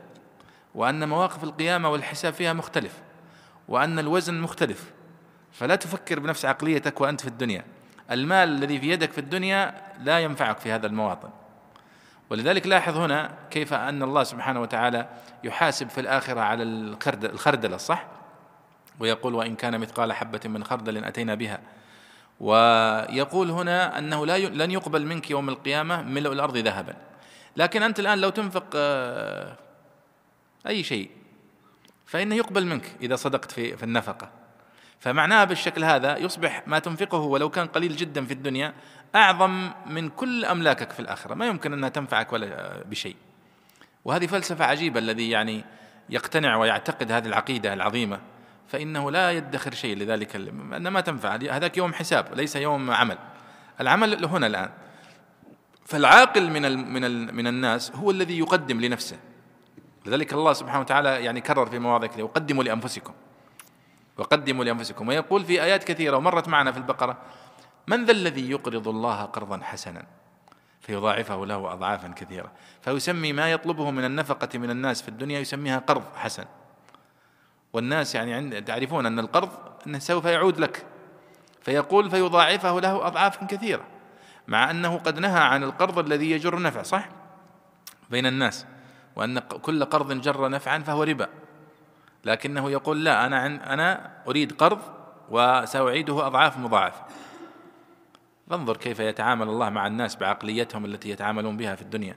وأن 0.76 1.10
مواقف 1.10 1.44
القيامة 1.44 1.90
والحساب 1.90 2.34
فيها 2.34 2.54
مختلف 2.54 3.02
وأن 3.68 4.00
الوزن 4.00 4.42
مختلف. 4.42 4.92
فلا 5.52 5.76
تفكر 5.76 6.20
بنفس 6.20 6.46
عقليتك 6.46 7.02
وأنت 7.02 7.22
في 7.22 7.28
الدنيا. 7.28 7.66
المال 8.12 8.50
الذي 8.50 8.80
في 8.80 8.90
يدك 8.90 9.12
في 9.12 9.18
الدنيا 9.18 9.74
لا 10.04 10.20
ينفعك 10.20 10.60
في 10.60 10.72
هذا 10.72 10.88
المواطن. 10.88 11.30
ولذلك 12.30 12.68
لاحظ 12.68 12.98
هنا 12.98 13.32
كيف 13.52 13.74
أن 13.74 14.04
الله 14.04 14.24
سبحانه 14.24 14.62
وتعالى 14.62 15.10
يحاسب 15.44 15.90
في 15.90 16.02
الآخرة 16.02 16.42
على 16.42 16.64
الخردل 17.24 17.74
الصح 17.74 18.06
ويقول 19.00 19.36
وإن 19.36 19.56
كان 19.56 19.80
مثقال 19.80 20.14
حبة 20.14 20.40
من 20.46 20.64
خردل 20.64 21.04
أتينا 21.04 21.36
بها. 21.36 21.60
ويقول 22.40 23.52
هنا 23.52 24.00
أنه 24.00 24.26
لا 24.26 24.38
لن 24.38 24.72
يقبل 24.72 25.06
منك 25.06 25.32
يوم 25.32 25.50
القيامة 25.50 26.02
ملء 26.02 26.32
الأرض 26.32 26.58
ذهبا. 26.58 26.96
لكن 27.58 27.84
أنت 27.84 28.00
الآن 28.00 28.18
لو 28.18 28.30
تنفق 28.30 28.66
آه، 28.76 29.56
أي 30.68 30.84
شيء 30.84 31.12
فإنه 32.06 32.36
يقبل 32.36 32.66
منك 32.66 32.96
إذا 33.02 33.16
صدقت 33.16 33.52
في 33.52 33.78
في 33.78 33.84
النفقة. 33.84 34.43
فمعناها 35.04 35.44
بالشكل 35.44 35.84
هذا 35.84 36.18
يصبح 36.18 36.64
ما 36.68 36.80
تنفقه 36.80 37.18
ولو 37.18 37.50
كان 37.50 37.68
قليل 37.68 37.96
جدا 37.96 38.26
في 38.26 38.34
الدنيا 38.34 38.74
أعظم 39.16 39.72
من 39.86 40.10
كل 40.10 40.46
أملاكك 40.46 40.92
في 40.92 41.00
الآخرة. 41.00 41.34
ما 41.34 41.48
يمكن 41.48 41.74
أنها 41.74 41.90
تنفعك 41.90 42.34
ولا 42.34 42.84
بشيء. 42.86 43.16
وهذه 44.06 44.28
فلسفة 44.28 44.66
عجيبة 44.66 45.00
الذي 45.00 45.30
يعني 45.30 45.64
يقتنع 46.10 46.56
ويعتقد 46.56 47.12
هذه 47.12 47.26
العقيدة 47.26 47.74
العظيمة 47.74 48.20
فإنه 48.68 49.12
لا 49.12 49.32
يدخر 49.32 49.74
شيء 49.74 49.98
لذلك 49.98 50.36
أن 50.36 50.88
ما 50.88 51.02
تنفع. 51.02 51.36
هذاك 51.36 51.78
يوم 51.78 51.94
حساب 51.94 52.34
ليس 52.36 52.56
يوم 52.56 52.92
عمل. 52.92 53.18
العمل 53.82 54.26
هنا 54.26 54.48
الآن. 54.48 54.70
فالعاقل 55.86 56.50
من 56.50 56.94
من 56.94 57.36
من 57.36 57.48
الناس 57.48 57.92
هو 57.92 58.12
الذي 58.12 58.40
يقدم 58.40 58.82
لنفسه. 58.82 59.18
لذلك 60.06 60.34
الله 60.34 60.54
سبحانه 60.54 60.80
وتعالى 60.80 61.24
يعني 61.24 61.42
كرر 61.42 61.66
في 61.66 61.80
مواضع 61.80 62.08
كثيرة 62.08 62.24
وقدموا 62.24 62.64
لأنفسكم. 62.64 63.14
وقدموا 64.18 64.64
لأنفسكم. 64.64 65.08
ويقول 65.08 65.46
في 65.46 65.64
آيات 65.64 65.84
كثيرة 65.84 66.18
ومرت 66.18 66.48
معنا 66.48 66.72
في 66.72 66.78
البقرة 66.78 67.18
من 67.88 68.06
ذا 68.06 68.12
الذي 68.12 68.52
يقرض 68.52 68.88
الله 68.88 69.22
قرضا 69.22 69.60
حسنا؟ 69.64 70.06
فيضاعفه 70.82 71.46
له 71.46 71.74
أضعافا 71.74 72.08
كثيرة. 72.08 72.52
فيسمي 72.82 73.34
ما 73.34 73.52
يطلبه 73.52 73.92
من 73.92 74.06
النفقة 74.06 74.60
من 74.60 74.70
الناس 74.70 75.02
في 75.02 75.10
الدنيا 75.10 75.40
يسميها 75.40 75.80
قرض 75.80 76.04
حسن. 76.16 76.46
والناس 77.74 78.16
يعني 78.16 78.34
عند 78.34 78.64
تعرفون 78.64 79.06
أن 79.06 79.20
القرض 79.20 79.50
أنه 79.88 80.00
سوف 80.00 80.26
يعود 80.26 80.60
لك. 80.60 80.86
فيقول 81.62 82.10
فيضاعفه 82.10 82.80
له 82.80 83.08
أضعافا 83.08 83.46
كثيرة 83.46 83.84
مع 84.48 84.72
أنه 84.72 84.98
قد 84.98 85.20
نهى 85.20 85.42
عن 85.42 85.64
القرض 85.64 86.00
الذي 86.00 86.32
يجر 86.32 86.62
نفع 86.62 86.82
صح؟ 86.82 87.10
بين 88.10 88.26
الناس 88.26 88.66
وأن 89.16 89.40
كل 89.40 89.86
قرض 89.86 90.22
جر 90.22 90.50
نفعا 90.50 90.80
فهو 90.80 91.04
ربا. 91.04 91.30
لكنه 92.24 92.72
يقول 92.72 93.04
لا 93.04 93.26
أنا 93.26 93.38
عن 93.38 93.56
أنا 93.56 94.12
أريد 94.28 94.52
قرض 94.52 94.80
وسأعيده 95.30 96.28
أضعاف 96.28 96.58
مضاعفة 96.58 97.04
فانظر 98.50 98.78
كيف 98.78 99.00
يتعامل 99.00 99.50
الله 99.50 99.70
مع 99.70 99.88
الناس 99.88 100.16
بعقليتهم 100.16 100.86
التي 100.86 101.10
يتعاملون 101.10 101.58
بها 101.58 101.76
في 101.76 101.82
الدنيا. 101.82 102.16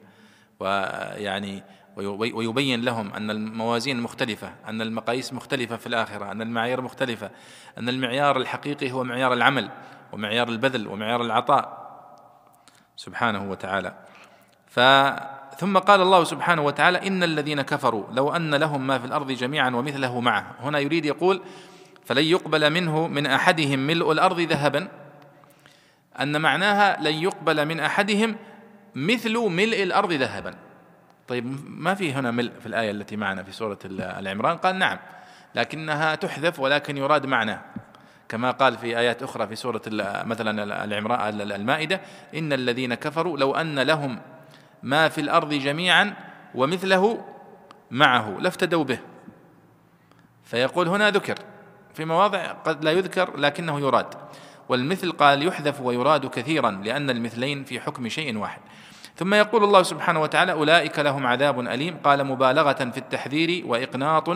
ويعني 0.61 1.63
ويبين 1.97 2.83
لهم 2.83 3.13
أن 3.15 3.31
الموازين 3.31 4.01
مختلفة 4.01 4.55
أن 4.69 4.83
المقاييس 4.83 5.33
مختلفة 5.33 5.77
في 5.77 5.87
الآخرة 5.87 6.33
أن 6.33 6.43
المعايير 6.43 6.81
مختلفة 6.81 7.31
أن 7.79 7.89
المعيار 7.89 8.37
الحقيقي 8.37 8.93
هو 8.93 9.05
معيار 9.05 9.33
العمل 9.33 9.71
ومعيار 10.13 10.49
البذل 10.49 10.87
ومعيار 10.89 11.23
العطاء. 11.23 11.87
سبحانه 12.97 13.51
وتعالى. 13.51 13.95
ف 14.67 14.81
ثم 15.59 15.79
قال 15.79 16.01
الله 16.01 16.25
سبحانه 16.25 16.63
وتعالى 16.63 17.07
إن 17.07 17.23
الذين 17.23 17.63
كفروا 17.63 18.05
لو 18.13 18.37
أن 18.37 18.55
لهم 18.55 18.87
ما 18.87 18.99
في 18.99 19.05
الأرض 19.05 19.33
جميعا 19.33 19.71
ومثله 19.71 20.21
معه. 20.21 20.55
هنا 20.61 20.79
يريد 20.79 21.05
يقول 21.05 21.43
فلن 22.05 22.25
يقبل 22.25 22.71
منه 22.71 23.07
من 23.09 23.27
أحدهم 23.27 23.79
ملء 23.79 24.13
الأرض 24.13 24.41
ذهبا. 24.41 24.89
أن 26.21 26.41
معناها 26.41 26.97
لن 27.01 27.15
يقبل 27.15 27.67
من 27.67 27.81
أحدهم 27.81 28.37
مثل 28.95 29.39
ملء 29.39 29.83
الأرض 29.83 30.13
ذهبا. 30.13 30.55
طيب 31.29 31.59
ما 31.69 31.95
في 31.95 32.13
هنا 32.13 32.31
ملء 32.31 32.53
في 32.61 32.67
الآية 32.67 32.91
التي 32.91 33.17
معنا 33.17 33.43
في 33.43 33.53
سورة 33.53 33.79
العمران؟ 33.85 34.57
قال 34.57 34.79
نعم 34.79 34.99
لكنها 35.55 36.15
تحذف 36.15 36.61
ولكن 36.61 36.97
يراد 36.97 37.27
معنى. 37.27 37.59
كما 38.29 38.51
قال 38.51 38.79
في 38.79 38.99
آيات 38.99 39.23
أخرى 39.23 39.47
في 39.47 39.57
سورة 39.57 39.83
مثلا 40.25 40.85
العمران 40.85 41.41
المائدة 41.41 42.01
إن 42.35 42.53
الذين 42.53 42.95
كفروا 42.95 43.39
لو 43.39 43.55
أن 43.55 43.79
لهم 43.79 44.19
ما 44.83 45.09
في 45.09 45.21
الأرض 45.21 45.55
جميعا 45.55 46.15
ومثله 46.55 47.25
معه 47.91 48.37
لافتدوا 48.41 48.85
به. 48.85 48.99
فيقول 50.45 50.89
هنا 50.89 51.11
ذكر 51.11 51.35
في 51.95 52.05
مواضع 52.05 52.53
قد 52.53 52.85
لا 52.85 52.93
يذكر 52.93 53.37
لكنه 53.37 53.81
يراد. 53.81 54.15
والمثل 54.69 55.13
قال 55.13 55.47
يحذف 55.47 55.81
ويراد 55.81 56.27
كثيرا 56.27 56.71
لأن 56.71 57.11
المثلين 57.11 57.65
في 57.65 57.81
حكم 57.81 58.09
شيء 58.09 58.39
واحد. 58.39 58.61
ثم 59.17 59.35
يقول 59.35 59.65
الله 59.65 59.83
سبحانه 59.83 60.21
وتعالى 60.21 60.53
أولئك 60.53 60.99
لهم 60.99 61.27
عذاب 61.27 61.61
أليم. 61.61 61.97
قال 62.05 62.25
مبالغة 62.25 62.91
في 62.91 62.99
التحذير 62.99 63.67
وإقناط 63.67 64.29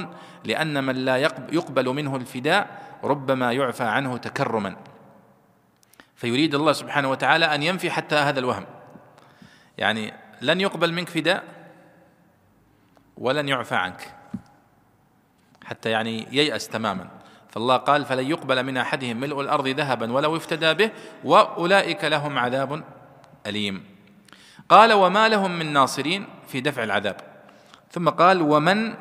لأن 0.44 0.84
من 0.84 0.94
لا 0.94 1.16
يقبل 1.52 1.88
منه 1.88 2.16
الفداء 2.16 2.66
ربما 3.04 3.52
يعفى 3.52 3.84
عنه 3.84 4.16
تكرما. 4.16 4.76
فيريد 6.14 6.54
الله 6.54 6.72
سبحانه 6.72 7.10
وتعالى 7.10 7.44
أن 7.54 7.62
ينفي 7.62 7.90
حتى 7.90 8.16
هذا 8.16 8.38
الوهم. 8.38 8.66
يعني 9.78 10.12
لن 10.40 10.60
يقبل 10.60 10.92
منك 10.92 11.08
فداء 11.08 11.44
ولن 13.16 13.48
يعفى 13.48 13.74
عنك. 13.74 14.14
حتى 15.64 15.90
يعني 15.90 16.26
ييأس 16.30 16.68
تماما. 16.68 17.08
فالله 17.48 17.76
قال 17.76 18.04
فلن 18.04 18.30
يقبل 18.30 18.62
من 18.62 18.76
أحدهم 18.76 19.20
ملء 19.20 19.40
الأرض 19.40 19.68
ذهبا 19.68 20.12
ولو 20.12 20.36
افتدى 20.36 20.74
به 20.74 20.90
وأولئك 21.24 22.04
لهم 22.04 22.38
عذاب 22.38 22.84
أليم. 23.46 23.84
قال 24.68 24.92
وما 24.92 25.28
لهم 25.28 25.58
من 25.58 25.72
ناصرين 25.72 26.26
في 26.48 26.60
دفع 26.60 26.84
العذاب. 26.84 27.16
ثم 27.90 28.08
قال 28.08 28.42
ومن 28.42 28.94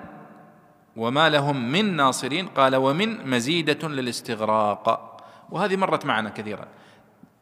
وما 0.95 1.29
لهم 1.29 1.71
من 1.71 1.95
ناصرين؟ 1.95 2.47
قال 2.47 2.75
ومن 2.75 3.29
مزيدة 3.29 3.87
للاستغراق. 3.87 5.17
وهذه 5.49 5.75
مرت 5.75 6.05
معنا 6.05 6.29
كثيرا. 6.29 6.67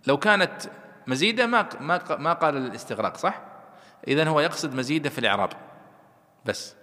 لو 0.08 0.18
كانت 0.18 0.70
مزيدة 1.08 1.46
ما 1.46 1.70
ما 2.20 2.34
قال 2.34 2.58
الاستغراق 2.58 3.18
صح؟ 3.18 3.47
إذا 4.08 4.30
هو 4.30 4.40
يقصد 4.40 4.74
مزيدة 4.74 5.10
في 5.10 5.20
الإعراب. 5.20 5.50
بس. 6.46 6.76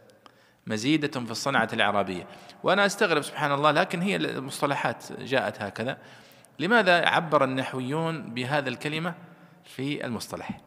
مزيدة 0.67 1.21
في 1.21 1.31
الصنعة 1.31 1.69
الإعرابية. 1.73 2.27
وأنا 2.63 2.87
أستغرب 2.87 3.23
سبحان 3.23 3.53
الله 3.53 3.71
لكن 3.71 4.03
هي 4.03 4.17
المصطلحات 4.17 5.13
جاءت 5.13 5.63
هكذا. 5.63 5.99
لماذا 6.59 7.09
عبر 7.09 7.45
النحويون 7.45 8.35
بهذا 8.35 8.69
الكلمة 8.69 9.15
في 9.65 10.07
المصطلح؟ 10.07 10.61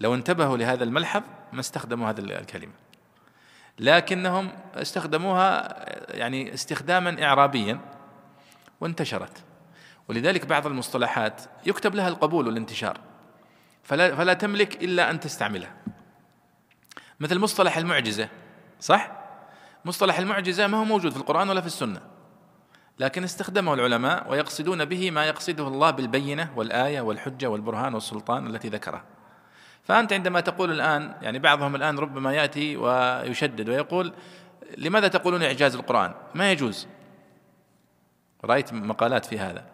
لو 0.00 0.14
انتبهوا 0.14 0.56
لهذا 0.56 0.84
الملحظ 0.84 1.22
ما 1.52 1.60
استخدموا 1.60 2.10
هذه 2.10 2.18
الكلمة. 2.18 2.72
لكنهم 3.78 4.52
استخدموها 4.74 5.76
يعني 6.16 6.54
استخداما 6.54 7.24
إعرابيا 7.24 7.80
وانتشرت. 8.80 9.44
ولذلك 10.08 10.46
بعض 10.46 10.66
المصطلحات 10.66 11.42
يكتب 11.66 11.94
لها 11.94 12.08
القبول 12.08 12.46
والانتشار. 12.46 13.00
فلا, 13.86 14.14
فلا 14.14 14.34
تملك 14.34 14.84
إلا 14.84 15.10
أن 15.10 15.20
تستعملها. 15.20 15.74
مثل 17.20 17.38
مصطلح 17.38 17.78
المعجزة. 17.78 18.28
صح؟ 18.80 19.12
مصطلح 19.84 20.18
المعجزة 20.18 20.66
ما 20.66 20.78
هو 20.78 20.84
موجود 20.84 21.12
في 21.12 21.18
القرآن 21.18 21.48
ولا 21.48 21.60
في 21.60 21.66
السنة. 21.66 22.00
لكن 22.98 23.24
استخدمه 23.24 23.74
العلماء 23.74 24.30
ويقصدون 24.30 24.84
به 24.84 25.10
ما 25.10 25.24
يقصده 25.24 25.68
الله 25.68 25.90
بالبينة 25.90 26.52
والآية 26.56 27.00
والحجة 27.00 27.46
والبرهان 27.46 27.94
والسلطان 27.94 28.46
التي 28.46 28.68
ذكرها. 28.68 29.04
فأنت 29.84 30.12
عندما 30.12 30.40
تقول 30.40 30.70
الآن 30.70 31.14
يعني 31.22 31.38
بعضهم 31.38 31.74
الآن 31.74 31.98
ربما 31.98 32.32
يأتي 32.32 32.76
ويشدد 32.76 33.68
ويقول 33.68 34.12
لماذا 34.78 35.08
تقولون 35.08 35.42
إعجاز 35.42 35.74
القرآن؟ 35.74 36.14
ما 36.34 36.52
يجوز. 36.52 36.88
رأيت 38.44 38.72
مقالات 38.72 39.24
في 39.24 39.38
هذا. 39.38 39.64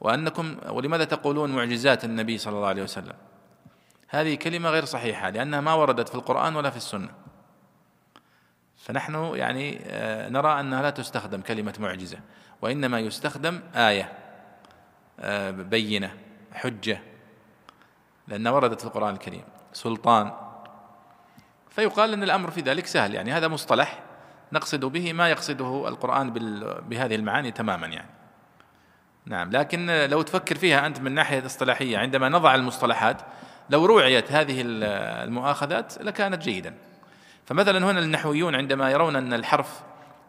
وأنكم 0.00 0.56
ولماذا 0.68 1.04
تقولون 1.04 1.56
معجزات 1.56 2.04
النبي 2.04 2.38
صلى 2.38 2.56
الله 2.56 2.68
عليه 2.68 2.82
وسلم؟ 2.82 3.29
هذه 4.10 4.34
كلمة 4.34 4.70
غير 4.70 4.84
صحيحة 4.84 5.30
لأنها 5.30 5.60
ما 5.60 5.74
وردت 5.74 6.08
في 6.08 6.14
القرآن 6.14 6.56
ولا 6.56 6.70
في 6.70 6.76
السنة. 6.76 7.08
فنحن 8.76 9.14
يعني 9.34 9.80
آه، 9.86 10.28
نرى 10.28 10.60
أنها 10.60 10.82
لا 10.82 10.90
تستخدم 10.90 11.40
كلمة 11.40 11.74
معجزة 11.78 12.18
وإنما 12.62 13.00
يستخدم 13.00 13.60
آية 13.74 14.12
آه، 15.20 15.50
بينة 15.50 16.14
حجة 16.52 17.00
لأنها 18.28 18.52
وردت 18.52 18.80
في 18.80 18.86
القرآن 18.86 19.14
الكريم 19.14 19.44
سلطان. 19.72 20.32
فيقال 21.68 22.12
أن 22.12 22.22
الأمر 22.22 22.50
في 22.50 22.60
ذلك 22.60 22.86
سهل 22.86 23.14
يعني 23.14 23.32
هذا 23.32 23.48
مصطلح 23.48 24.02
نقصد 24.52 24.84
به 24.84 25.12
ما 25.12 25.28
يقصده 25.28 25.88
القرآن 25.88 26.30
بهذه 26.88 27.14
المعاني 27.14 27.50
تماما 27.50 27.86
يعني. 27.86 28.10
نعم 29.26 29.50
لكن 29.50 29.86
لو 29.90 30.22
تفكر 30.22 30.58
فيها 30.58 30.86
أنت 30.86 31.00
من 31.00 31.12
ناحية 31.12 31.46
اصطلاحية 31.46 31.98
عندما 31.98 32.28
نضع 32.28 32.54
المصطلحات 32.54 33.22
لو 33.70 33.86
روعيت 33.86 34.32
هذه 34.32 34.62
المؤاخذات 34.64 36.02
لكانت 36.02 36.42
جيدا. 36.42 36.74
فمثلا 37.46 37.90
هنا 37.90 38.00
النحويون 38.00 38.54
عندما 38.54 38.90
يرون 38.90 39.16
أن 39.16 39.32
الحرف 39.32 39.82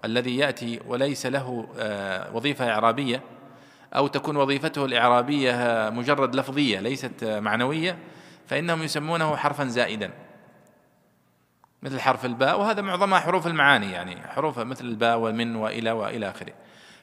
الذي 0.06 0.38
يأتي 0.38 0.80
وليس 0.88 1.26
له 1.26 1.68
آه، 1.80 2.36
وظيفة 2.36 2.70
إعرابية 2.70 3.22
أو 3.96 4.08
تكون 4.08 4.38
وظيفته 4.38 4.86
الإعرابية 4.86 5.90
مجرد 5.90 6.36
لفظية 6.36 6.80
ليست 6.80 7.24
معنوية 7.24 7.98
فإنهم 8.48 8.84
يسمونه 8.84 9.36
حرفا 9.36 9.66
زائدا. 9.66 10.12
مثل 11.84 12.00
حرف 12.00 12.26
الباء 12.26 12.60
وهذا 12.60 12.82
معظمها 12.82 13.20
حروف 13.20 13.48
المعاني 13.48 13.92
يعني 13.92 14.28
حروف 14.28 14.60
مثل 14.60 14.86
الباء 14.86 15.18
ومن 15.18 15.56
وإلى 15.56 15.92
وإلى 15.92 16.30
آخره. 16.30 16.54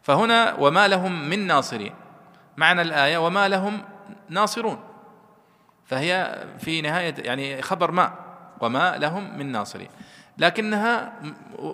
فهنا 0.03 0.55
وما 0.55 0.89
لهم 0.89 1.29
من 1.29 1.47
ناصرين. 1.47 1.95
معنى 2.57 2.83
الآية 2.83 3.19
وما 3.19 3.49
لهم 3.49 3.83
ناصرون. 4.29 4.88
فهي 5.89 6.45
في 6.59 6.81
نهاية 6.81 7.15
يعني 7.19 7.63
خبر 7.63 7.91
ما 7.91 8.15
وما 8.61 8.97
لهم 8.97 9.39
من 9.39 9.53
ناصرين. 9.53 9.89
لكنها 10.39 11.13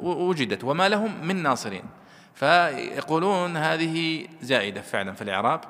وجدت 0.02 0.64
وما 0.64 0.88
لهم 0.88 1.26
من 1.26 1.42
ناصرين. 1.42 1.84
فيقولون 2.34 3.56
هذه 3.56 4.26
زائدة 4.42 4.80
فعلا 4.80 5.12
في 5.12 5.22
الإعراب 5.22 5.60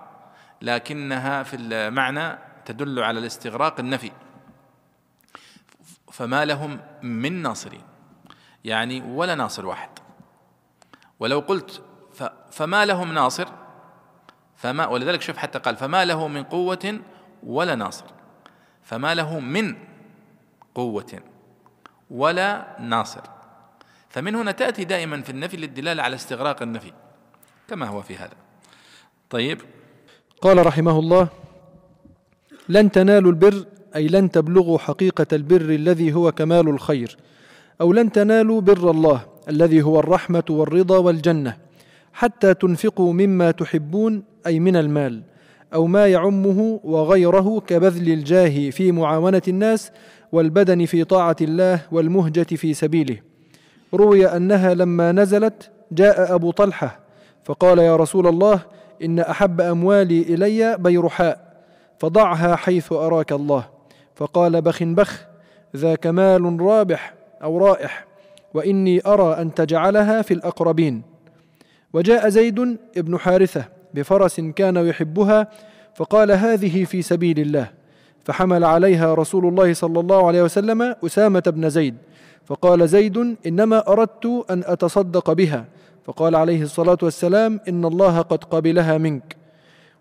لكنها 0.62 1.42
في 1.42 1.56
المعنى 1.56 2.38
تدل 2.64 3.02
على 3.02 3.18
الاستغراق 3.18 3.80
النفي. 3.80 4.10
فما 6.12 6.44
لهم 6.44 6.80
من 7.02 7.42
ناصرين 7.42 7.82
يعني 8.64 9.02
ولا 9.02 9.34
ناصر 9.34 9.66
واحد. 9.66 9.90
ولو 11.20 11.40
قلت 11.40 11.82
فما 12.50 12.84
لهم 12.84 13.12
ناصر 13.12 13.48
فما 14.56 14.86
ولذلك 14.86 15.22
شوف 15.22 15.36
حتى 15.36 15.58
قال 15.58 15.76
فما 15.76 16.04
له 16.04 16.28
من 16.28 16.42
قوة 16.42 17.00
ولا 17.42 17.74
ناصر. 17.74 18.04
فما 18.84 19.14
له 19.14 19.40
من 19.40 19.74
قوة 20.74 21.12
ولا 22.10 22.76
ناصر. 22.80 23.22
فمن 24.08 24.34
هنا 24.34 24.52
تأتي 24.52 24.84
دائما 24.84 25.22
في 25.22 25.30
النفي 25.30 25.56
للدلالة 25.56 26.02
على 26.02 26.14
استغراق 26.14 26.62
النفي 26.62 26.92
كما 27.68 27.86
هو 27.86 28.02
في 28.02 28.16
هذا. 28.16 28.36
طيب. 29.30 29.60
قال 30.42 30.66
رحمه 30.66 30.98
الله 30.98 31.28
لن 32.68 32.90
تنالوا 32.90 33.30
البر 33.30 33.64
أي 33.96 34.08
لن 34.08 34.30
تبلغوا 34.30 34.78
حقيقة 34.78 35.26
البر 35.32 35.60
الذي 35.60 36.14
هو 36.14 36.32
كمال 36.32 36.68
الخير 36.68 37.16
أو 37.80 37.92
لن 37.92 38.12
تنالوا 38.12 38.60
بر 38.60 38.90
الله 38.90 39.24
الذي 39.48 39.82
هو 39.82 40.00
الرحمة 40.00 40.44
والرضا 40.50 40.98
والجنة 40.98 41.56
حتى 42.12 42.54
تنفقوا 42.54 43.12
مما 43.12 43.50
تحبون 43.50 44.22
أي 44.46 44.60
من 44.60 44.76
المال 44.76 45.22
أو 45.74 45.86
ما 45.86 46.06
يعمه 46.06 46.80
وغيره 46.84 47.60
كبذل 47.66 48.12
الجاه 48.12 48.70
في 48.70 48.92
معاونة 48.92 49.42
الناس 49.48 49.92
والبدن 50.32 50.84
في 50.84 51.04
طاعة 51.04 51.36
الله 51.40 51.80
والمهجة 51.92 52.42
في 52.56 52.74
سبيله. 52.74 53.16
روي 53.94 54.26
أنها 54.26 54.74
لما 54.74 55.12
نزلت 55.12 55.70
جاء 55.92 56.34
أبو 56.34 56.50
طلحة 56.50 57.00
فقال 57.44 57.78
يا 57.78 57.96
رسول 57.96 58.26
الله 58.26 58.60
إن 59.04 59.18
أحب 59.18 59.60
أموالي 59.60 60.22
إلي 60.22 60.76
بيرحاء 60.78 61.54
فضعها 61.98 62.56
حيث 62.56 62.92
أراك 62.92 63.32
الله. 63.32 63.68
فقال 64.14 64.62
بخ 64.62 64.82
بخ 64.82 65.26
ذا 65.76 65.94
كمال 65.94 66.60
رابح 66.60 67.14
أو 67.42 67.58
رائح 67.58 68.06
وإني 68.54 69.00
أرى 69.06 69.42
أن 69.42 69.54
تجعلها 69.54 70.22
في 70.22 70.34
الأقربين. 70.34 71.02
وجاء 71.92 72.28
زيد 72.28 72.78
بن 72.96 73.18
حارثة 73.18 73.64
بفرس 73.94 74.40
كان 74.40 74.76
يحبها 74.76 75.48
فقال 75.94 76.32
هذه 76.32 76.84
في 76.84 77.02
سبيل 77.02 77.38
الله. 77.38 77.70
فحمل 78.24 78.64
عليها 78.64 79.14
رسول 79.14 79.46
الله 79.46 79.72
صلى 79.72 80.00
الله 80.00 80.26
عليه 80.26 80.42
وسلم 80.42 80.94
أسامة 81.06 81.42
بن 81.46 81.70
زيد 81.70 81.94
فقال 82.44 82.88
زيد 82.88 83.36
إنما 83.46 83.88
أردت 83.88 84.44
أن 84.50 84.62
أتصدق 84.66 85.32
بها. 85.32 85.64
فقال 86.04 86.36
عليه 86.36 86.62
الصلاة 86.62 86.98
والسلام 87.02 87.60
إن 87.68 87.84
الله 87.84 88.20
قد 88.20 88.44
قبلها 88.44 88.98
منك. 88.98 89.36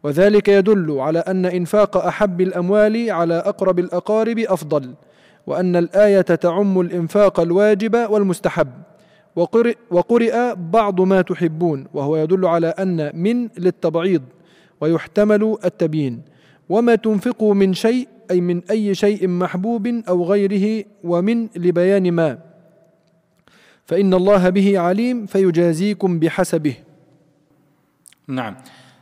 وذلك 0.04 0.50
يدل 0.50 0.92
على 1.00 1.20
أن 1.20 1.46
إنفاق 1.46 1.98
أحب 1.98 2.42
الأموال 2.42 3.12
على 3.12 3.34
أقرب 3.34 3.80
الأقارب 3.80 4.40
أفضل 4.40 4.94
وأن 5.48 5.76
الآية 5.76 6.22
تعم 6.22 6.80
الإنفاق 6.82 7.40
الواجب 7.40 7.96
والمستحب. 8.10 8.68
وقرئ, 9.36 9.76
وقرئ 9.92 10.56
بعض 10.56 11.02
ما 11.02 11.22
تحبون 11.22 11.88
وهو 11.94 12.18
يدل 12.18 12.46
على 12.46 12.68
أن 12.68 13.12
من 13.14 13.50
للتبعيض 13.58 14.24
ويحتمل 14.82 15.58
التبيين. 15.66 16.22
وما 16.70 16.96
تنفقوا 16.96 17.54
من 17.54 17.74
شيء 17.74 18.08
أي 18.32 18.42
من 18.42 18.62
أي 18.72 18.96
شيء 18.96 19.28
محبوب 19.28 19.88
أو 19.88 20.24
غيره 20.24 20.86
ومن 21.04 21.50
لبيان 21.56 22.12
ما. 22.12 22.40
فإن 23.86 24.14
الله 24.14 24.50
به 24.50 24.80
عليم 24.80 25.26
فيجازيكم 25.26 26.20
بحسبه. 26.20 26.76
نعم. 28.28 28.56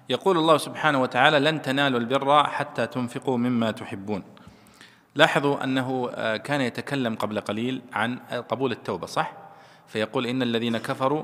يقول 0.09 0.37
الله 0.37 0.57
سبحانه 0.57 1.01
وتعالى 1.01 1.39
لن 1.39 1.61
تنالوا 1.61 1.99
البر 1.99 2.43
حتى 2.43 2.87
تنفقوا 2.87 3.37
مما 3.37 3.71
تحبون. 3.71 4.23
لاحظوا 5.15 5.63
أنه 5.63 6.09
آه، 6.13 6.37
كان 6.37 6.61
يتكلم 6.61 7.15
قبل 7.15 7.39
قليل 7.39 7.81
عن 7.93 8.17
قبول 8.49 8.71
التوبة 8.71 9.07
صح؟ 9.07 9.40
فيقول 9.91 10.27
إن 10.27 10.41
الذين 10.41 10.77
كفروا 10.77 11.23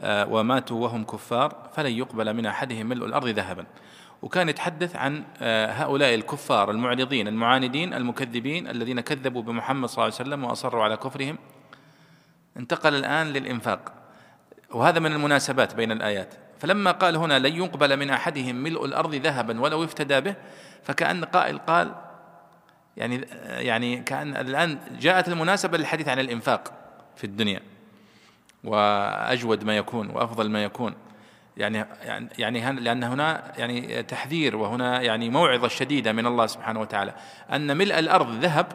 آه، 0.00 0.28
وماتوا 0.28 0.82
وهم 0.82 1.04
كفار 1.04 1.70
فلن 1.76 1.92
يقبل 1.92 2.34
من 2.34 2.46
أحدهم 2.46 2.86
ملء 2.86 3.06
الأرض 3.06 3.28
ذهبا. 3.28 3.66
وكان 4.22 4.48
يتحدث 4.48 4.96
عن 4.96 5.24
آه، 5.40 5.72
هؤلاء 5.72 6.14
الكفار 6.14 6.70
المعرضين 6.70 7.28
المعاندين 7.28 7.94
المكذبين 7.94 8.68
الذين 8.68 9.00
كذبوا 9.00 9.42
بمحمد 9.42 9.88
صلى 9.88 9.94
الله 9.94 10.04
عليه 10.04 10.30
وسلم 10.30 10.44
وأصروا 10.44 10.84
على 10.84 10.96
كفرهم. 10.96 11.38
انتقل 12.56 12.94
الآن 12.94 13.26
للإنفاق. 13.26 13.92
وهذا 14.70 15.00
من 15.00 15.12
المناسبات 15.12 15.74
بين 15.74 15.92
الآيات. 15.92 16.34
فلما 16.58 16.90
قال 16.90 17.16
هنا 17.16 17.38
لن 17.38 17.56
يقبل 17.56 17.96
من 17.96 18.10
أحدهم 18.10 18.56
ملء 18.56 18.84
الأرض 18.84 19.14
ذهبا 19.14 19.60
ولو 19.60 19.84
افتدى 19.84 20.20
به 20.20 20.34
فكأن 20.82 21.24
قائل 21.24 21.58
قال 21.58 21.94
يعني 22.96 23.26
يعني 23.46 24.02
كأن 24.02 24.36
الآن 24.36 24.78
جاءت 25.00 25.28
المناسبة 25.28 25.78
للحديث 25.78 26.08
عن 26.08 26.18
الإنفاق 26.18 26.72
في 27.16 27.24
الدنيا. 27.24 27.73
وأجود 28.64 29.64
ما 29.64 29.76
يكون 29.76 30.10
وأفضل 30.10 30.50
ما 30.50 30.64
يكون. 30.64 30.94
يعني 31.56 31.86
يعني 32.38 32.80
لأن 32.80 33.04
هنا 33.04 33.52
يعني 33.56 34.02
تحذير 34.02 34.56
وهنا 34.56 35.02
يعني 35.02 35.30
موعظة 35.30 35.68
شديدة 35.68 36.12
من 36.12 36.26
الله 36.26 36.46
سبحانه 36.46 36.80
وتعالى. 36.80 37.14
أن 37.52 37.76
ملء 37.76 37.98
الأرض 37.98 38.30
ذهب 38.30 38.66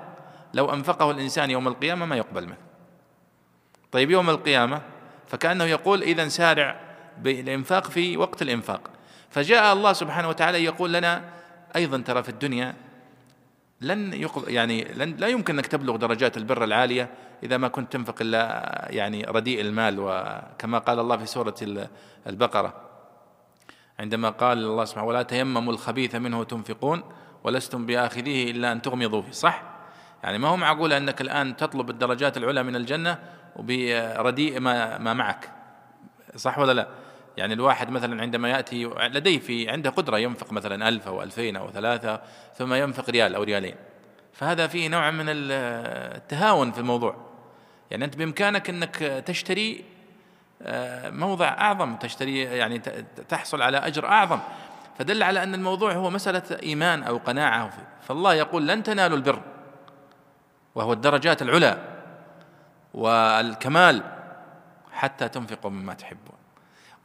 لو 0.54 0.74
أنفقه 0.74 1.12
الإنسان 1.12 1.52
يوم 1.52 1.68
القيامة 1.68 2.06
ما 2.06 2.16
يقبل 2.16 2.46
منه. 2.46 2.58
طيب 3.92 4.12
يوم 4.12 4.30
القيامة 4.30 4.82
فكأنه 5.28 5.64
يقول 5.64 6.02
إذا 6.02 6.28
سارع 6.28 6.80
بالإنفاق 7.18 7.90
في 7.90 8.18
وقت 8.18 8.42
الإنفاق. 8.42 8.90
فجاء 9.30 9.74
الله 9.74 9.94
سبحانه 9.94 10.30
وتعالى 10.30 10.64
يقول 10.64 10.94
لنا 10.94 11.22
أيضا 11.76 11.98
ترى 11.98 12.24
في 12.24 12.30
الدنيا 12.30 12.76
لن 13.82 14.28
يعني 14.48 14.84
لن 14.84 15.16
لا 15.18 15.28
يمكن 15.28 15.54
أنك 15.54 15.68
تبلغ 15.68 15.96
درجات 15.96 16.38
البر 16.38 16.64
العالية 16.64 17.10
إذا 17.44 17.58
ما 17.58 17.68
كنت 17.68 17.94
تنفق 17.94 18.16
إلا 18.22 18.88
يعني 18.90 19.24
رديء 19.24 19.62
المال 19.62 19.96
وكما 20.00 20.78
قال 20.78 21.00
الله 21.00 21.18
في 21.18 21.26
سورة 21.26 21.56
البقرة. 22.28 22.74
عندما 24.00 24.30
قال 24.30 24.58
الله 24.58 24.86
سبحانه 24.86 25.08
ولا 25.08 25.24
تيمموا 25.24 25.74
الخبيث 25.74 26.16
منه 26.16 26.44
تنفقون 26.44 27.04
ولستم 27.44 27.86
بآخذيه 27.86 28.52
إلا 28.52 28.72
أن 28.72 28.82
تغمضوا 28.82 29.22
فيه. 29.22 29.32
صح؟ 29.32 29.64
يعني 30.24 30.38
ما 30.38 30.48
هو 30.48 30.58
معقول 30.58 30.94
أنك 30.94 31.22
الآن 31.22 31.56
تطلب 31.56 31.90
الدرجات 31.90 32.38
العلى 32.38 32.64
من 32.64 32.76
الجنة 32.76 33.20
وبرديء 33.56 34.60
ما 34.60 34.98
ما 34.98 35.14
معك؟ 35.14 35.50
صح 36.36 36.60
ولا 36.60 36.72
لا؟ 36.72 36.88
يعني 37.38 37.54
الواحد 37.54 37.90
مثلا 37.90 38.22
عندما 38.22 38.50
يأتي 38.50 38.86
لديه 38.86 39.40
في 39.40 39.70
عنده 39.70 39.90
قدرة 39.90 40.18
ينفق 40.18 40.54
مثلا 40.54 40.90
ألف 40.90 41.08
أو 41.08 41.24
ألفين 41.24 41.56
أو 41.56 41.70
ثلاثة 41.70 42.22
ثم 42.56 42.74
ينفق 42.74 43.10
ريال 43.10 43.36
أو 43.36 43.44
ريالين. 43.44 43.76
فهذا 44.34 44.68
فيه 44.68 44.88
نوع 44.88 45.12
من 45.12 45.26
التهاون 45.30 46.72
في 46.72 46.80
الموضوع. 46.80 47.29
يعني 47.92 48.06
أنت 48.06 48.16
بإمكانك 48.16 48.70
أنك 48.70 48.96
تشتري 49.26 49.86
آه، 50.62 51.10
موضع 51.10 51.48
أعظم 51.48 51.96
تشتري 51.96 52.40
يعني 52.40 52.80
تحصل 53.30 53.62
على 53.62 53.78
أجر 53.78 54.06
أعظم. 54.06 54.40
فدل 55.00 55.24
على 55.24 55.44
أن 55.44 55.56
الموضوع 55.56 55.94
هو 55.94 56.10
مسألة 56.10 56.60
إيمان 56.64 57.04
أو 57.04 57.18
قناعة 57.18 57.74
فالله 58.08 58.34
يقول 58.34 58.68
لن 58.68 58.84
تنالوا 58.84 59.18
البر 59.18 59.42
وهو 60.76 60.94
الدرجات 60.94 61.42
العلى 61.42 61.78
والكمال 62.94 64.04
حتى 64.92 65.30
تنفقوا 65.30 65.72
مما 65.72 65.94
تحبون. 65.94 66.40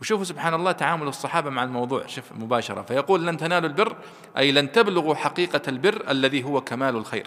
وشوفوا 0.01 0.24
سبحان 0.24 0.55
الله 0.55 0.72
تعامل 0.72 1.09
الصحابة 1.09 1.51
مع 1.51 1.62
الموضوع 1.62 2.07
شوف 2.07 2.32
مباشرة. 2.32 2.82
فيقول 2.82 3.26
لن 3.26 3.37
تنالوا 3.37 3.68
البر 3.68 3.97
أي 4.39 4.53
لن 4.53 4.72
تبلغوا 4.72 5.14
حقيقة 5.14 5.62
البر 5.68 6.11
الذي 6.11 6.45
هو 6.45 6.61
كمال 6.61 6.97
الخير. 6.97 7.26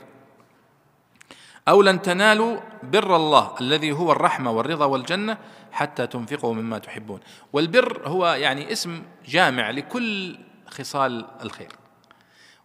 أو 1.68 1.82
لن 1.82 2.02
تنالوا 2.02 2.60
بر 2.84 3.16
الله 3.16 3.56
الذي 3.62 3.92
هو 3.92 4.12
الرحمة 4.12 4.52
والرضا 4.52 4.86
والجنة 4.86 5.38
حتى 5.72 6.08
تنفقوا 6.08 6.54
مما 6.54 6.80
تحبون. 6.80 7.20
والبر 7.54 8.08
هو 8.08 8.28
يعني 8.28 8.72
اسم 8.72 9.04
جامع 9.26 9.70
لكل 9.70 10.38
خصال 10.68 11.26
الخير. 11.44 11.72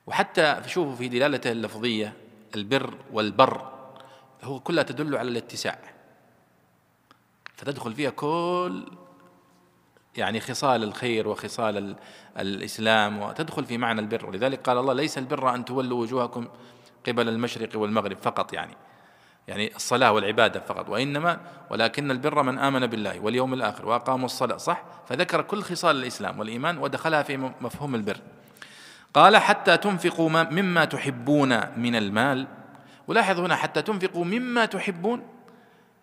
وحتى 0.06 0.62
شوفوا 0.66 0.96
في 0.96 1.08
دلالته 1.08 1.52
اللفظية 1.52 2.12
البر 2.54 2.94
والبر 3.12 3.72
هو 4.42 4.60
كلها 4.60 4.84
تدل 4.84 5.16
على 5.16 5.28
الاتساع. 5.28 5.78
فتدخل 7.56 7.94
فيها 7.94 8.10
كل 8.10 8.86
يعني 10.16 10.40
خصال 10.40 10.82
الخير 10.82 11.28
وخصال 11.28 11.96
الإسلام 12.38 13.18
وتدخل 13.18 13.64
في 13.64 13.78
معنى 13.78 14.00
البر. 14.00 14.26
ولذلك 14.26 14.60
قال 14.68 14.78
الله 14.78 14.92
ليس 14.92 15.18
البر 15.18 15.54
أن 15.54 15.64
تولوا 15.64 16.00
وجوهكم 16.00 16.48
قبل 17.06 17.28
المشرق 17.28 17.78
والمغرب 17.78 18.16
فقط 18.22 18.52
يعني. 18.52 18.76
يعني 19.48 19.76
الصلاة 19.76 20.12
والعبادة 20.12 20.60
فقط 20.60 20.88
وإنما 20.88 21.40
ولكن 21.70 22.10
البر 22.10 22.42
من 22.42 22.58
آمن 22.58 22.86
بالله 22.86 23.20
واليوم 23.20 23.54
الآخر 23.54 23.86
وأقاموا 23.86 24.26
الصلاة 24.26 24.56
صح؟ 24.56 24.82
فذكر 25.08 25.42
كل 25.42 25.62
خصال 25.62 25.96
الإسلام 25.96 26.38
والإيمان 26.38 26.78
ودخلها 26.78 27.22
في 27.22 27.36
مفهوم 27.36 27.94
البر. 27.94 28.16
قال 29.14 29.36
حتى 29.36 29.76
تنفقوا 29.76 30.28
مما 30.28 30.84
تحبون 30.84 31.60
من 31.76 31.96
المال. 31.96 32.46
ولاحظ 33.08 33.40
هنا 33.40 33.56
حتى 33.56 33.82
تنفقوا 33.82 34.24
مما 34.24 34.64
تحبون 34.64 35.22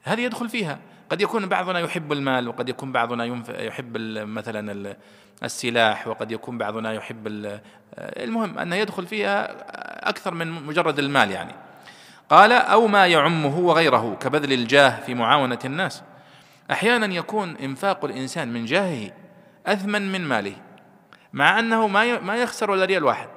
هذه 0.03 0.21
يدخل 0.21 0.49
فيها. 0.49 0.79
قد 1.09 1.21
يكون 1.21 1.45
بعضنا 1.45 1.79
يحب 1.79 2.11
المال 2.11 2.47
وقد 2.47 2.69
يكون 2.69 2.91
بعضنا 2.91 3.25
يحب 3.49 3.97
مثلا 4.27 4.95
السلاح 5.43 6.07
وقد 6.07 6.31
يكون 6.31 6.57
بعضنا 6.57 6.93
يحب 6.93 7.49
المهم 7.97 8.59
أنه 8.59 8.75
يدخل 8.75 9.07
فيها 9.07 9.55
أكثر 10.09 10.33
من 10.33 10.51
مجرد 10.51 10.99
المال 10.99 11.31
يعني. 11.31 11.68
قال 12.29 12.51
أو 12.51 12.87
ما 12.87 13.07
يعمه 13.07 13.59
وغيره 13.59 14.17
كبذل 14.19 14.53
الجاه 14.53 14.99
في 14.99 15.13
معاونة 15.13 15.59
الناس 15.65 16.03
أحيانا 16.71 17.13
يكون 17.13 17.57
إنفاق 17.57 18.05
الإنسان 18.05 18.53
من 18.53 18.65
جاهه 18.65 19.11
أثمن 19.67 20.11
من 20.11 20.21
ماله 20.21 20.55
مع 21.33 21.59
أنه 21.59 21.87
ما 21.87 22.19
ما 22.19 22.35
يخسر 22.35 22.71
ولا 22.71 22.85
ريال 22.85 23.03
واحد 23.03 23.29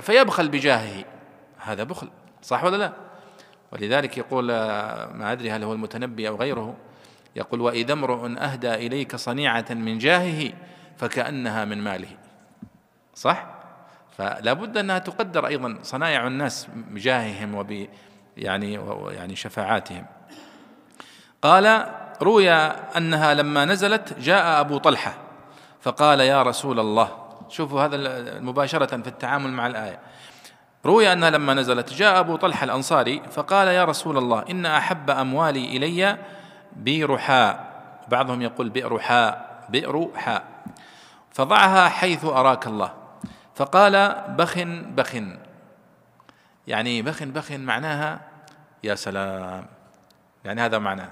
فيبخل 0.00 0.48
بجاهه 0.48 1.04
هذا 1.58 1.82
بخل 1.82 2.08
صح 2.42 2.64
ولا 2.64 2.76
لا؟ 2.76 2.92
ولذلك 3.72 4.18
يقول 4.18 4.46
ما 4.46 5.32
أدري 5.32 5.50
هل 5.50 5.64
هو 5.64 5.72
المتنبي 5.72 6.28
أو 6.28 6.36
غيره 6.36 6.76
يقول 7.36 7.60
وإذا 7.60 7.92
امرؤ 7.92 8.26
أهدى 8.38 8.74
إليك 8.74 9.16
صنيعة 9.16 9.66
من 9.70 9.98
جاهه 9.98 10.52
فكأنها 10.96 11.64
من 11.64 11.78
ماله 11.78 12.08
صح؟ 13.14 13.55
فلا 14.18 14.52
بد 14.52 14.76
أنها 14.76 14.98
تقدر 14.98 15.46
أيضا 15.46 15.78
صنايع 15.82 16.26
الناس 16.26 16.68
بجاههم 16.74 17.54
وب 17.54 17.86
يعني 18.36 18.80
يعني 19.08 19.36
شفاعاتهم. 19.36 20.06
قال 21.42 21.86
روي 22.22 22.50
أنها 22.96 23.34
لما 23.34 23.64
نزلت 23.64 24.18
جاء 24.18 24.60
أبو 24.60 24.78
طلحة 24.78 25.14
فقال 25.80 26.20
يا 26.20 26.42
رسول 26.42 26.80
الله 26.80 27.08
شوفوا 27.48 27.82
هذا 27.82 27.96
مباشرة 28.40 28.96
في 29.02 29.08
التعامل 29.08 29.50
مع 29.50 29.66
الآية. 29.66 29.98
روي 30.86 31.12
أنها 31.12 31.30
لما 31.30 31.54
نزلت 31.54 31.92
جاء 31.92 32.20
أبو 32.20 32.36
طلحة 32.36 32.64
الأنصاري 32.64 33.22
فقال 33.30 33.68
يا 33.68 33.84
رسول 33.84 34.18
الله 34.18 34.44
إن 34.50 34.66
أحب 34.66 35.10
أموالي 35.10 35.76
إلي 35.76 36.18
بئر 36.76 37.18
حاء 37.18 37.66
بعضهم 38.08 38.42
يقول 38.42 38.68
بئر 38.68 38.98
حاء 38.98 39.64
بئر 39.68 40.08
حاء 40.16 40.44
فضعها 41.30 41.88
حيث 41.88 42.24
أراك 42.24 42.66
الله. 42.66 43.05
فقال 43.56 44.24
بخ 44.28 44.58
بخ 44.68 45.16
يعني 46.66 47.02
بخ 47.02 47.22
بخ 47.22 47.52
معناها 47.52 48.20
يا 48.84 48.94
سلام. 48.94 49.66
يعني 50.44 50.60
هذا 50.60 50.78
معناه 50.78 51.10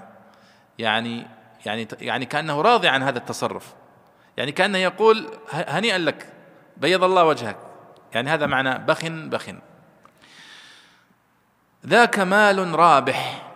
يعني 0.79 1.27
يعني 1.65 1.87
يعني 2.01 2.25
كأنه 2.25 2.61
راضي 2.61 2.87
عن 2.87 3.03
هذا 3.03 3.17
التصرف. 3.17 3.73
يعني 4.37 4.51
كأنه 4.51 4.77
يقول 4.77 5.29
هنيئا 5.51 5.97
لك. 5.97 6.33
بيض 6.77 7.03
الله 7.03 7.23
وجهك. 7.23 7.57
يعني 8.13 8.29
هذا 8.29 8.45
معنى 8.45 8.77
بخ 8.77 9.05
بخ 9.05 9.49
ذاك 11.85 12.19
مال 12.19 12.75
رابح 12.75 13.47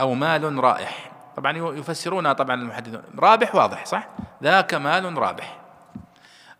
أو 0.00 0.14
مال 0.14 0.64
رائح. 0.64 1.12
طبعا 1.36 1.58
يفسرونها 1.58 2.32
طبعا 2.32 2.54
المحدثون. 2.54 3.02
رابح 3.18 3.54
واضح 3.54 3.86
صح؟ 3.86 4.08
ذاك 4.42 4.74
مال 4.74 5.18
رابح. 5.18 5.58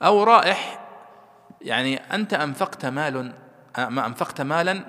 أو 0.02 0.24
رائح 0.24 0.81
يعني 1.64 1.96
أنت 1.96 2.34
أنفقت 2.34 2.86
مال 2.86 3.32
ما 3.78 4.06
أنفقت 4.06 4.40
مالا 4.40 4.84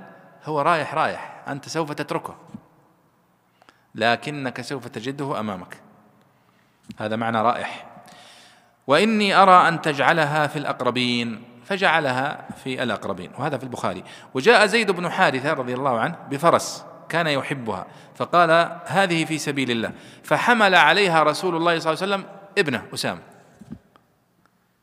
هو 0.46 0.62
رايح 0.62 0.94
رايح. 0.94 1.44
أنت 1.48 1.70
سوف 1.70 1.92
تتركه. 1.92 2.36
لكنك 3.96 4.62
سوف 4.62 4.88
تجده 4.88 5.40
أمامك. 5.40 5.78
هذا 7.00 7.16
معنى 7.16 7.42
رائح. 7.42 7.86
وإني 8.88 9.36
أرى 9.36 9.68
أن 9.68 9.82
تجعلها 9.82 10.48
في 10.48 10.60
الأقربين. 10.60 11.44
فجعلها 11.66 12.48
في 12.64 12.84
الأقربين. 12.84 13.32
وهذا 13.38 13.58
في 13.58 13.64
البخاري. 13.64 14.04
وجاء 14.34 14.66
زيد 14.66 14.92
بن 14.92 15.10
حارثة 15.10 15.54
رضي 15.54 15.74
الله 15.74 16.00
عنه 16.00 16.16
بفرس 16.30 16.86
كان 17.10 17.28
يحبها. 17.28 17.86
فقال 18.16 18.80
هذه 18.86 19.26
في 19.26 19.38
سبيل 19.38 19.72
الله. 19.72 19.92
فحمل 20.24 20.76
عليها 20.76 21.24
رسول 21.24 21.56
الله 21.56 21.80
صلى 21.80 21.94
الله 21.94 22.04
عليه 22.04 22.14
وسلم 22.16 22.36
ابنه 22.58 22.86
أسامة. 22.94 23.33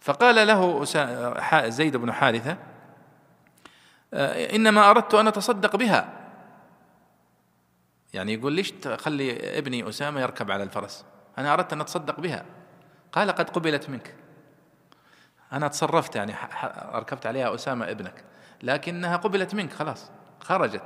فقال 0.00 0.46
له 0.46 0.84
زيد 1.68 1.96
بن 1.96 2.12
حارثة 2.12 2.56
آه، 4.14 4.56
إنما 4.56 4.90
أردت 4.90 5.14
أن 5.14 5.26
أتصدق 5.26 5.76
بها. 5.76 6.08
يعني 8.12 8.34
يقول 8.34 8.52
ليش 8.52 8.70
تخلي 8.70 9.58
ابني 9.58 9.88
أسامة 9.88 10.20
يركب 10.20 10.50
على 10.50 10.62
الفرس؟ 10.62 11.04
أنا 11.38 11.52
أردت 11.52 11.72
أن 11.72 11.80
أتصدق 11.80 12.20
بها. 12.20 12.44
قال 13.12 13.30
قد 13.30 13.50
قبلت 13.50 13.90
منك. 13.90 14.14
أنا 15.52 15.68
تصرفت 15.68 16.16
يعني 16.16 16.34
ركبت 16.92 17.26
عليها 17.26 17.54
أسامة 17.54 17.90
ابنك 17.90 18.24
لكنها 18.62 19.16
قبلت 19.16 19.54
منك 19.54 19.72
خلاص 19.72 20.10
خرجت. 20.40 20.82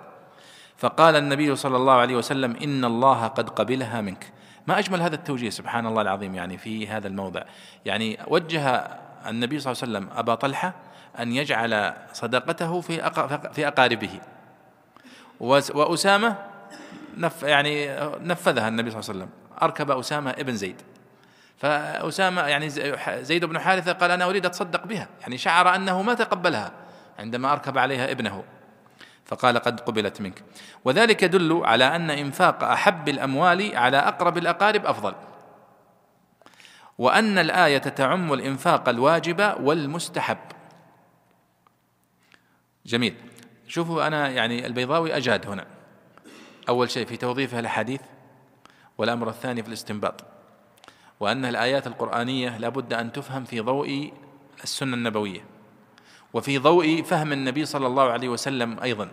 فقال 0.77 1.17
النبي 1.17 1.57
صلى 1.57 1.77
الله 1.77 1.93
عليه 1.93 2.17
وسلم 2.17 2.57
إن 2.57 2.85
الله 2.85 3.27
قد 3.27 3.51
قبلها 3.51 4.01
منك. 4.01 4.33
ما 4.67 4.79
أجمل 4.79 5.03
هذا 5.03 5.15
التوجيه 5.15 5.51
سبحان 5.51 5.87
الله 5.87 6.03
العظيم 6.03 6.35
يعني 6.35 6.59
في 6.59 6.89
هذا 6.89 7.09
الموضع. 7.09 7.43
يعني 7.85 8.19
وجه 8.27 8.89
النبي 9.29 9.61
صلى 9.61 9.73
الله 9.73 9.83
عليه 9.83 9.93
وسلم 9.93 10.19
أبا 10.19 10.35
طلحة 10.35 10.75
أن 11.21 11.33
يجعل 11.33 11.95
صدقته 12.13 12.81
في 12.81 13.11
في 13.53 13.69
أقاربه. 13.69 14.21
وأسامة 15.41 16.37
نف 17.17 17.43
يعني 17.43 17.87
نفذها 18.21 18.69
النبي 18.69 18.91
صلى 18.91 19.01
الله 19.01 19.11
عليه 19.11 19.21
وسلم. 19.21 19.29
أركب 19.63 19.91
أسامة 19.91 20.31
ابن 20.31 20.55
زيد. 20.55 20.83
فأسامة 21.59 22.43
يعني 22.43 22.71
زيد 23.23 23.45
بن 23.45 23.59
حارثة 23.59 23.93
قال 23.93 24.11
أنا 24.11 24.25
أريد 24.25 24.47
أتصدق 24.47 24.87
بها. 24.87 25.09
يعني 25.21 25.39
شعر 25.39 25.75
أنه 25.75 26.03
ما 26.03 26.15
تقبلها 26.15 26.73
عندما 27.19 27.53
أركب 27.53 27.79
عليها 27.79 28.11
ابنه. 28.11 28.45
فقال 29.25 29.59
قد 29.59 29.81
قبلت 29.81 30.21
منك. 30.21 30.45
وذلك 30.85 31.23
يدل 31.23 31.61
على 31.65 31.97
أن 31.97 32.11
إنفاق 32.11 32.65
أحب 32.65 33.09
الأموال 33.09 33.77
على 33.77 33.97
أقرب 33.97 34.39
الأقارب 34.39 34.87
أفضل. 34.87 35.15
وأن 36.99 37.39
الآية 37.39 37.79
تعم 37.79 38.33
الإنفاق 38.33 38.89
الواجب 38.89 39.55
والمستحب. 39.61 40.39
جميل. 42.87 43.15
شوفوا 43.69 44.07
أنا 44.07 44.29
يعني 44.29 44.67
البيضاوي 44.67 45.17
أجاد 45.17 45.47
هنا. 45.47 45.67
أول 46.69 46.91
شيء 46.91 47.07
في 47.07 47.17
توظيف 47.17 47.55
الأحاديث 47.55 48.01
والأمر 48.99 49.29
الثاني 49.29 49.63
في 49.63 49.69
الاستنباط. 49.69 50.25
وأن 51.21 51.45
الآيات 51.45 51.87
القرآنية 51.87 52.59
لابد 52.59 52.93
أن 52.93 53.13
تفهم 53.13 53.45
في 53.45 53.61
ضوء 53.61 54.13
السنة 54.63 54.95
النبوية. 54.95 55.54
وفي 56.35 56.59
ضوء 56.59 57.03
فهم 57.03 57.33
النبي 57.33 57.65
صلى 57.65 57.87
الله 57.87 58.11
عليه 58.11 58.29
وسلم 58.29 58.81
أيضا. 58.81 59.09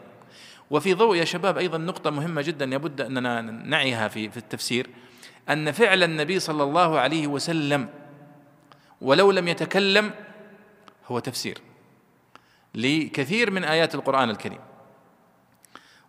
وفي 0.70 0.94
ضوء 0.94 1.18
يا 1.18 1.26
شباب 1.26 1.58
أيضا 1.58 1.78
نقطة 1.78 2.10
مهمة 2.10 2.42
جدا 2.42 2.66
لابد 2.66 3.02
أننا 3.02 3.42
نعيها 3.42 4.08
في 4.08 4.30
في 4.30 4.38
التفسير. 4.38 4.90
أن 5.50 5.72
فعل 5.72 6.04
النبي 6.04 6.40
صلى 6.40 6.64
الله 6.64 7.00
عليه 7.00 7.28
وسلم 7.28 7.90
ولو 9.02 9.32
لم 9.32 9.48
يتكلم 9.48 10.12
هو 11.08 11.20
تفسير 11.20 11.58
لكثير 12.76 13.52
من 13.52 13.64
آيات 13.64 13.96
القرآن 13.96 14.30
الكريم. 14.30 14.60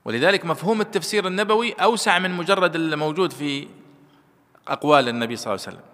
ولذلك 0.04 0.44
مفهوم 0.44 0.80
التفسير 0.80 1.26
النبوي 1.26 1.72
أوسع 1.72 2.18
من 2.18 2.30
مجرد 2.30 2.76
الموجود 2.76 3.32
في 3.32 3.68
أقوال 4.68 5.08
النبي 5.08 5.36
صلى 5.36 5.54
الله 5.54 5.66
عليه 5.66 5.76
وسلم. 5.76 5.88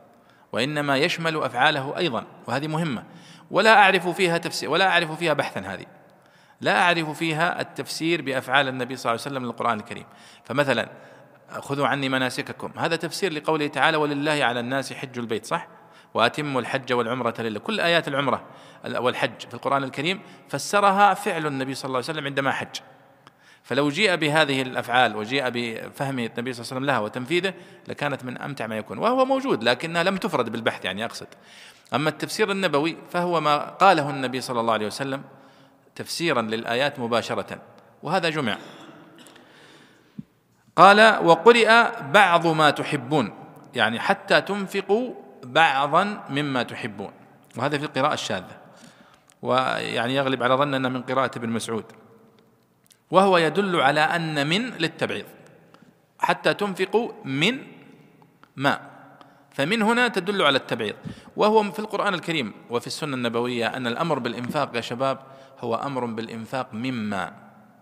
وإنما 0.53 0.97
يشمل 0.97 1.37
أفعاله 1.37 1.97
أيضا 1.97 2.25
وهذه 2.47 2.67
مهمة. 2.67 3.05
ولا 3.51 3.79
أعرف 3.83 4.09
فيها 4.09 4.39
تفسير 4.39 4.71
ولا 4.71 4.89
أعرف 4.89 5.13
فيها 5.13 5.33
بحثا 5.33 5.61
هذه. 5.61 5.87
لا 6.61 6.83
أعرف 6.83 7.11
فيها 7.11 7.61
التفسير 7.61 8.23
بأفعال 8.23 8.69
النبي 8.69 8.97
صلى 8.97 9.13
الله 9.13 9.23
عليه 9.25 9.33
وسلم 9.35 9.45
للقرآن 9.45 9.79
الكريم. 9.79 10.05
فمثلا 10.45 10.89
خذوا 11.51 11.87
عني 11.87 12.09
مناسككم. 12.09 12.73
هذا 12.79 12.97
تفسير 12.97 13.33
لقوله 13.33 13.67
تعالى 13.67 13.97
ولله 13.97 14.45
على 14.45 14.61
الناس 14.61 14.93
حج 14.93 15.19
البيت 15.19 15.47
صح؟ 15.47 15.69
وأتموا 16.15 16.61
الحج 16.61 16.93
والعمرة 16.93 17.35
لله. 17.39 17.61
كل 17.61 17.81
آيات 17.81 18.09
العمرة 18.09 18.45
والحج 18.85 19.41
في 19.49 19.55
القرآن 19.55 19.85
الكريم 19.85 20.21
فسرها 20.49 21.15
فعل 21.15 21.47
النبي 21.47 21.75
صلى 21.75 21.89
الله 21.89 21.97
عليه 21.97 22.11
وسلم 22.11 22.25
عندما 22.25 22.53
حج. 22.53 22.77
فلو 23.69 23.89
جيء 23.89 24.15
بهذه 24.17 24.63
الأفعال 24.63 25.17
وجيء 25.17 25.49
بفهم 25.49 26.19
النبي 26.19 26.53
صلى 26.53 26.63
الله 26.63 26.71
عليه 26.71 26.77
وسلم 26.77 26.85
لها 26.85 26.99
وتنفيذه 26.99 27.55
لكانت 27.89 28.25
من 28.25 28.39
أمتع 28.39 28.67
ما 28.67 28.77
يكون. 28.77 28.99
وهو 28.99 29.25
موجود 29.25 29.65
لكنها 29.65 30.03
لم 30.03 30.17
تفرد 30.17 30.53
بالبحث 30.53 30.85
يعني 30.85 31.05
أقصد. 31.05 31.27
أما 31.95 32.09
التفسير 32.09 32.51
النبوي 32.51 32.97
فهو 33.11 33.41
ما 33.41 33.57
قاله 33.59 34.11
النبي 34.11 34.41
صلى 34.41 34.61
الله 34.61 34.73
عليه 34.73 34.87
وسلم 34.87 35.23
تفسيرا 35.95 36.43
للآيات 36.43 36.99
مباشرة 36.99 37.59
وهذا 38.03 38.29
جمع. 38.29 38.59
قال 40.77 41.25
وقرئ 41.25 41.85
بعض 42.13 42.47
ما 42.47 42.71
تحبون 42.71 43.35
يعني 43.75 44.01
حتى 44.01 44.41
تنفقوا 44.41 45.15
بعضا 45.45 46.25
مما 46.31 46.63
تحبون. 46.63 47.11
وهذا 47.57 47.79
في 47.79 47.85
القراءة 47.85 48.15
الشاذة 48.15 48.57
ويعني 49.43 50.15
يغلب 50.15 50.43
على 50.43 50.55
ظن 50.55 50.75
أن 50.75 50.93
من 50.93 51.03
قراءة 51.03 51.31
ابن 51.39 51.49
مسعود. 51.49 51.85
وهو 53.11 53.39
يدل 53.39 53.81
على 53.81 54.01
أن 54.01 54.47
من 54.47 54.71
للتبعيض 54.71 55.25
حتى 56.19 56.55
تنفقوا 56.55 57.13
من 57.25 57.59
ما. 58.57 58.81
فمن 59.51 59.83
هنا 59.83 60.09
تدل 60.09 60.43
على 60.43 60.59
التبعيض. 60.59 60.95
وهو 61.37 61.73
في 61.73 61.79
القرآن 61.79 62.15
الكريم 62.15 62.53
وفي 62.71 62.87
السنة 62.87 63.15
النبوية 63.15 63.67
أن 63.67 63.87
الأمر 63.87 64.19
بالإنفاق 64.19 64.77
يا 64.77 64.81
شباب 64.81 65.19
هو 65.61 65.75
أمر 65.75 66.07
بالإنفاق 66.07 66.75
مما 66.75 67.33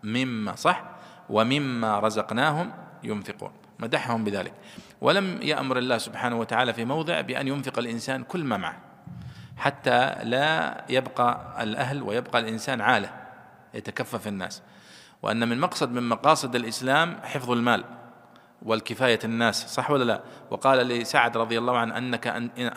مما 0.02 0.54
صح؟ 0.54 0.84
ومما 1.30 2.00
رزقناهم 2.00 2.72
ينفقون. 3.02 3.52
مدحهم 3.78 4.24
بذلك. 4.24 4.52
ولم 5.00 5.42
يأمر 5.42 5.78
الله 5.78 5.98
سبحانه 5.98 6.38
وتعالى 6.40 6.72
في 6.72 6.84
موضع 6.84 7.20
بأن 7.20 7.48
ينفق 7.48 7.78
الإنسان 7.78 8.22
كل 8.24 8.44
ما 8.44 8.56
معه 8.56 8.76
حتى 9.56 10.14
لا 10.24 10.84
يبقى 10.88 11.56
الأهل 11.62 12.02
ويبقى 12.02 12.38
الإنسان 12.38 12.80
عالة 12.80 13.10
يتكفف 13.74 14.28
الناس. 14.28 14.62
وأن 15.26 15.48
من 15.48 15.60
مقصد 15.60 15.92
من 15.92 16.08
مقاصد 16.08 16.54
الإسلام 16.54 17.20
حفظ 17.22 17.50
المال 17.50 17.84
والكفاية 18.62 19.18
الناس 19.24 19.74
صح 19.74 19.90
ولا 19.90 20.04
لا؟ 20.04 20.22
وقال 20.50 20.78
لسعد 20.78 21.36
رضي 21.36 21.58
الله 21.58 21.78
عنه 21.78 21.98
أنك 21.98 22.26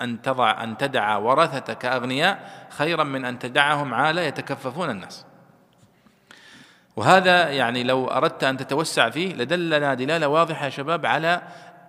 أن 0.01 0.21
تضع 0.21 0.63
أن 0.63 0.77
تدع 0.77 1.17
ورثتك 1.17 1.85
أغنياء 1.85 2.67
خيرا 2.69 3.03
من 3.03 3.25
أن 3.25 3.39
تدعهم 3.39 3.93
عالة 3.93 4.21
يتكففون 4.21 4.89
الناس. 4.89 5.25
وهذا 6.95 7.49
يعني 7.49 7.83
لو 7.83 8.07
أردت 8.07 8.43
أن 8.43 8.57
تتوسع 8.57 9.09
فيه 9.09 9.33
لدلنا 9.33 9.93
دلالة 9.93 10.27
واضحة 10.27 10.65
يا 10.65 10.69
شباب 10.69 11.05
على 11.05 11.41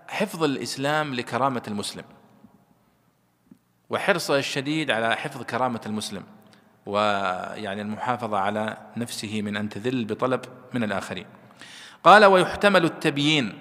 حفظ 0.08 0.44
الإسلام 0.44 1.14
لكرامة 1.14 1.62
المسلم. 1.68 2.04
وحرصه 3.90 4.36
الشديد 4.36 4.90
على 4.90 5.16
حفظ 5.16 5.42
كرامة 5.42 5.80
المسلم. 5.86 6.22
ويعني 6.86 7.82
المحافظة 7.82 8.38
على 8.38 8.76
نفسه 8.96 9.42
من 9.42 9.56
أن 9.56 9.68
تذل 9.68 10.04
بطلب 10.04 10.40
من 10.74 10.84
الآخرين. 10.84 11.26
قال 12.04 12.24
ويحتمل 12.24 12.84
التبيين 12.84 13.58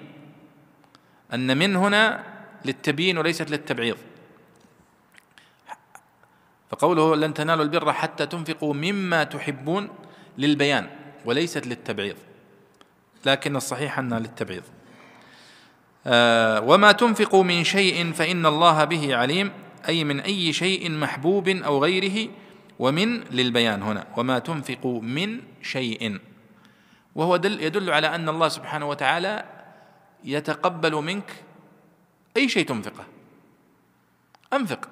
أن 1.34 1.58
من 1.58 1.76
هنا 1.76 2.24
للتبيين 2.64 3.18
وليست 3.18 3.50
للتبعيض. 3.50 3.96
فقوله 6.70 7.16
لن 7.16 7.34
تنالوا 7.34 7.64
البر 7.64 7.92
حتى 7.92 8.26
تنفقوا 8.26 8.74
مما 8.74 9.24
تحبون 9.24 9.88
للبيان 10.38 10.90
وليست 11.24 11.66
للتبعيض. 11.66 12.16
لكن 13.26 13.56
الصحيح 13.56 13.98
أنها 13.98 14.18
للتبعيض. 14.18 14.62
آه 16.06 16.60
وما 16.60 16.92
تنفقوا 16.92 17.44
من 17.44 17.64
شيء 17.64 18.12
فإن 18.12 18.46
الله 18.46 18.84
به 18.84 19.16
عليم 19.16 19.52
أي 19.88 20.04
من 20.04 20.20
أي 20.20 20.52
شيء 20.52 20.90
محبوب 20.90 21.48
أو 21.48 21.82
غيره 21.82 22.30
ومن 22.80 23.20
للبيان 23.20 23.82
هنا 23.82 24.06
وما 24.16 24.38
تنفق 24.38 24.86
من 24.86 25.40
شيء. 25.62 26.18
وهو 27.14 27.36
دل 27.36 27.60
يدل 27.60 27.90
على 27.90 28.14
أن 28.14 28.28
الله 28.28 28.48
سبحانه 28.48 28.88
وتعالى 28.88 29.44
يتقبل 30.24 30.94
منك 30.94 31.44
أي 32.36 32.48
شيء 32.48 32.66
تنفقه. 32.66 33.04
أنفق. 34.52 34.88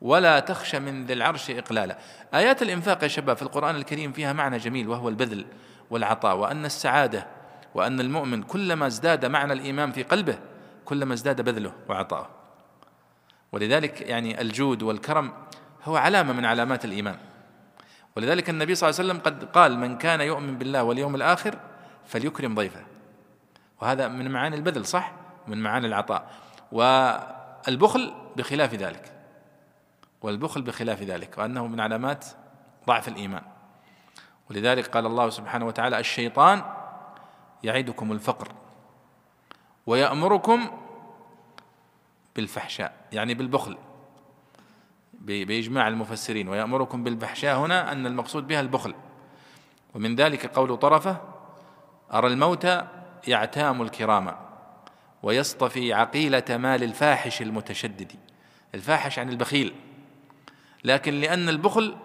ولا 0.00 0.40
تخشى 0.40 0.80
من 0.80 1.06
ذي 1.06 1.12
العرش 1.12 1.50
إقلالا. 1.50 1.98
آيات 2.34 2.62
الإنفاق 2.62 3.02
يا 3.02 3.08
شباب 3.08 3.36
في 3.36 3.42
القرآن 3.42 3.76
الكريم 3.76 4.12
فيها 4.12 4.32
معنى 4.32 4.58
جميل 4.58 4.88
وهو 4.88 5.08
البذل 5.08 5.46
والعطاء 5.90 6.36
وأن 6.36 6.64
السعادة 6.64 7.26
وأن 7.74 8.00
المؤمن 8.00 8.42
كلما 8.42 8.86
ازداد 8.86 9.24
معنى 9.24 9.52
الإيمان 9.52 9.92
في 9.92 10.02
قلبه 10.02 10.38
كلما 10.84 11.14
ازداد 11.14 11.40
بذله 11.40 11.72
وعطاءه. 11.88 12.30
ولذلك 13.52 14.00
يعني 14.00 14.40
الجود 14.40 14.82
والكرم 14.82 15.32
هو 15.88 15.96
علامة 15.96 16.32
من 16.32 16.44
علامات 16.44 16.84
الإيمان. 16.84 17.18
ولذلك 18.16 18.50
النبي 18.50 18.74
صلى 18.74 18.90
الله 18.90 19.00
عليه 19.00 19.10
وسلم 19.10 19.22
قد 19.22 19.44
قال 19.44 19.78
من 19.78 19.98
كان 19.98 20.20
يؤمن 20.20 20.58
بالله 20.58 20.82
واليوم 20.82 21.14
الآخر 21.14 21.58
فليكرم 22.06 22.54
ضيفه. 22.54 22.80
وهذا 23.80 24.08
من 24.08 24.30
معاني 24.30 24.56
البذل 24.56 24.86
صح؟ 24.86 25.12
من 25.46 25.62
معاني 25.62 25.86
العطاء. 25.86 26.30
والبخل 26.72 28.14
بخلاف 28.36 28.74
ذلك. 28.74 29.12
والبخل 30.22 30.62
بخلاف 30.62 31.02
ذلك 31.02 31.38
وأنه 31.38 31.66
من 31.66 31.80
علامات 31.80 32.24
ضعف 32.86 33.08
الإيمان. 33.08 33.42
ولذلك 34.50 34.86
قال 34.86 35.06
الله 35.06 35.30
سبحانه 35.30 35.66
وتعالى 35.66 35.98
الشيطان 35.98 36.62
يعدكم 37.62 38.12
الفقر 38.12 38.52
ويأمركم 39.86 40.70
بالفحشاء 42.36 42.92
يعني 43.12 43.34
بالبخل. 43.34 43.78
بإجماع 45.18 45.88
المفسرين 45.88 46.48
ويأمركم 46.48 47.04
بالفحشاء 47.04 47.58
هنا 47.58 47.92
أن 47.92 48.06
المقصود 48.06 48.46
بها 48.46 48.60
البخل. 48.60 48.94
ومن 49.94 50.16
ذلك 50.16 50.46
قول 50.46 50.76
طرفة 50.76 51.20
أرى 52.12 52.26
الموت 52.28 52.66
يعتام 53.28 53.82
الكرام 53.82 54.36
ويصطفي 55.22 55.92
عقيلة 55.92 56.44
مال 56.50 56.82
الفاحش 56.82 57.42
المتشدد. 57.42 58.12
الفاحش 58.74 59.18
عن 59.18 59.28
البخيل. 59.28 59.74
لكن 60.84 61.20
لأن 61.20 61.48
البخل 61.48 61.96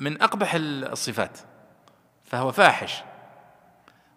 من 0.00 0.22
أقبح 0.22 0.54
الصفات 0.54 1.38
فهو 2.24 2.52
فاحش. 2.52 3.02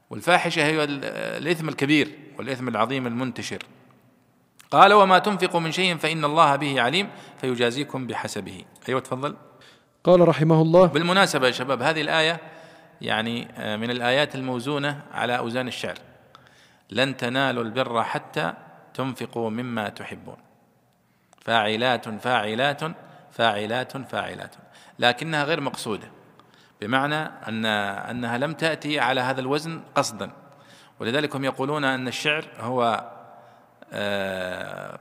والفاحشة 0.10 0.66
هي 0.66 0.84
الإثم 0.84 1.70
الكبير 1.70 2.18
والإثم 2.38 2.68
العظيم 2.68 3.08
المنتشر. 3.08 3.64
قال 4.74 4.94
وما 4.94 5.20
تنفق 5.20 5.56
من 5.56 5.72
شيء 5.72 5.98
فإن 5.98 6.26
الله 6.26 6.56
به 6.56 6.82
عليم 6.82 7.10
فيجازيكم 7.42 8.08
بحسبه. 8.08 8.66
أيوة 8.90 9.00
تفضل. 9.00 9.36
قال 10.04 10.28
رحمه 10.28 10.62
الله 10.62 10.86
بالمناسبة 10.86 11.48
يا 11.48 11.52
شباب 11.52 11.82
هذه 11.82 12.02
الآية 12.02 12.40
يعني 13.02 13.48
آه، 13.58 13.76
من 13.76 13.92
الآيات 13.92 14.36
الموزونة 14.36 15.02
على 15.12 15.38
أوزان 15.38 15.68
الشعر. 15.68 15.96
لن 16.90 17.18
تنالوا 17.18 17.64
البر 17.64 18.04
حتى 18.04 18.54
تنفقوا 18.94 19.50
مما 19.50 19.90
تحبون. 19.90 20.38
فاعلات 21.42 22.10
فاعلات 22.10 22.82
فاعلات 23.32 23.98
فاعلات. 23.98 24.56
لكنها 25.00 25.44
غير 25.44 25.62
مقصودة 25.62 26.08
بمعنى 26.82 27.16
أن 27.48 27.66
أنها 27.66 28.38
لم 28.38 28.54
تأتي 28.54 29.00
على 29.00 29.22
هذا 29.22 29.42
الوزن 29.42 29.82
قصدا. 29.96 30.32
ولذلك 31.00 31.36
هم 31.36 31.46
يقولون 31.46 31.84
أن 31.84 32.08
الشعر 32.08 32.46
هو 32.60 33.13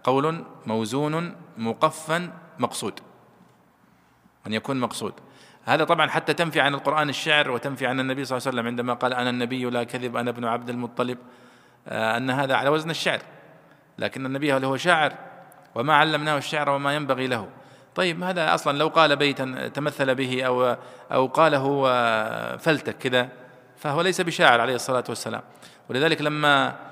قول 0.05 0.45
موزون 0.67 1.37
مقفا 1.59 2.31
مقصود. 2.59 3.01
أن 4.47 4.53
يكون 4.53 4.81
مقصود. 4.81 5.13
هذا 5.65 5.85
طبعا 5.85 6.11
حتى 6.11 6.35
تنفي 6.35 6.61
عن 6.61 6.75
القرآن 6.75 7.09
الشعر 7.09 7.51
وتنفي 7.51 7.87
عن 7.87 8.01
النبي 8.01 8.25
صلى 8.25 8.39
الله 8.39 8.49
عليه 8.49 8.59
وسلم 8.59 8.67
عندما 8.67 8.95
قال 8.95 9.15
أنا 9.15 9.31
النبي 9.31 9.65
لا 9.65 9.85
كذب 9.85 10.17
أنا 10.17 10.31
ابن 10.31 10.45
عبد 10.45 10.71
المطلب. 10.71 11.19
آه، 11.89 12.17
أن 12.17 12.31
هذا 12.31 12.55
على 12.55 12.69
وزن 12.69 12.91
الشعر. 12.91 13.19
لكن 13.99 14.27
النبي 14.27 14.55
هو 14.55 14.77
شاعر؟ 14.77 15.13
وما 15.75 15.95
علمناه 15.95 16.39
الشعر 16.39 16.71
وما 16.71 16.95
ينبغي 16.95 17.27
له. 17.27 17.49
طيب 17.95 18.23
هذا 18.23 18.55
أصلا 18.55 18.79
لو 18.79 18.89
قال 18.89 19.17
بيتا 19.17 19.69
تمثل 19.75 20.15
به 20.15 20.43
أو 20.43 20.77
أو 21.13 21.27
قاله 21.27 21.87
فلتك 22.57 22.99
كذا 22.99 23.29
فهو 23.77 24.01
ليس 24.01 24.21
بشاعر 24.21 24.61
عليه 24.61 24.75
الصلاة 24.75 25.05
والسلام. 25.09 25.43
ولذلك 25.89 26.23
لما 26.23 26.69
آه، 26.69 26.92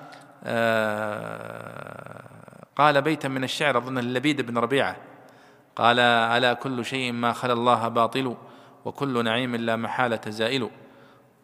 قال 2.76 3.02
بيتا 3.02 3.28
من 3.28 3.44
الشعر 3.44 3.78
أظن 3.78 3.98
اللبيد 3.98 4.40
بن 4.40 4.58
ربيعة. 4.58 4.96
قال 5.76 5.98
ألا 5.98 6.52
كل 6.52 6.84
شيء 6.84 7.12
ما 7.12 7.32
خلا 7.32 7.52
الله 7.52 7.88
باطل 7.88 8.36
وكل 8.84 9.24
نعيم 9.24 9.56
لا 9.56 9.76
محالة 9.76 10.20
زائل 10.28 10.70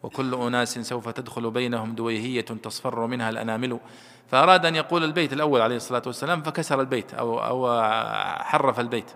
وكل 0.03 0.35
أناس 0.35 0.79
سوف 0.79 1.09
تدخل 1.09 1.51
بينهم 1.51 1.95
دويهية 1.95 2.41
تصفر 2.41 3.07
منها 3.07 3.29
الأنامل. 3.29 3.79
فأراد 4.27 4.65
أن 4.65 4.75
يقول 4.75 5.03
البيت 5.03 5.33
الأول 5.33 5.61
عليه 5.61 5.75
الصلاة 5.75 6.01
والسلام 6.05 6.41
فكسر 6.41 6.81
البيت 6.81 7.13
أو 7.13 7.39
أو 7.39 7.81
حرف 8.43 8.79
البيت. 8.79 9.11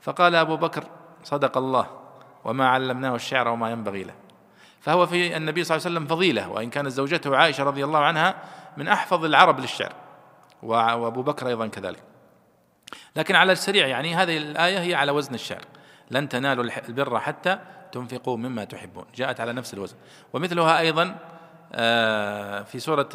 فقال 0.00 0.34
أبو 0.34 0.56
بكر 0.56 0.84
صدق 1.24 1.56
الله 1.56 1.86
وما 2.44 2.68
علمناه 2.68 3.14
الشعر 3.14 3.48
وما 3.48 3.70
ينبغي 3.70 4.02
له. 4.02 4.14
فهو 4.80 5.06
في 5.06 5.36
النبي 5.36 5.64
صلى 5.64 5.76
الله 5.76 5.86
عليه 5.86 5.96
وسلم 5.96 6.06
فضيلة 6.06 6.50
وإن 6.50 6.70
كانت 6.70 6.88
زوجته 6.88 7.36
عائشة 7.36 7.64
رضي 7.64 7.84
الله 7.84 7.98
عنها 7.98 8.34
من 8.76 8.88
أحفظ 8.88 9.24
العرب 9.24 9.60
للشعر 9.60 9.92
وأبو 10.62 11.22
بكر 11.22 11.48
أيضا 11.48 11.66
كذلك. 11.66 12.02
لكن 13.16 13.34
على 13.34 13.52
السريع 13.52 13.86
يعني 13.86 14.14
هذه 14.14 14.36
الآية 14.36 14.78
هي 14.78 14.94
على 14.94 15.12
وزن 15.12 15.34
الشعر. 15.34 15.64
لن 16.10 16.28
تنالوا 16.28 16.64
البر 16.88 17.20
حتى 17.20 17.58
تنفقوا 17.92 18.36
مما 18.36 18.64
تحبون. 18.64 19.04
جاءت 19.14 19.40
على 19.40 19.52
نفس 19.52 19.74
الوزن. 19.74 19.96
ومثلها 20.32 20.80
أيضا 20.80 21.16
آه، 21.72 22.62
في 22.62 22.78
سورة 22.78 23.08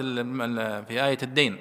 في 0.88 1.05
آية 1.05 1.18
الدين 1.24 1.60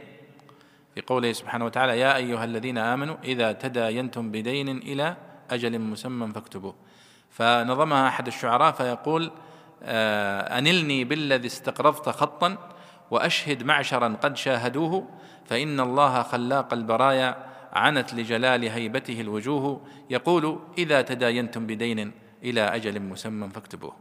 في 0.94 1.00
قوله 1.00 1.32
سبحانه 1.32 1.64
وتعالى 1.64 2.00
يا 2.00 2.16
أيها 2.16 2.44
الذين 2.44 2.78
آمنوا 2.78 3.16
إذا 3.24 3.52
تداينتم 3.52 4.30
بدين 4.30 4.78
إلى 4.78 5.16
أجل 5.50 5.78
مسمى 5.78 6.32
فاكتبوه. 6.32 6.74
فنظمها 7.30 8.08
أحد 8.08 8.26
الشعراء 8.26 8.72
فيقول 8.72 9.30
آه، 9.82 10.58
أنلني 10.58 11.04
بالذي 11.04 11.46
استقرضت 11.46 12.08
خطا 12.08 12.56
وأشهد 13.10 13.62
معشرا 13.62 14.16
قد 14.22 14.36
شاهدوه 14.36 15.08
فإن 15.46 15.80
الله 15.80 16.22
خلاق 16.22 16.74
البرايا 16.74 17.48
عنت 17.72 18.14
لجلال 18.14 18.64
هيبته 18.68 19.20
الوجوه. 19.20 19.86
يقول 20.10 20.60
إذا 20.78 21.02
تداينتم 21.02 21.66
بدين 21.66 22.12
إلى 22.44 22.60
أجل 22.60 23.00
مسمى 23.00 23.48
فاكتبوه. 23.48 23.96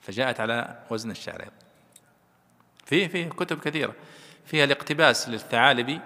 فجاءت 0.00 0.40
على 0.40 0.78
وزن 0.90 1.10
الشعر. 1.10 1.44
في 2.84 3.08
في 3.08 3.24
كتب 3.24 3.60
كثيرة. 3.60 3.94
فيها 4.44 4.64
الاقتباس 4.64 5.28
للثعالبي 5.28 6.00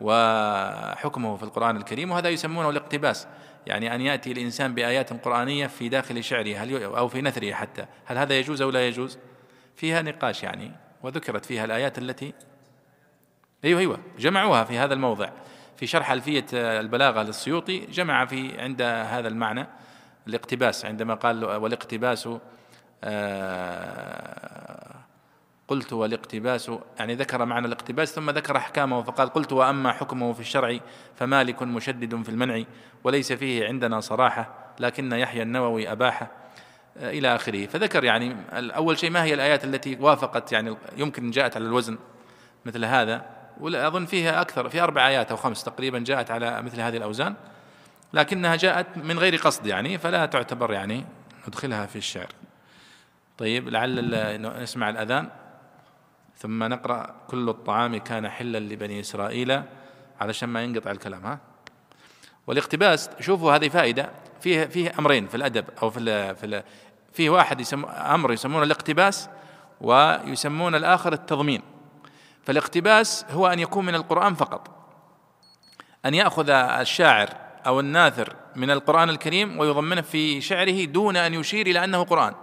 وحكمه 0.00 1.36
في 1.36 1.42
القرآن 1.42 1.76
الكريم 1.76 2.10
وهذا 2.10 2.28
يسمونه 2.28 2.70
الاقتباس. 2.70 3.26
يعني 3.66 3.94
أن 3.94 4.00
يأتي 4.00 4.32
الإنسان 4.32 4.74
بآيات 4.74 5.24
قرآنية 5.24 5.66
في 5.66 5.88
داخل 5.88 6.24
شعره 6.24 6.56
هل 6.56 6.82
أو 6.82 7.08
في 7.08 7.22
نثره 7.22 7.52
حتى. 7.52 7.86
هل 8.04 8.18
هذا 8.18 8.38
يجوز 8.38 8.62
أو 8.62 8.70
لا 8.70 8.88
يجوز؟ 8.88 9.18
فيها 9.76 10.02
نقاش 10.02 10.42
يعني. 10.42 10.87
وذكرت 11.02 11.44
فيها 11.44 11.64
الآيات 11.64 11.98
التي 11.98 12.34
أيوه 13.64 13.80
أيوه 13.80 13.98
جمعوها 14.18 14.64
في 14.64 14.78
هذا 14.78 14.94
الموضع. 14.94 15.30
في 15.76 15.86
شرح 15.86 16.10
ألفية 16.10 16.46
البلاغة 16.52 17.22
للسيوطي 17.22 17.78
جمع 17.86 18.24
في 18.24 18.60
عند 18.60 18.82
هذا 18.82 19.28
المعنى 19.28 19.66
الاقتباس 20.26 20.84
عندما 20.84 21.14
قال 21.14 21.44
والاقتباس 21.44 22.28
آه 23.04 24.94
قلت 25.68 25.92
والاقتباس 25.92 26.70
يعني 26.98 27.14
ذكر 27.14 27.44
معنى 27.44 27.66
الاقتباس 27.66 28.14
ثم 28.14 28.30
ذكر 28.30 28.56
أحكامه 28.56 29.02
فقال 29.02 29.28
قلت 29.28 29.52
وأما 29.52 29.92
حكمه 29.92 30.32
في 30.32 30.40
الشرع 30.40 30.78
فمالك 31.16 31.62
مشدد 31.62 32.22
في 32.22 32.28
المنع 32.28 32.62
وليس 33.04 33.32
فيه 33.32 33.66
عندنا 33.66 34.00
صراحة 34.00 34.54
لكن 34.80 35.12
يحيى 35.12 35.42
النووي 35.42 35.92
اباحه 35.92 36.30
آه، 36.98 37.10
إلى 37.10 37.34
آخره. 37.34 37.66
فذكر 37.66 38.04
يعني 38.04 38.36
اول 38.52 38.98
شيء 38.98 39.10
ما 39.10 39.24
هي 39.24 39.34
الآيات 39.34 39.64
التي 39.64 39.96
وافقت 40.00 40.52
يعني 40.52 40.76
يمكن 40.96 41.30
جاءت 41.30 41.56
على 41.56 41.64
الوزن 41.64 41.98
مثل 42.66 42.84
هذا؟ 42.84 43.26
واظن 43.60 44.06
فيها 44.06 44.40
أكثر 44.40 44.68
في 44.68 44.80
أربع 44.80 45.08
آيات 45.08 45.30
أو 45.30 45.36
خمس 45.36 45.64
تقريبا 45.64 45.98
جاءت 45.98 46.30
على 46.30 46.62
مثل 46.62 46.80
هذه 46.80 46.96
الأوزان 46.96 47.34
لكنها 48.12 48.56
جاءت 48.56 48.86
من 48.96 49.18
غير 49.18 49.36
قصد 49.36 49.66
يعني 49.66 49.98
فلا 49.98 50.26
تعتبر 50.26 50.72
يعني 50.72 51.04
ندخلها 51.48 51.86
في 51.86 51.96
الشعر. 51.96 52.28
طيب 53.38 53.68
لعل 53.68 54.42
نسمع 54.62 54.90
الأذان. 54.90 55.28
ثم 56.36 56.64
نقرأ 56.64 57.14
كل 57.28 57.48
الطعام 57.48 57.96
كان 57.96 58.28
حلا 58.28 58.58
لبني 58.58 59.00
إسرائيل. 59.00 59.62
علشان 60.20 60.48
ما 60.48 60.62
ينقطع 60.62 60.90
الكلام 60.90 61.26
ها؟ 61.26 61.38
والاقتباس 62.46 63.10
شوفوا 63.20 63.52
هذه 63.52 63.68
فائدة 63.68 64.10
فيه 64.40 64.64
فيه 64.64 64.92
أمرين 64.98 65.26
في 65.26 65.34
الأدب 65.34 65.64
أو 65.82 65.90
في 65.90 66.00
ال 66.00 66.36
في 66.36 66.46
ال 66.46 66.62
فيه 67.18 67.30
واحد 67.30 67.60
يسم 67.60 67.84
أمر 67.84 68.32
يسمونه 68.32 68.62
الاقتباس 68.62 69.28
ويسمون 69.80 70.74
الآخر 70.74 71.12
التضمين. 71.12 71.62
فالاقتباس 72.42 73.26
هو 73.30 73.46
أن 73.46 73.58
يكون 73.58 73.86
من 73.86 73.94
القرآن 73.94 74.34
فقط. 74.34 74.70
أن 76.06 76.14
يأخذ 76.14 76.50
الشاعر 76.50 77.28
أو 77.66 77.80
الناثر 77.80 78.36
من 78.56 78.70
القرآن 78.70 79.10
الكريم 79.10 79.58
ويضمنه 79.58 80.00
في 80.00 80.40
شعره 80.40 80.84
دون 80.84 81.16
أن 81.16 81.34
يشير 81.34 81.66
إلى 81.66 81.84
أنه 81.84 82.02
قرآن. 82.02 82.34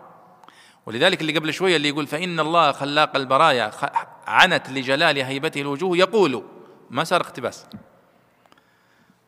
ولذلك 0.86 1.22
اللي 1.22 1.38
قبل 1.40 1.54
شوية 1.54 1.76
اللي 1.76 1.90
يقول 1.90 2.08
فإن 2.08 2.40
الله 2.40 2.72
خلاق 2.72 3.16
البرايا 3.16 3.72
عنت 4.28 4.70
لجلال 4.70 5.18
هيبته 5.18 5.62
الوجوه 5.62 5.98
يقول 5.98 6.44
ما 6.90 7.04
صار 7.04 7.22
اقتباس. 7.22 7.66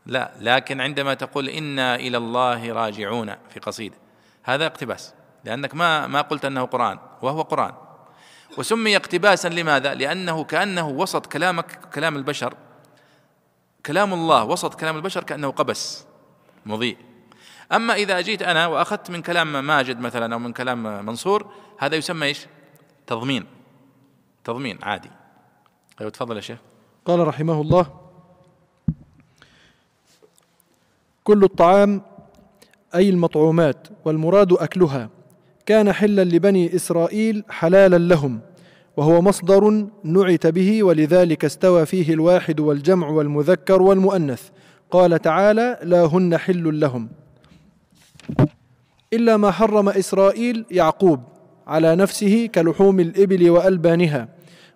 لا 0.06 0.32
لكن 0.40 0.82
عندما 0.82 1.14
تقول 1.14 1.50
إنا 1.50 1.96
إلى 1.96 2.18
الله 2.18 2.74
راجعون 2.74 3.36
في 3.50 3.60
قصيدة 3.60 3.96
هذا 4.44 4.66
اقتباس. 4.66 5.17
لأنك 5.44 5.76
ما 5.76 6.08
ما 6.08 6.22
قلت 6.22 6.46
أنه 6.46 6.66
قرآن 6.66 7.00
وهو 7.22 7.42
قرآن. 7.42 7.74
وسمي 8.58 8.96
اقتباسا 8.96 9.48
لماذا؟ 9.48 9.94
لأنه 9.94 10.44
كأنه 10.44 10.88
وسط 10.88 11.26
كلامك 11.26 11.80
كلام 11.94 12.16
البشر. 12.16 12.54
كلام 13.86 14.14
الله 14.14 14.44
وسط 14.44 14.76
كلام 14.76 14.96
البشر 14.96 15.24
كأنه 15.24 15.52
قبس 15.52 16.06
مضيء. 16.66 16.98
أما 17.72 17.94
إذا 17.94 18.20
أجيت 18.20 18.42
أنا 18.42 18.68
وأخذت 18.68 19.12
من 19.12 19.22
كلام 19.22 19.66
ماجد 19.66 20.00
مثلا 20.00 20.34
أو 20.34 20.40
من 20.40 20.54
كلام 20.54 21.06
منصور 21.06 21.52
هذا 21.80 21.96
يسمى 21.96 22.28
إيش؟ 22.28 22.48
تضمين. 23.08 23.46
تضمين 24.44 24.80
عادي. 24.84 25.12
أيوة 26.02 26.12
تفضل 26.12 26.36
يا 26.36 26.42
شيخ. 26.42 26.58
قال 27.06 27.28
رحمه 27.28 27.62
الله 27.62 28.08
كل 31.24 31.44
الطعام 31.44 32.02
أي 32.96 33.10
المطعومات 33.10 33.88
والمراد 34.06 34.54
أكلها 34.54 35.10
كان 35.68 35.94
حلا 35.94 36.24
لبني 36.24 36.76
إسرائيل 36.76 37.44
حلالا 37.50 37.98
لهم 37.98 38.40
وهو 38.98 39.22
مصدر 39.22 39.86
نعت 40.04 40.48
به 40.48 40.84
ولذلك 40.84 41.46
استوى 41.46 41.86
فيه 41.86 42.14
الواحد 42.14 42.60
والجمع 42.60 43.10
والمذكر 43.10 43.82
والمؤنث. 43.82 44.42
قال 44.92 45.22
تعالى 45.22 45.80
لا 45.84 46.06
هن 46.06 46.38
حل 46.38 46.80
لهم. 46.80 47.10
إلا 49.14 49.38
ما 49.38 49.52
حرم 49.52 49.90
إسرائيل 49.90 50.66
يعقوب 50.72 51.20
على 51.68 51.96
نفسه 51.96 52.50
كلحوم 52.56 53.00
الإبل 53.00 53.50
وألبانها. 53.50 54.28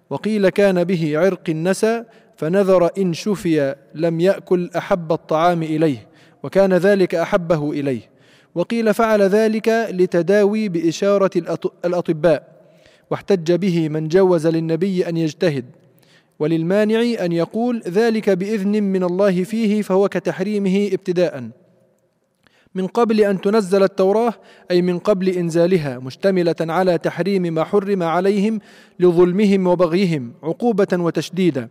وقيل 0.10 0.50
كان 0.50 0.84
به 0.84 1.18
عرق 1.20 1.50
النسى 1.50 2.04
فنذر 2.38 2.90
إن 2.98 3.14
شفي 3.14 3.76
لم 3.96 4.20
يأكل 4.20 4.70
أحب 4.78 5.12
الطعام 5.12 5.64
إليه 5.64 6.08
وكان 6.44 6.74
ذلك 6.74 7.16
أحبه 7.16 7.72
إليه. 7.72 8.11
وقيل 8.56 8.94
فعل 8.94 9.22
ذلك 9.22 9.88
لتداوي 9.92 10.70
بإشارة 10.70 11.32
الأطباء 11.86 12.48
واحتج 13.12 13.52
به 13.52 13.90
من 13.90 14.08
جوز 14.08 14.48
للنبي 14.48 15.10
أن 15.10 15.18
يجتهد 15.18 15.66
وللمانع 16.40 17.26
أن 17.26 17.32
يقول 17.32 17.82
ذلك 17.88 18.30
بإذن 18.30 18.84
من 18.84 19.04
الله 19.04 19.44
فيه 19.44 19.82
فهو 19.82 20.10
كتحريمه 20.10 20.90
ابتداءً. 20.94 21.50
من 22.76 22.88
قبل 22.88 23.22
أن 23.22 23.42
تنزل 23.42 23.84
التوراة 23.84 24.34
أي 24.72 24.82
من 24.82 25.00
قبل 25.00 25.30
إنزالها 25.30 26.00
مشتملة 26.00 26.56
على 26.60 26.98
تحريم 26.98 27.42
ما 27.42 27.64
حرم 27.64 28.04
عليهم 28.04 28.60
لظلمهم 29.00 29.68
وبغيهم 29.68 30.34
عقوبة 30.44 30.88
وتشديدا. 30.94 31.70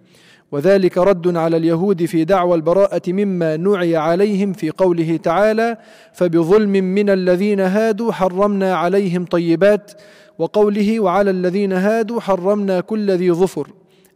وذلك 0.53 0.98
رد 0.98 1.36
على 1.36 1.57
اليهود 1.57 2.05
في 2.05 2.24
دعوى 2.24 2.55
البراءة 2.55 3.03
مما 3.09 3.57
نعي 3.57 3.96
عليهم 3.96 4.53
في 4.53 4.70
قوله 4.70 5.16
تعالى 5.16 5.76
فبظلم 6.12 6.70
من 6.70 7.11
الذين 7.11 7.61
هادوا 7.61 8.12
حرمنا 8.12 8.74
عليهم 8.74 9.24
طيبات 9.24 9.92
وقوله 10.38 11.01
وعلى 11.01 11.30
الذين 11.30 11.72
هادوا 11.72 12.20
حرمنا 12.20 12.80
كل 12.80 13.11
ذي 13.11 13.32
ظفر 13.32 13.68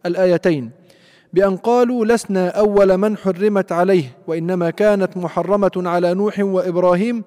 الآيتين 0.07 0.71
بأن 1.33 1.57
قالوا 1.57 2.07
لسنا 2.07 2.49
أول 2.49 2.97
من 2.97 3.17
حرمت 3.17 3.73
عليه 3.73 4.05
وإنما 4.27 4.71
كانت 4.71 5.17
محرمة 5.17 5.71
على 5.77 6.15
نوح 6.15 6.39
وإبراهيم 6.39 7.25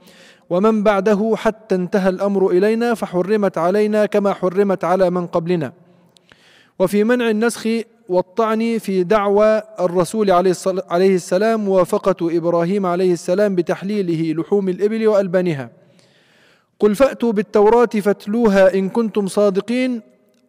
ومن 0.50 0.84
بعده 0.84 1.34
حتى 1.38 1.76
انتهى 1.76 2.10
الأمر 2.10 2.50
إلينا 2.52 2.94
فحرمت 2.94 3.58
علينا 3.58 4.06
كما 4.06 4.34
حرمت 4.34 4.84
على 4.84 5.10
من 5.10 5.28
قبلنا 5.28 5.74
وفي 6.80 7.04
منع 7.04 7.30
النسخ 7.30 7.68
والطعن 8.10 8.78
في 8.78 9.04
دعوى 9.04 9.62
الرسول 9.80 10.32
عليه 10.90 11.16
السلام 11.16 11.66
موافقة 11.66 12.38
إبراهيم 12.38 12.86
عليه 12.86 13.14
السلام 13.14 13.56
بتحليله 13.56 14.42
لحوم 14.42 14.70
الإبل 14.70 15.08
وألبانها. 15.08 15.70
قل 16.80 16.96
فأتوا 16.96 17.32
بالتوراة 17.32 17.86
فاتلوها 17.86 18.74
إن 18.76 18.90
كنتم 18.90 19.28
صادقين. 19.28 20.02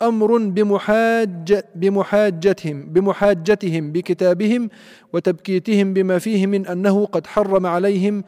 أمر 0.02 0.38
بمحاج 0.38 1.62
بمحاجتهم 1.74 2.82
بمحاجتهم 2.82 3.92
بكتابهم 3.92 4.70
وتبكيتهم 5.12 5.94
بما 5.94 6.18
فيه 6.18 6.46
من 6.46 6.66
أنه 6.66 7.06
قد 7.06 7.26
حرم 7.26 7.66
عليهم 7.66 8.24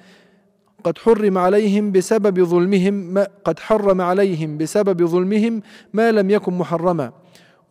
قد 0.84 0.98
حرم 0.98 1.38
عليهم 1.38 1.92
بسبب 1.92 2.44
ظلمهم 2.44 2.94
ما 2.94 3.26
قد 3.44 3.58
حرم 3.58 4.00
عليهم 4.00 4.58
بسبب 4.58 5.06
ظلمهم 5.06 5.62
ما 5.92 6.12
لم 6.12 6.30
يكن 6.30 6.52
محرما. 6.54 7.12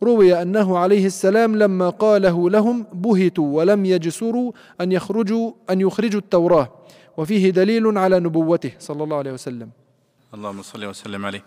روي 0.02 0.42
أنه 0.42 0.78
عليه 0.78 1.06
السلام 1.06 1.56
لما 1.56 1.90
قاله 1.90 2.50
لهم 2.50 2.86
بهتوا 2.92 3.56
ولم 3.56 3.84
يجسروا 3.84 4.52
أن 4.80 4.92
يخرجوا 4.92 5.52
أن 5.70 5.80
يخرجوا 5.80 6.20
التوراة. 6.20 6.68
وفيه 7.16 7.50
دليل 7.50 7.98
على 7.98 8.20
نبوته 8.20 8.72
صلى 8.78 9.04
الله 9.04 9.16
عليه 9.16 9.32
وسلم. 9.32 9.70
اللهم 10.34 10.62
صل 10.62 10.84
وسلم 10.84 11.26
عليه. 11.26 11.44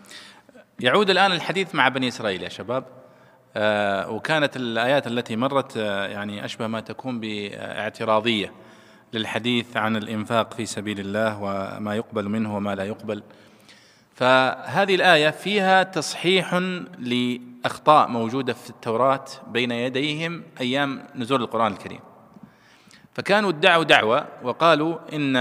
يعود 0.80 1.10
الآن 1.10 1.32
الحديث 1.32 1.76
مع 1.76 1.88
بني 1.88 2.08
إسرائيل 2.08 2.44
يا 2.44 2.50
شباب. 2.50 2.84
آه 3.56 4.12
وكانت 4.12 4.56
الآيات 4.56 5.08
التي 5.08 5.36
مرت 5.36 5.78
آه 5.78 6.08
يعني 6.08 6.46
أشبه 6.46 6.68
ما 6.68 6.80
تكون 6.80 7.20
باعتراضية 7.20 8.52
للحديث 9.14 9.78
عن 9.78 9.96
الإنفاق 9.96 10.54
في 10.54 10.66
سبيل 10.66 11.00
الله 11.00 11.42
وما 11.44 11.96
يقبل 11.96 12.30
منه 12.30 12.56
وما 12.56 12.76
لا 12.76 12.84
يقبل. 12.84 13.24
فهذه 14.16 14.96
الآية 14.96 15.30
فيها 15.30 15.84
تصحيح 15.84 16.56
لأخطاء 17.00 18.08
موجودة 18.08 18.54
في 18.54 18.70
التوراة 18.70 19.26
بين 19.48 19.72
يديهم 19.72 20.44
أيام 20.62 21.04
نزول 21.16 21.42
القرآن 21.42 21.72
الكريم. 21.72 22.00
فكانوا 23.14 23.50
ادعوا 23.50 23.84
دعوة 23.84 24.28
وقالوا 24.44 24.98
إن 25.14 25.36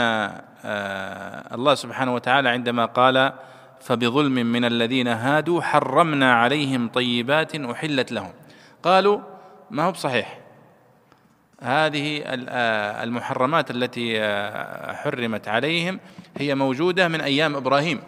آه 0.64 1.54
الله 1.54 1.74
سبحانه 1.74 2.14
وتعالى 2.14 2.48
عندما 2.48 2.84
قال 2.84 3.32
فبظلم 3.80 4.32
من 4.32 4.64
الذين 4.64 5.08
هادوا 5.08 5.62
حرمنا 5.62 6.34
عليهم 6.34 6.88
طيبات 6.88 7.54
أحلت 7.56 8.12
لهم. 8.12 8.32
قالوا 8.82 9.20
ما 9.70 9.82
هو 9.82 9.92
بصحيح؟ 9.92 10.38
هذه 11.60 12.22
آه، 12.26 13.04
المحرمات 13.04 13.70
التي 13.70 14.20
آه، 14.20 14.92
حرمت 14.92 15.48
عليهم 15.48 16.00
هي 16.36 16.54
موجودة 16.54 17.08
من 17.08 17.20
أيام 17.20 17.56
إبراهيم. 17.56 18.00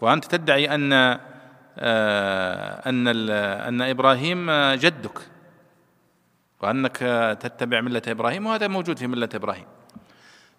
وأنت 0.00 0.24
تدعي 0.24 0.74
أن 0.74 0.92
آه، 1.80 2.88
أن 2.88 3.08
أن 3.40 3.82
إبراهيم 3.82 4.50
جدك 4.74 5.18
وأنك 6.60 6.96
تتبع 7.40 7.80
ملة 7.80 8.02
إبراهيم 8.08 8.46
وهذا 8.46 8.68
موجود 8.68 8.98
في 8.98 9.06
ملة 9.06 9.28
إبراهيم. 9.34 9.66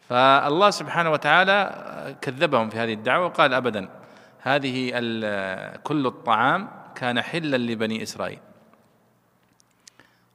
فالله 0.09 0.69
سبحانه 0.69 1.11
وتعالى 1.11 2.15
كذبهم 2.21 2.69
في 2.69 2.77
هذه 2.77 2.93
الدعوة 2.93 3.25
وقال 3.25 3.53
أبدا 3.53 3.89
هذه 4.39 4.91
كل 5.83 6.07
الطعام 6.07 6.69
كان 6.95 7.21
حلا 7.21 7.57
لبني 7.57 8.03
إسرائيل 8.03 8.39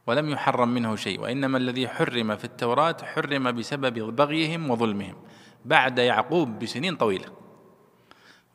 ولم 0.07 0.28
يحرم 0.30 0.68
منه 0.68 0.96
شيء 0.96 1.20
وإنما 1.20 1.59
الذي 1.59 1.88
حرم 1.88 2.36
في 2.36 2.44
التوراة 2.44 2.96
حرم 3.02 3.52
بسبب 3.52 4.16
بغيهم 4.16 4.70
وظلمهم 4.70 5.16
بعد 5.64 5.98
يعقوب 5.98 6.59
بسنين 6.59 6.96
طويلة. 6.96 7.43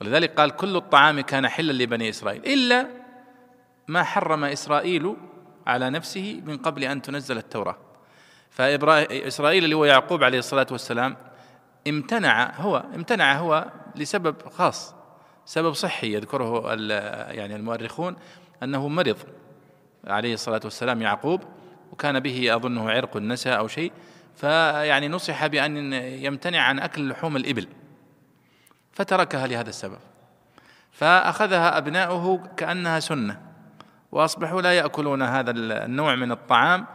ولذلك 0.02 0.40
قال 0.40 0.52
كل 0.52 0.76
الطعام 0.76 1.22
كان 1.22 1.48
حلا 1.48 1.72
لبني 1.72 2.10
إسرائيل 2.10 2.46
إلا 2.46 2.88
ما 3.88 4.04
حرم 4.04 4.44
إسرائيل 4.44 5.16
على 5.68 5.90
نفسه 5.90 6.42
من 6.46 6.58
قبل 6.58 6.84
أن 6.84 7.02
تنزل 7.02 7.38
التوراة. 7.38 7.78
فإسرائيل 8.50 9.64
اللي 9.64 9.76
هو 9.76 9.86
يعقوب 9.86 10.24
عليه 10.24 10.40
الصلاة 10.40 10.68
والسلام 10.72 11.18
امتنع 11.88 12.56
هو 12.56 12.84
امتنع 12.96 13.38
هو 13.38 13.66
لسبب 13.96 14.36
خاص 14.50 14.96
سبب 15.46 15.74
صحي 15.74 16.14
يذكره 16.14 16.74
يعني 17.32 17.56
المؤرخون 17.56 18.16
أنه 18.64 18.88
مرض 18.88 19.18
عليه 20.08 20.34
الصلاة 20.34 20.62
والسلام 20.64 21.02
يعقوب 21.02 21.42
وكان 21.92 22.20
به 22.20 22.56
أظنه 22.56 22.92
عرق 22.92 23.18
النسى 23.18 23.50
أو 23.50 23.68
شيء. 23.68 23.92
فيعني 24.36 25.08
نصح 25.08 25.48
بأن 25.48 25.94
يمتنع 25.94 26.62
عن 26.62 26.80
أكل 26.80 27.10
لحوم 27.10 27.38
الإبل. 27.38 27.68
فتركها 29.00 29.48
لهذا 29.48 29.70
السبب. 29.70 30.00
فأخذها 30.92 31.78
أبناؤه 31.78 32.48
كأنها 32.58 33.00
سنة 33.00 33.42
وأصبحوا 34.12 34.62
لا 34.62 34.74
يأكلون 34.74 35.22
هذا 35.22 35.52
النوع 35.52 36.16
من 36.16 36.32
الطعام 36.32 36.86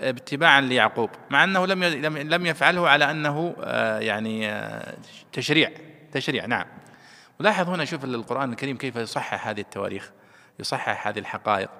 اتباعا 0.00 0.60
ليعقوب 0.60 1.10
مع 1.30 1.44
أنه 1.44 1.66
لم 1.66 1.84
لم 2.34 2.46
يفعله 2.46 2.88
على 2.88 3.10
أنه 3.10 3.56
آه، 3.60 3.98
يعني 3.98 4.50
آه، 4.50 4.96
تشريع 5.32 5.70
تشريع 6.12 6.46
نعم. 6.46 6.66
ولاحظ 7.40 7.68
هنا 7.68 7.84
شوف 7.84 8.04
القرآن 8.04 8.50
الكريم 8.50 8.76
كيف 8.76 8.96
يصحح 8.96 9.48
هذه 9.48 9.60
التواريخ 9.60 10.12
يصحح 10.58 11.06
هذه 11.06 11.18
الحقائق 11.18 11.70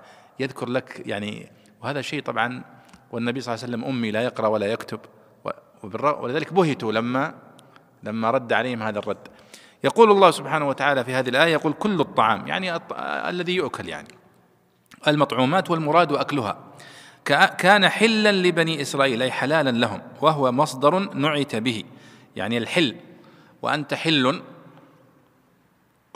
يذكر 0.40 0.68
لك 0.68 1.02
يعني 1.06 1.52
وهذا 1.82 2.02
شيء 2.02 2.22
طبعا 2.22 2.64
والنبي 3.10 3.40
صلى 3.40 3.54
الله 3.54 3.64
عليه 3.64 3.74
وسلم 3.74 3.88
أمي 3.88 4.10
لا 4.10 4.22
يقرأ 4.22 4.48
ولا 4.48 4.66
يكتب 4.66 5.00
ولذلك 5.82 6.52
بهتوا 6.52 6.92
لما 6.92 7.34
لما 8.02 8.30
رد 8.30 8.52
عليهم 8.52 8.82
هذا 8.82 8.98
الرد. 8.98 9.28
يقول 9.84 10.10
الله 10.10 10.30
سبحانه 10.30 10.68
وتعالى 10.68 11.04
في 11.04 11.14
هذه 11.14 11.28
الآية 11.28 11.52
يقول 11.52 11.72
كل 11.72 12.00
الطعام 12.00 12.46
يعني 12.46 12.80
الذي 13.28 13.54
يؤكل 13.54 13.88
يعني. 13.88 14.08
المطعومات 15.08 15.70
والمراد 15.70 16.12
أكلها. 16.12 16.58
كان 17.58 17.88
حلا 17.88 18.32
لبني 18.32 18.82
إسرائيل 18.82 19.22
أي 19.22 19.30
حلالا 19.30 19.70
لهم 19.70 20.02
وهو 20.22 20.52
مصدر 20.52 20.98
نعت 21.14 21.56
به 21.56 21.84
يعني 22.36 22.58
الحل. 22.58 22.96
وأنت 23.62 23.94
حل 23.94 24.42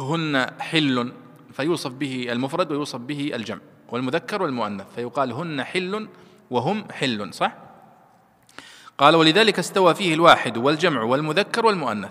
هن 0.00 0.50
حل 0.60 1.12
فيوصف 1.52 1.90
به 1.90 2.32
المفرد 2.32 2.70
ويوصف 2.70 2.98
به 2.98 3.30
الجمع 3.34 3.60
والمذكر 3.88 4.42
والمؤنث 4.42 4.86
فيقال 4.94 5.32
هن 5.32 5.64
حل 5.64 6.08
وهم 6.50 6.84
حل 6.92 7.34
صح؟ 7.34 7.52
قال 8.98 9.16
ولذلك 9.16 9.58
استوى 9.58 9.94
فيه 9.94 10.14
الواحد 10.14 10.56
والجمع 10.56 11.02
والمذكر 11.02 11.66
والمؤنث. 11.66 12.10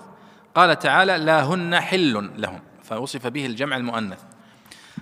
قال 0.56 0.80
تعالى 0.80 1.18
لا 1.18 1.44
هن 1.44 1.80
حل 1.80 2.32
لهم 2.38 2.60
فوصف 2.84 3.28
به 3.28 3.46
الجمع 3.46 3.78
المؤنث. 3.78 4.20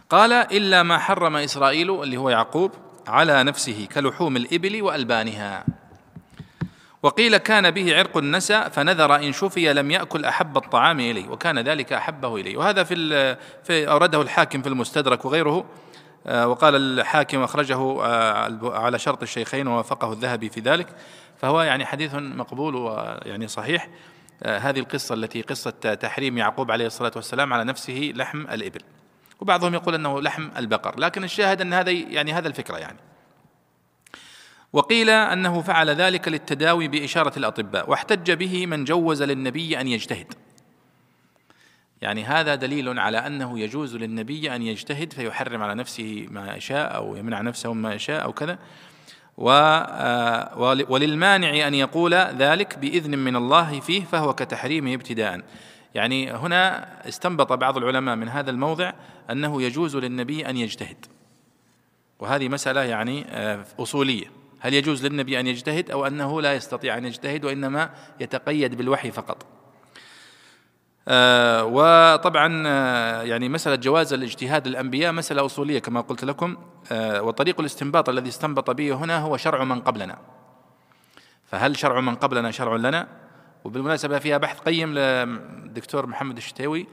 قال 0.10 0.34
إلا 0.34 0.84
ما 0.84 0.98
حرم 0.98 1.36
إسرائيل 1.36 2.04
اللي 2.04 2.18
هو 2.18 2.30
يعقوب 2.30 2.72
على 3.08 3.44
نفسه 3.44 3.88
كلحوم 3.96 4.38
الإبل 4.38 4.82
وألبانها. 4.82 5.66
وقيل 7.04 7.38
كان 7.38 7.72
به 7.72 7.98
عرق 7.98 8.18
النسى 8.18 8.70
فنذر 8.72 9.16
إن 9.16 9.34
شفي 9.34 9.74
لم 9.74 9.92
يأكل 9.92 10.26
أحب 10.26 10.58
الطعام 10.58 11.00
إليه 11.00 11.30
وكان 11.30 11.60
ذلك 11.60 11.94
أحبه 11.94 12.36
إليه. 12.36 12.58
وهذا 12.58 12.84
في, 12.84 12.96
في 13.64 13.90
أورده 13.90 14.22
الحاكم 14.22 14.62
في 14.62 14.70
المستدرك 14.70 15.26
وغيره 15.26 15.66
آه، 16.28 16.48
وقال 16.48 16.76
الحاكم 16.76 17.44
أخرجه 17.44 18.06
آه، 18.06 18.60
على 18.64 19.00
شرط 19.00 19.22
الشيخين 19.22 19.68
ووافقه 19.68 20.14
الذهبي 20.14 20.50
في 20.50 20.60
ذلك 20.60 20.88
فهو 21.38 21.62
يعني 21.62 21.86
حديث 21.86 22.16
مقبول 22.16 22.76
ويعني 22.76 23.48
صحيح. 23.48 23.90
هذه 24.46 24.80
القصة 24.80 25.16
التي 25.16 25.42
قصة 25.42 25.72
تحريم 25.72 26.38
يعقوب 26.38 26.72
عليه 26.72 26.86
الصلاة 26.86 27.12
والسلام 27.16 27.54
على 27.54 27.64
نفسه 27.64 28.12
لحم 28.16 28.42
الإبل. 28.42 28.82
وبعضهم 29.40 29.74
يقول 29.74 29.96
أنه 29.96 30.22
لحم 30.22 30.50
البقر 30.58 31.00
لكن 31.00 31.24
الشاهد 31.24 31.62
أن 31.62 31.74
هذا 31.74 31.92
يعني 31.92 32.34
هذا 32.34 32.48
الفكرة 32.48 32.78
يعني. 32.78 32.98
وقيل 34.74 35.10
أنه 35.10 35.62
فعل 35.62 35.90
ذلك 35.90 36.28
للتداوي 36.28 36.88
بإشارة 36.88 37.40
الأطباء 37.40 37.90
واحتج 37.90 38.32
به 38.32 38.66
من 38.66 38.84
جوز 38.84 39.24
للنبي 39.24 39.82
أن 39.82 39.88
يجتهد. 39.88 40.34
يعني 42.02 42.24
هذا 42.24 42.56
دليل 42.56 43.00
على 43.00 43.18
أنه 43.18 43.60
يجوز 43.60 43.96
للنبي 43.96 44.56
أن 44.56 44.62
يجتهد 44.62 45.14
فيحرم 45.14 45.64
على 45.64 45.76
نفسه 45.76 46.28
ما 46.32 46.56
يشاء 46.56 46.96
أو 46.96 47.16
يمنع 47.16 47.42
نفسه 47.42 47.74
مما 47.74 47.94
يشاء 47.94 48.24
أو 48.24 48.34
كذا 48.34 48.52
آه، 48.54 48.58
وللمانع 50.90 51.68
أن 51.68 51.74
يقول 51.74 52.14
ذلك 52.14 52.80
بإذن 52.80 53.18
من 53.18 53.36
الله 53.36 53.80
فيه 53.80 54.04
فهو 54.04 54.34
كتحريمه 54.34 54.94
ابتداء. 54.94 55.42
يعني 55.96 56.32
هنا 56.32 56.88
استنبط 57.08 57.54
بعض 57.54 57.78
العلماء 57.78 58.16
من 58.16 58.30
هذا 58.30 58.52
الموضع 58.52 58.94
أنه 59.32 59.62
يجوز 59.62 59.96
للنبي 59.96 60.50
أن 60.50 60.58
يجتهد. 60.58 61.06
وهذه 62.20 62.50
مسألة 62.50 62.84
يعني 62.84 63.26
آه، 63.30 63.66
أصولية. 63.80 64.26
هل 64.60 64.74
يجوز 64.74 65.06
للنبي 65.06 65.40
أن 65.40 65.48
يجتهد 65.48 65.92
أو 65.92 66.08
أنه 66.08 66.42
لا 66.42 66.54
يستطيع 66.54 66.98
أن 66.98 67.06
يجتهد 67.06 67.46
وإنما 67.46 67.90
يتقيد 68.20 68.76
بالوحي 68.76 69.12
فقط؟ 69.12 69.38
آه، 69.44 69.57
وطبعا 71.64 72.64
آه، 72.68 73.22
يعني 73.22 73.50
مسألة 73.50 73.76
جواز 73.76 74.14
الاجتهاد 74.14 74.68
للأنبياء 74.68 75.12
مسألة 75.12 75.46
أصولية 75.46 75.80
كما 75.80 76.02
قلت 76.02 76.24
لكم 76.24 76.58
آه، 76.92 77.22
وطريق 77.22 77.60
الاستنباط 77.60 78.10
الذي 78.10 78.30
استنبط 78.30 78.70
به 78.72 78.94
هنا 78.94 79.18
هو 79.20 79.38
شرع 79.38 79.64
من 79.64 79.82
قبلنا. 79.82 80.18
فهل 81.46 81.78
شرع 81.78 82.00
من 82.00 82.16
قبلنا 82.16 82.52
شرع 82.52 82.76
لنا؟ 82.76 83.08
وبالمناسبة 83.64 84.20
فيها 84.20 84.38
بحث 84.38 84.60
قيم 84.60 84.94
للدكتور 84.94 86.08
محمد 86.08 86.38
الشتاوي 86.38 86.88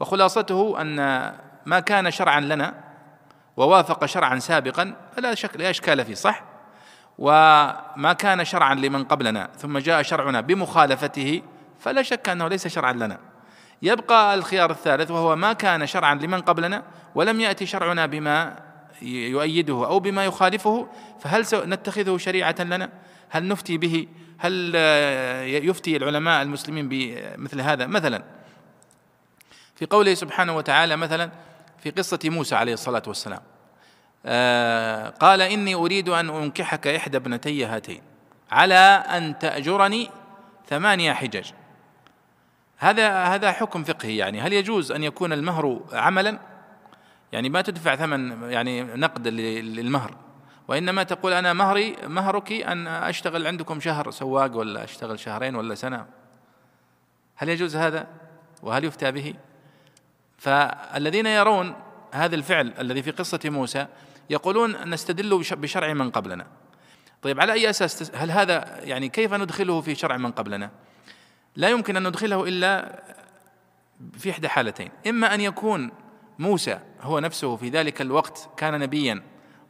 وخلاصته 0.00 0.80
أن 0.80 0.96
ما 1.66 1.80
كان 1.80 2.10
شرعا 2.10 2.40
لنا 2.40 2.74
ووافق 3.56 4.04
شرعا 4.04 4.38
سابقا 4.38 4.96
فلا 5.16 5.34
شك 5.34 5.56
لا 5.56 5.70
إشكال 5.70 6.04
فيه 6.04 6.14
صح؟ 6.14 6.44
وما 7.18 8.12
كان 8.18 8.44
شرعا 8.44 8.74
لمن 8.74 9.04
قبلنا 9.04 9.50
ثم 9.56 9.78
جاء 9.78 10.02
شرعنا 10.02 10.40
بمخالفته 10.40 11.42
فلا 11.78 12.02
شك 12.02 12.28
أنه 12.28 12.48
ليس 12.48 12.68
شرعا 12.68 12.92
لنا. 12.92 13.33
يبقى 13.84 14.34
الخيار 14.34 14.70
الثالث 14.70 15.10
وهو 15.10 15.36
ما 15.36 15.52
كان 15.52 15.86
شرعا 15.86 16.14
لمن 16.14 16.40
قبلنا 16.40 16.82
ولم 17.14 17.40
يأتي 17.40 17.66
شرعنا 17.66 18.06
بما 18.06 18.56
يؤيده 19.02 19.86
أو 19.86 20.00
بما 20.00 20.24
يخالفه 20.24 20.88
فهل 21.20 21.44
نتخذه 21.54 22.16
شريعة 22.16 22.54
لنا؟ 22.60 22.90
هل 23.30 23.48
نفتي 23.48 23.78
به؟ 23.78 24.06
هل 24.38 24.74
يفتي 25.64 25.96
العلماء 25.96 26.42
المسلمين 26.42 26.88
بمثل 26.88 27.60
هذا؟ 27.60 27.86
مثلا 27.86 28.22
في 29.76 29.86
قوله 29.86 30.14
سبحانه 30.14 30.56
وتعالى 30.56 30.96
مثلا 30.96 31.30
في 31.78 31.90
قصة 31.90 32.18
موسى 32.24 32.54
عليه 32.54 32.72
الصلاة 32.72 33.02
والسلام 33.06 33.40
آه، 34.26 35.08
قال 35.08 35.40
إني 35.40 35.74
أريد 35.74 36.08
أن 36.08 36.30
أنكحك 36.30 36.86
إحدى 36.86 37.16
ابنتي 37.16 37.64
هاتين 37.64 38.02
على 38.50 39.04
أن 39.16 39.38
تأجرني 39.38 40.10
ثمانية 40.68 41.12
حجج 41.12 41.50
هذا 42.84 43.24
هذا 43.24 43.52
حكم 43.52 43.84
فقهي 43.84 44.16
يعني. 44.16 44.40
هل 44.40 44.52
يجوز 44.52 44.92
أن 44.92 45.02
يكون 45.04 45.32
المهر 45.32 45.80
عملا؟ 45.92 46.38
يعني 47.32 47.48
ما 47.48 47.62
تدفع 47.62 47.96
ثمن 47.96 48.50
يعني 48.50 48.82
نقد 48.82 49.28
للمهر. 49.28 50.16
وإنما 50.68 51.02
تقول 51.02 51.32
أنا 51.32 51.52
مهري 51.52 51.96
مهرك 52.06 52.52
أن 52.52 52.86
أشتغل 52.86 53.46
عندكم 53.46 53.80
شهر 53.80 54.10
سواق 54.10 54.56
ولا 54.56 54.84
أشتغل 54.84 55.18
شهرين 55.18 55.54
ولا 55.56 55.74
سنة. 55.74 56.06
هل 57.36 57.48
يجوز 57.48 57.76
هذا؟ 57.76 58.06
وهل 58.62 58.84
يفتى 58.84 59.12
به؟ 59.12 59.34
فالذين 60.38 61.26
يرون 61.26 61.74
هذا 62.12 62.34
الفعل 62.34 62.72
الذي 62.78 63.02
في 63.02 63.10
قصة 63.10 63.40
موسى 63.44 63.86
يقولون 64.30 64.90
نستدل 64.90 65.44
بشرع 65.52 65.92
من 65.92 66.10
قبلنا. 66.10 66.46
طيب 67.22 67.40
على 67.40 67.52
أي 67.52 67.70
أساس 67.70 68.14
هل 68.14 68.30
هذا 68.30 68.80
يعني 68.84 69.08
كيف 69.08 69.34
ندخله 69.34 69.80
في 69.80 69.94
شرع 69.94 70.16
من 70.16 70.32
قبلنا؟ 70.32 70.70
لا 71.56 71.68
يمكن 71.68 71.96
أن 71.96 72.08
ندخله 72.08 72.44
إلا 72.48 73.02
في 74.18 74.30
إحدى 74.30 74.48
حالتين. 74.48 74.90
إما 75.06 75.34
أن 75.34 75.40
يكون 75.40 75.90
موسى 76.38 76.78
هو 77.00 77.18
نفسه 77.18 77.56
في 77.56 77.68
ذلك 77.68 78.00
الوقت 78.00 78.48
كان 78.56 78.80
نبيا 78.80 79.22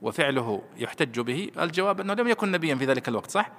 وفعله 0.03 0.63
يحتج 0.77 1.21
به 1.21 1.51
الجواب 1.59 2.01
أنه 2.01 2.15
لم 2.15 2.29
يكن 2.29 2.53
نبيا 2.53 2.75
في 2.75 2.85
ذلك 2.85 3.09
الوقت 3.09 3.31
صح؟ 3.31 3.51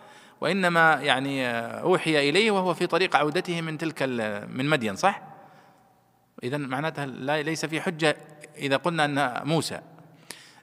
وإنما 0.41 0.93
يعني 0.93 1.47
أوحي 1.81 2.29
إليه 2.29 2.51
وهو 2.51 2.73
في 2.73 2.87
طريق 2.87 3.15
عودته 3.15 3.61
من 3.61 3.77
تلك 3.77 4.03
من 4.49 4.69
مدين 4.69 4.95
صح؟ 4.95 5.21
اذا 6.43 6.57
معناتها 6.57 7.05
لا 7.05 7.41
ليس 7.41 7.65
في 7.65 7.81
حجة 7.81 8.17
إذا 8.57 8.77
قلنا 8.77 9.05
أن 9.05 9.47
موسى. 9.47 9.81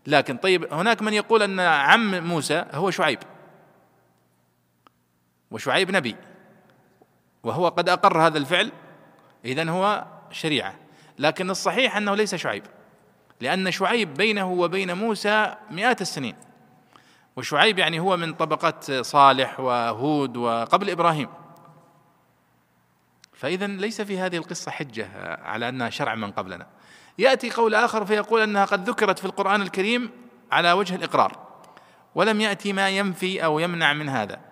لكن 0.06 0.36
طيب 0.36 0.72
هناك 0.72 1.02
من 1.02 1.12
يقول 1.12 1.42
أن 1.42 1.60
عم 1.60 2.24
موسى 2.24 2.64
هو 2.72 2.90
شعيب. 2.90 3.18
وشعيب 5.50 5.90
نبي. 5.90 6.16
وهو 7.43 7.68
قد 7.68 7.88
أقر 7.88 8.26
هذا 8.26 8.38
الفعل 8.38 8.72
إذن 9.45 9.68
هو 9.68 10.05
شريعة. 10.30 10.74
لكن 11.18 11.51
الصحيح 11.51 11.97
أنه 11.97 12.14
ليس 12.14 12.34
شعيب 12.34 12.62
لأن 13.40 13.70
شعيب 13.70 14.14
بينه 14.14 14.53
وبين 14.53 14.97
موسى 14.97 15.55
مئات 15.70 16.01
السنين. 16.01 16.36
وشعيب 17.36 17.78
يعني 17.78 18.01
هو 18.01 18.16
من 18.16 18.32
طبقات 18.32 18.90
صالح 18.93 19.61
وهود 19.61 20.36
وقبل 20.36 20.90
إبراهيم. 20.90 21.28
فإذا 23.32 23.66
ليس 23.66 24.01
في 24.01 24.18
هذه 24.18 24.36
القصة 24.36 24.70
حجة 24.70 25.09
على 25.45 25.68
أنها 25.68 25.90
شرع 25.90 26.14
من 26.14 26.30
قبلنا. 26.30 26.66
يأتي 27.18 27.51
قول 27.51 27.74
آخر 27.74 28.07
فيقول 28.07 28.40
أنها 28.40 28.64
قد 28.64 28.88
ذكرت 28.88 29.18
في 29.18 29.24
القرآن 29.24 29.62
الكريم 29.62 30.11
على 30.53 30.72
وجه 30.72 30.95
الإقرار. 30.95 31.38
ولم 32.14 32.40
يأتي 32.40 32.72
ما 32.72 32.88
ينفي 32.88 33.45
أو 33.45 33.59
يمنع 33.59 33.93
من 33.93 34.09
هذا. 34.09 34.51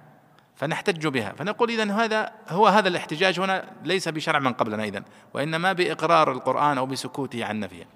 فنحتج 0.61 1.06
بها. 1.06 1.32
فنقول 1.32 1.70
إذا 1.70 1.92
هذا 1.92 2.32
هو 2.49 2.66
هذا 2.66 2.88
الاحتجاج 2.88 3.41
هنا 3.41 3.64
ليس 3.84 4.08
بشرع 4.08 4.38
من 4.38 4.53
قبلنا 4.53 4.84
إذن 4.84 5.03
وإنما 5.34 5.72
بإقرار 5.72 6.32
القرآن 6.32 6.78
أو 6.78 6.87
بسكوته 6.87 7.45
عن 7.45 7.61
نفيه. 7.61 7.87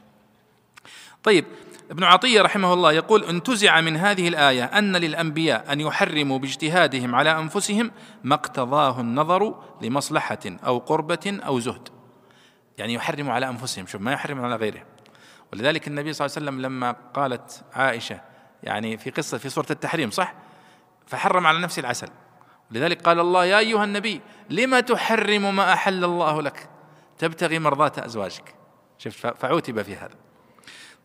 طيب 1.23 1.45
ابن 1.91 2.05
عطية 2.05 2.43
رحمه 2.43 2.73
الله 2.73 2.93
يقول 2.93 3.25
انتزع 3.25 3.81
من 3.81 3.97
هذه 3.97 4.29
الآية 4.29 4.65
أن 4.65 4.97
للأنبياء 4.97 5.73
أن 5.73 5.81
يحرموا 5.81 6.39
باجتهادهم 6.39 7.15
على 7.15 7.39
أنفسهم 7.39 7.91
ما 8.25 8.35
اقتضاه 8.35 9.01
النظر 9.01 9.63
لمصلحة 9.83 10.39
أو 10.67 10.79
قربة 10.79 11.41
أو 11.47 11.61
زهد. 11.61 11.89
يعني 12.79 12.95
يحرموا 12.95 13.33
على 13.33 13.49
أنفسهم 13.49 13.87
شوف 13.87 14.01
ما 14.01 14.13
يحرموا 14.13 14.45
على 14.45 14.57
غيرهم. 14.57 14.85
ولذلك 15.53 15.89
النبي 15.89 16.13
صلى 16.13 16.27
الله 16.27 16.37
عليه 16.37 16.47
وسلم 16.47 16.61
لما 16.63 16.97
قالت 17.15 17.65
عائشة 17.73 18.21
يعني 18.63 18.97
في 18.97 19.11
قصة 19.11 19.39
في 19.39 19.49
سورة 19.49 19.67
التحريم 19.71 20.11
صح؟ 20.11 20.35
فحرم 21.07 21.47
على 21.47 21.59
نفسه 21.59 21.81
العسل. 21.81 22.09
لذلك 22.71 23.03
قال 23.03 23.21
الله 23.21 23.45
يا 23.45 23.59
أيها 23.59 23.85
النبي 23.85 24.21
لما 24.51 24.81
تحرم 24.81 25.57
ما 25.57 25.73
أحل 25.73 26.05
الله 26.05 26.43
لك؟ 26.43 26.69
تبتغي 27.19 27.59
مرضات 27.59 27.99
أزواجك. 27.99 28.55
شفت؟ 28.99 29.37
فعوتب 29.37 29.83
في 29.83 29.97
هذا. 29.97 30.15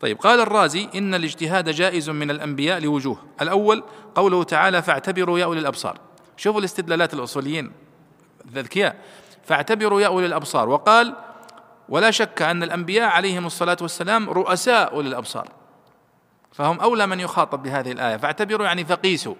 طيب 0.00 0.18
قال 0.18 0.40
الرازي 0.40 0.88
إن 0.94 1.14
الاجتهاد 1.14 1.68
جائز 1.68 2.10
من 2.10 2.30
الأنبياء 2.30 2.80
لوجوه. 2.80 3.18
الأول 3.42 3.84
قوله 4.14 4.42
تعالى 4.42 4.82
فاعتبروا 4.82 5.38
يا 5.38 5.44
أولي 5.44 5.60
الأبصار. 5.60 5.98
شوفوا 6.36 6.60
الاستدلالات 6.60 7.14
الأصوليين 7.14 7.72
الذكياء 8.44 8.96
فاعتبروا 9.44 10.00
يا 10.00 10.06
أولي 10.06 10.26
الأبصار. 10.26 10.68
وقال 10.68 11.14
ولا 11.88 12.10
شك 12.10 12.42
أن 12.42 12.62
الأنبياء 12.62 13.08
عليهم 13.08 13.46
الصلاة 13.46 13.76
والسلام 13.80 14.30
رؤساء 14.30 14.92
أولي 14.92 15.08
الأبصار. 15.08 15.48
فهم 16.52 16.80
أولى 16.80 17.06
من 17.06 17.20
يخاطب 17.20 17.62
بهذه 17.62 17.92
الآية. 17.92 18.16
فاعتبروا 18.16 18.66
يعني 18.66 18.84
فقيسوا. 18.84 19.34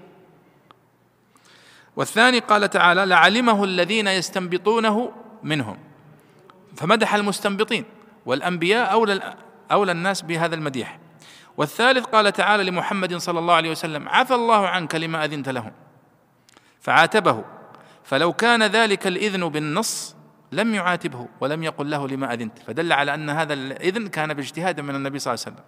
والثاني 1.97 2.39
قال 2.39 2.71
تعالى 2.71 3.07
لعلمه 3.07 3.65
الذين 3.65 4.07
يستنبطونه 4.07 5.13
منهم. 5.43 5.79
فمدح 6.77 7.15
المستنبطين 7.15 7.85
والأنبياء 8.27 8.93
أولى 8.93 9.35
أولى 9.73 9.93
الناس 9.93 10.23
بهذا 10.23 10.55
المديح. 10.55 10.99
والثالث 11.57 12.05
قال 12.05 12.33
تعالى 12.33 12.65
لمحمد 12.65 13.17
صلى 13.17 13.39
الله 13.39 13.55
عليه 13.55 13.71
وسلم 13.71 14.09
عفى 14.09 14.35
الله 14.35 14.69
عنك 14.69 14.95
لما 14.95 15.25
أذنت 15.25 15.49
لهم 15.49 15.73
فعاتبه. 16.81 17.45
فلو 18.05 18.33
كان 18.33 18.63
ذلك 18.63 19.07
الإذن 19.07 19.49
بالنص 19.49 20.17
لم 20.53 20.75
يعاتبه 20.75 21.29
ولم 21.41 21.63
يقل 21.63 21.91
له 21.91 22.09
لما 22.09 22.33
أذنت. 22.33 22.59
فدل 22.59 22.93
على 22.93 23.15
أن 23.15 23.31
هذا 23.31 23.53
الإذن 23.53 24.09
كان 24.09 24.35
باجتهاد 24.35 24.81
من 24.81 24.95
النبي 24.95 25.19
صلى 25.19 25.35
الله 25.35 25.45
عليه 25.47 25.57
وسلم. 25.57 25.67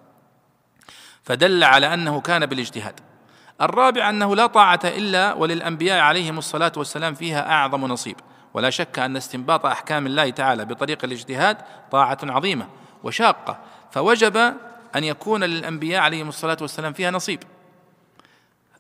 فدل 1.23 1.65
على 1.65 1.95
أنه 1.95 2.21
كان 2.21 2.47
بالاجتهاد. 2.47 3.01
الرابع 3.63 4.11
أنه 4.11 4.37
لا 4.37 4.47
طاعة 4.47 4.81
إلا 4.85 5.33
وللأنبياء 5.35 6.01
عليهم 6.01 6.39
الصلاة 6.39 6.73
والسلام 6.77 7.15
فيها 7.15 7.53
أعظم 7.53 7.85
نصيب. 7.85 8.17
ولا 8.55 8.71
شك 8.71 8.99
أن 8.99 9.17
استنباط 9.17 9.67
أحكام 9.67 10.07
الله 10.07 10.31
تعالى 10.31 10.65
بطريق 10.65 11.05
الاجتهاد 11.05 11.57
طاعة 11.91 12.19
عظيمة 12.23 12.67
وشاقة. 13.03 13.59
فوجب 13.91 14.37
أن 14.97 15.05
يكون 15.05 15.45
للأنبياء 15.45 16.03
عليهم 16.03 16.29
الصلاة 16.29 16.57
والسلام 16.61 16.93
فيها 16.93 17.11
نصيب. 17.11 17.43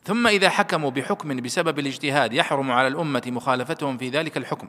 ثم 0.05 0.27
إذا 0.27 0.51
حكموا 0.51 0.91
بحكم 0.91 1.37
بسبب 1.37 1.79
الاجتهاد 1.79 2.33
يحرم 2.33 2.73
على 2.73 2.89
الأمة 2.89 3.23
مخالفتهم 3.27 3.99
في 3.99 4.09
ذلك 4.09 4.37
الحكم. 4.37 4.69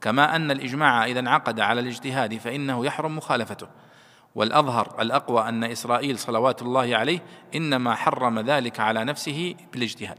كما 0.00 0.36
أن 0.36 0.50
الإجماع 0.50 1.04
إذا 1.06 1.20
انعقد 1.20 1.60
على 1.60 1.80
الاجتهاد 1.80 2.38
فإنه 2.38 2.86
يحرم 2.86 3.16
مخالفته. 3.16 3.66
والأظهر 4.34 5.02
الأقوى 5.02 5.48
أن 5.48 5.64
إسرائيل 5.64 6.18
صلوات 6.18 6.62
الله 6.62 6.96
عليه 6.96 7.20
إنما 7.54 7.94
حرم 7.94 8.38
ذلك 8.38 8.80
على 8.80 9.04
نفسه 9.04 9.54
بالاجتهاد. 9.72 10.18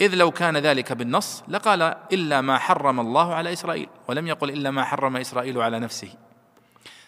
إذ 0.00 0.14
لو 0.14 0.30
كان 0.30 0.56
ذلك 0.56 0.92
بالنص 0.92 1.42
لقال 1.48 1.82
إلا 2.12 2.40
ما 2.40 2.58
حرم 2.58 3.00
الله 3.00 3.34
على 3.34 3.52
إسرائيل 3.52 3.88
ولم 4.08 4.26
يقل 4.26 4.50
إلا 4.50 4.70
ما 4.70 4.84
حرم 4.84 5.16
إسرائيل 5.16 5.58
على 5.60 5.78
نفسه. 5.78 6.08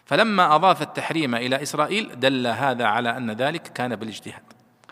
فلما 0.04 0.54
أضاف 0.54 0.82
التحريم 0.82 1.34
إلى 1.34 1.62
إسرائيل 1.62 2.20
دل 2.20 2.46
هذا 2.46 2.84
على 2.84 3.16
أن 3.16 3.30
ذلك 3.30 3.62
كان 3.62 3.96
بالاجتهاد. 3.96 4.42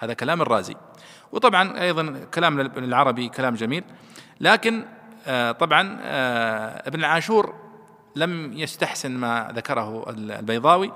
هذا 0.01 0.15
كلام 0.15 0.43
الرازي. 0.43 0.77
وطبعا 1.33 1.83
أيضا 1.83 2.27
كلام 2.35 2.61
العربي 2.61 3.29
كلام 3.29 3.55
جميل 3.55 3.85
لكن 4.41 4.85
آه، 5.27 5.53
طبعا 5.53 5.99
آه، 6.03 6.89
ابن 6.89 7.05
عاشور 7.05 7.55
لم 8.17 8.53
يستحسن 8.53 9.11
ما 9.11 9.53
ذكره 9.55 10.11
البيضاوي 10.11 10.93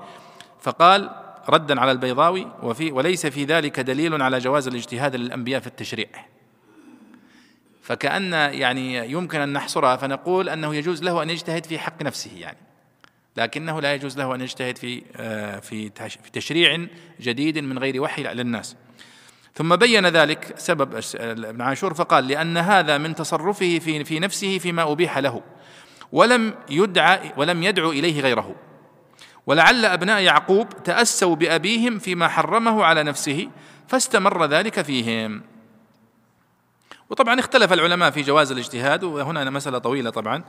فقال 0.61 1.09
ردا 1.49 1.79
على 1.79 1.91
البيضاوي 1.91 2.47
وفي 2.63 2.91
وليس 2.91 3.25
في 3.25 3.45
ذلك 3.45 3.79
دليل 3.79 4.21
على 4.21 4.39
جواز 4.39 4.67
الاجتهاد 4.67 5.15
للأنبياء 5.15 5.61
في 5.61 5.67
التشريع. 5.67 6.07
فكأن 7.81 8.33
يعني 8.33 9.11
يمكن 9.11 9.39
أن 9.39 9.53
نحصرها 9.53 9.95
فنقول 9.95 10.49
أنه 10.49 10.75
يجوز 10.75 11.03
له 11.03 11.23
أن 11.23 11.29
يجتهد 11.29 11.65
في 11.65 11.79
حق 11.79 12.03
نفسه 12.03 12.31
يعني. 12.37 12.57
لكنه 13.37 13.81
لا 13.81 13.93
يجوز 13.93 14.17
له 14.17 14.35
أن 14.35 14.41
يجتهد 14.41 14.77
في 14.77 15.03
آه، 15.15 15.59
في 15.59 15.89
تشريع 16.33 16.87
جديد 17.21 17.57
من 17.57 17.79
غير 17.79 18.01
وحي 18.01 18.23
للناس. 18.23 18.75
ثم 19.55 19.75
بين 19.75 20.07
ذلك 20.07 20.53
سبب 20.57 20.99
ابن 21.15 21.61
عاشور 21.61 21.93
فقال 21.93 22.27
لأن 22.27 22.57
هذا 22.57 22.97
من 22.97 23.15
تصرفه 23.15 23.79
في 23.79 24.03
في 24.03 24.19
نفسه 24.19 24.57
فيما 24.57 24.91
أبيح 24.91 25.17
له. 25.17 25.41
ولم 26.11 26.53
يدعى 26.69 27.31
ولم 27.37 27.63
يدعو 27.63 27.91
إليه 27.91 28.21
غيره. 28.21 28.55
ولعل 29.45 29.85
أبناء 29.85 30.21
يعقوب 30.21 30.83
تأسوا 30.83 31.35
بأبيهم 31.35 31.99
فيما 31.99 32.27
حرمه 32.27 32.83
على 32.83 33.03
نفسه 33.03 33.49
فاستمر 33.87 34.45
ذلك 34.45 34.81
فيهم. 34.81 35.41
وطبعا 37.09 37.39
اختلف 37.39 37.73
العلماء 37.73 38.11
في 38.11 38.21
جواز 38.21 38.51
الاجتهاد 38.51 39.03
وهنا 39.03 39.49
مسألة 39.49 39.77
طويلة 39.77 40.09
طبعا 40.09 40.43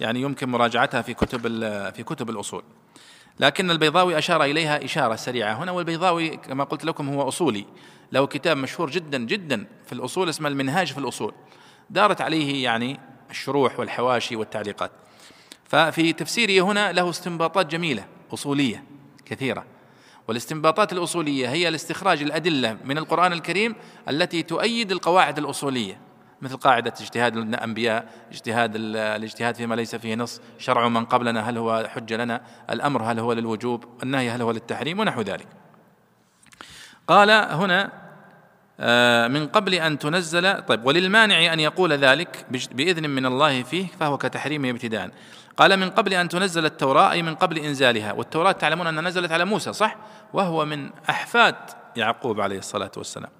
يعني 0.00 0.20
يمكن 0.20 0.48
مراجعتها 0.48 1.02
في 1.02 1.14
كتب 1.14 1.42
في 1.90 2.02
كتب 2.02 2.30
الأصول. 2.30 2.62
لكن 3.40 3.70
البيضاوي 3.70 4.18
أشار 4.18 4.44
إليها 4.44 4.84
إشارة 4.84 5.16
سريعة 5.16 5.54
هنا 5.54 5.72
والبيضاوي 5.72 6.36
كما 6.36 6.64
قلت 6.64 6.84
لكم 6.84 7.08
هو 7.08 7.28
أصولي 7.28 7.66
له 8.12 8.26
كتاب 8.26 8.56
مشهور 8.56 8.90
جدا 8.90 9.18
جدا 9.18 9.66
في 9.86 9.92
الأصول 9.92 10.28
اسمه 10.28 10.48
المنهاج 10.48 10.92
في 10.92 10.98
الأصول. 10.98 11.34
دارت 11.90 12.20
عليه 12.20 12.64
يعني 12.64 13.00
الشروح 13.30 13.80
والحواشي 13.80 14.36
والتعليقات. 14.36 14.90
ففي 15.74 16.12
تفسيره 16.12 16.64
هنا 16.64 16.92
له 16.92 17.10
استنباطات 17.10 17.66
جميلة 17.66 18.04
أصولية 18.34 18.84
كثيرة. 19.26 19.64
والاستنباطات 20.28 20.92
الأصولية 20.92 21.48
هي 21.48 21.68
الاستخراج 21.68 22.22
الأدلة 22.22 22.76
من 22.84 22.98
القرآن 22.98 23.32
الكريم 23.32 23.74
التي 24.08 24.42
تؤيد 24.42 24.92
القواعد 24.92 25.38
الأصولية 25.38 26.00
مثل 26.42 26.56
قاعدة 26.56 26.94
اجتهاد 27.00 27.36
الأنبياء 27.36 28.08
اجتهاد 28.32 28.72
الاجتهاد 28.76 29.54
فيما 29.54 29.74
ليس 29.74 29.96
فيه 29.96 30.14
نص 30.14 30.40
شرع 30.58 30.88
من 30.88 31.04
قبلنا 31.04 31.50
هل 31.50 31.58
هو 31.58 31.88
حجة 31.88 32.16
لنا 32.16 32.40
الأمر 32.70 33.02
هل 33.02 33.18
هو 33.18 33.32
للوجوب 33.32 33.84
النهي 34.02 34.30
هل 34.30 34.42
هو 34.42 34.50
للتحريم 34.50 35.00
ونحو 35.00 35.20
ذلك. 35.20 35.48
قال 37.08 37.30
هنا 37.30 38.04
آه، 38.80 39.28
من 39.28 39.46
قبل 39.46 39.74
أن 39.74 39.98
تنزل 39.98 40.62
طيب 40.62 40.86
وللمانع 40.86 41.52
أن 41.52 41.60
يقول 41.60 41.92
ذلك 41.92 42.46
بإذن 42.72 43.10
من 43.10 43.26
الله 43.26 43.62
فيه 43.62 43.86
فهو 44.00 44.18
كتحريمه 44.18 44.70
ابتداء. 44.70 45.10
قال 45.56 45.76
من 45.76 45.90
قبل 45.90 46.14
أن 46.14 46.28
تنزل 46.28 46.64
التوراة 46.64 47.12
أي 47.12 47.22
من 47.22 47.34
قبل 47.34 47.58
إنزالها. 47.58 48.12
والتوراة 48.12 48.52
تعلمون 48.52 48.86
أنها 48.86 49.02
نزلت 49.02 49.32
على 49.32 49.44
موسى 49.44 49.72
صح؟ 49.72 49.96
وهو 50.32 50.64
من 50.64 50.90
أحفاد 51.10 51.54
يعقوب 51.96 52.40
عليه 52.40 52.58
الصلاة 52.58 52.90
والسلام. 52.96 53.30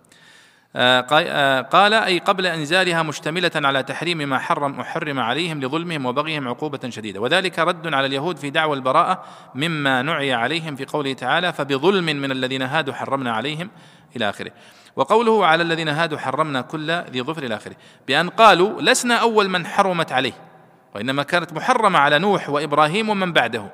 آه، 0.76 1.06
آه، 1.12 1.60
قال 1.60 1.94
أي 1.94 2.18
قبل 2.18 2.46
إنزالها 2.46 3.02
مشتملة 3.02 3.50
على 3.54 3.82
تحريم 3.82 4.18
ما 4.18 4.38
حرم 4.38 4.78
محرم 4.78 5.20
عليهم 5.20 5.60
لظلمهم 5.60 6.06
وبغيهم 6.06 6.48
عقوبة 6.48 6.90
شديدة. 6.90 7.20
وذلك 7.20 7.58
رد 7.58 7.94
على 7.94 8.06
اليهود 8.06 8.36
في 8.36 8.50
دعوى 8.50 8.76
البراءة 8.76 9.24
مما 9.54 10.02
نعي 10.02 10.32
عليهم 10.32 10.76
في 10.76 10.84
قوله 10.84 11.12
تعالى 11.12 11.52
فبظلم 11.52 12.04
من 12.04 12.30
الذين 12.30 12.62
هادوا 12.62 12.94
حرمنا 12.94 13.32
عليهم 13.32 13.70
إلى 14.16 14.28
آخره. 14.28 14.52
وقوله 14.96 15.46
على 15.46 15.62
الذين 15.62 15.88
هادوا 15.88 16.18
حرمنا 16.18 16.60
كل 16.60 16.90
ذي 16.90 17.22
ظفر 17.22 17.42
إلى 17.42 17.56
آخره. 17.56 17.76
بأن 18.08 18.28
قالوا 18.28 18.82
لسنا 18.82 19.14
أول 19.14 19.48
من 19.48 19.66
حرمت 19.66 20.12
عليه. 20.12 20.53
وإنما 20.94 21.22
كانت 21.22 21.52
محرمة 21.52 21.98
على 21.98 22.18
نوح 22.18 22.50
وإبراهيم 22.50 23.08
ومن 23.08 23.32
بعده. 23.32 23.70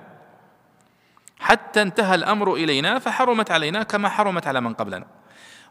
حتى 1.40 1.82
انتهى 1.82 2.14
الأمر 2.14 2.55
إلينا 2.55 2.98
فحرمت 2.98 3.51
علينا 3.51 3.82
كما 3.82 4.09
حرمت 4.09 4.47
على 4.47 4.60
من 4.60 4.74
قبلنا. 4.74 5.06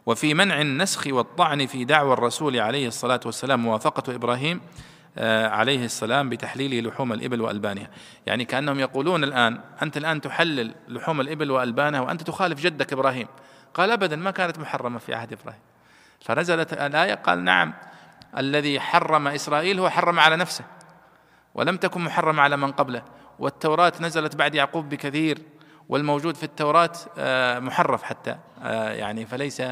وفي 0.05 0.34
منع 0.34 0.61
النسخ 0.61 1.07
والطعن 1.07 1.65
في 1.65 1.85
دعوى 1.85 2.13
الرسول 2.13 2.59
عليه 2.59 2.88
الصلاة 2.88 3.19
والسلام 3.26 3.59
موافقة 3.59 4.15
إبراهيم 4.15 4.61
آه، 5.17 5.47
عليه 5.47 5.85
السلام 5.85 6.30
بتحليل 6.30 6.88
لحوم 6.88 7.13
الإبل 7.13 7.41
وألبانها. 7.41 7.89
يعني 8.26 8.45
كأنهم 8.45 8.80
يقولون 8.80 9.23
الآن 9.23 9.59
أنت 9.81 9.97
الآن 9.97 10.21
تحلل 10.21 10.76
لحوم 10.88 11.21
الإبل 11.21 11.51
وألبانها 11.51 12.01
وأنت 12.01 12.23
تخالف 12.23 12.61
جدك 12.61 12.93
إبراهيم. 12.93 13.27
قال 13.73 13.91
أبدا 13.91 14.15
ما 14.15 14.31
كانت 14.31 14.59
محرمة 14.59 14.99
في 14.99 15.13
عهد 15.13 15.34
إبراهيم. 15.34 15.61
فنزلت 16.21 16.73
الآية 16.73 17.13
قال 17.13 17.43
نعم 17.43 17.73
الذي 18.38 18.80
حرم 18.80 19.27
إسرائيل 19.27 19.80
هو 19.80 19.89
حرم 19.89 20.19
على 20.19 20.35
نفسه. 20.35 20.63
ولم 21.53 21.77
تكن 21.77 22.01
محرمة 22.01 22.41
على 22.41 22.57
من 22.57 22.71
قبله. 22.71 23.03
والتوراة 23.39 23.93
نزلت 23.99 24.35
بعد 24.35 24.55
يعقوب 24.55 24.89
بكثير 24.89 25.41
والموجود 25.89 26.35
في 26.35 26.43
التوراة 26.43 26.91
آه، 27.17 27.59
محرف 27.59 28.03
حتى 28.03 28.38
آه، 28.61 28.91
يعني 28.91 29.26
فليس 29.26 29.63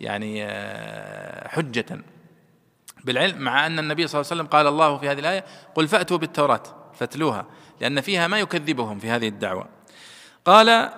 يعني 0.00 0.44
آه، 0.44 1.48
حجة. 1.48 1.98
بالعلم 3.04 3.38
مع 3.38 3.66
أن 3.66 3.78
النبي 3.78 4.06
صلى 4.06 4.20
الله 4.20 4.30
عليه 4.30 4.40
وسلم 4.40 4.52
قال 4.52 4.66
الله 4.66 4.98
في 4.98 5.08
هذه 5.08 5.18
الآية 5.18 5.44
قل 5.74 5.88
فأتوا 5.88 6.16
بالتوراة 6.16 6.62
فاتلوها 6.94 7.46
لأن 7.80 8.00
فيها 8.00 8.26
ما 8.26 8.38
يكذبهم 8.38 8.98
في 8.98 9.10
هذه 9.10 9.28
الدعوة. 9.28 9.68
قال 10.44 10.90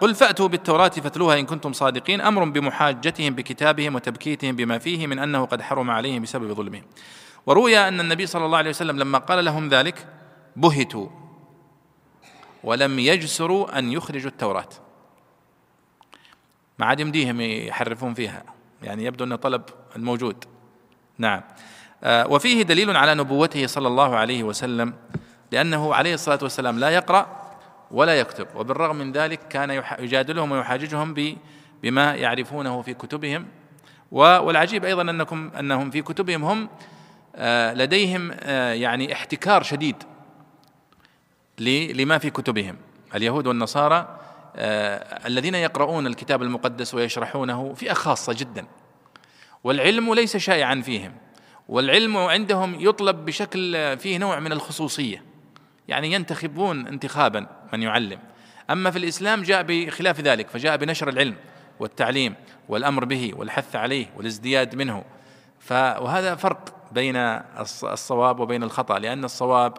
قل 0.00 0.14
فأتوا 0.14 0.48
بالتوراة 0.48 0.88
فاتلوها 0.88 1.38
إن 1.38 1.46
كنتم 1.46 1.72
صادقين 1.72 2.20
أمر 2.20 2.44
بمحاجتهم 2.44 3.34
بكتابهم 3.34 3.94
وتبكيتهم 3.94 4.56
بما 4.56 4.78
فيه 4.78 5.06
من 5.06 5.18
أنه 5.18 5.44
قد 5.44 5.62
حرم 5.62 5.90
عليهم 5.90 6.22
بسبب 6.22 6.52
ظلمهم. 6.52 6.82
وروي 7.46 7.78
أن 7.78 8.00
النبي 8.00 8.26
صلى 8.26 8.46
الله 8.46 8.58
عليه 8.58 8.70
وسلم 8.70 8.98
لما 8.98 9.18
قال 9.18 9.44
لهم 9.44 9.68
ذلك 9.68 10.06
بهتوا 10.56 11.08
ولم 12.64 12.98
يجسروا 12.98 13.78
أن 13.78 13.92
يخرجوا 13.92 14.30
التوراة. 14.30 14.68
ما 16.78 16.86
عاد 16.86 17.00
يمديهم 17.00 17.40
يحرفون 17.40 18.14
فيها 18.14 18.42
يعني 18.82 19.04
يبدو 19.04 19.24
أن 19.24 19.36
طلب 19.36 19.62
الموجود. 19.96 20.44
نعم. 21.18 21.40
آه، 22.04 22.26
وفيه 22.28 22.62
دليل 22.62 22.96
على 22.96 23.14
نبوته 23.14 23.66
صلى 23.66 23.88
الله 23.88 24.16
عليه 24.16 24.42
وسلم 24.42 24.94
لأنه 25.52 25.94
عليه 25.94 26.14
الصلاة 26.14 26.38
والسلام 26.42 26.78
لا 26.78 26.90
يقرأ 26.90 27.44
ولا 27.90 28.20
يكتب 28.20 28.46
وبالرغم 28.54 28.96
من 28.96 29.12
ذلك 29.12 29.48
كان 29.48 29.82
يجادلهم 29.98 30.52
ويحاججهم 30.52 31.14
بما 31.82 32.14
يعرفونه 32.14 32.82
في 32.82 32.94
كتبهم. 32.94 33.46
والعجيب 34.10 34.84
أيضا 34.84 35.02
أنكم 35.02 35.50
أنهم 35.58 35.90
في 35.90 36.02
كتبهم 36.02 36.44
هم 36.44 36.68
لديهم 37.74 38.30
آه، 38.40 38.72
يعني 38.72 39.12
احتكار 39.12 39.62
شديد 39.62 39.96
لما 41.94 42.18
في 42.18 42.30
كتبهم. 42.30 42.76
اليهود 43.14 43.46
والنصارى 43.46 44.18
آه، 44.56 45.26
الذين 45.26 45.54
يقرؤون 45.54 46.06
الكتاب 46.06 46.42
المقدس 46.42 46.94
ويشرحونه 46.94 47.74
فئة 47.74 47.92
خاصة 47.92 48.32
جدا. 48.32 48.66
والعلم 49.64 50.14
ليس 50.14 50.36
شائعا 50.36 50.80
فيهم. 50.80 51.12
والعلم 51.68 52.16
عندهم 52.16 52.76
يطلب 52.80 53.24
بشكل 53.24 53.96
فيه 53.98 54.18
نوع 54.18 54.40
من 54.40 54.52
الخصوصية. 54.52 55.24
يعني 55.88 56.12
ينتخبون 56.12 56.86
انتخابا 56.86 57.46
من 57.72 57.82
يعلم. 57.82 58.18
أما 58.70 58.90
في 58.90 58.98
الإسلام 58.98 59.42
جاء 59.42 59.62
بخلاف 59.62 60.20
ذلك 60.20 60.50
فجاء 60.50 60.76
بنشر 60.76 61.08
العلم 61.08 61.36
والتعليم 61.80 62.34
والأمر 62.68 63.04
به 63.04 63.32
والحث 63.36 63.76
عليه 63.76 64.06
والازدياد 64.16 64.74
منه. 64.74 65.04
وهذا 65.70 66.34
فرق. 66.34 66.83
بين 66.94 67.16
الصواب 67.84 68.40
وبين 68.40 68.62
الخطأ 68.62 68.98
لأن 68.98 69.24
الصواب 69.24 69.74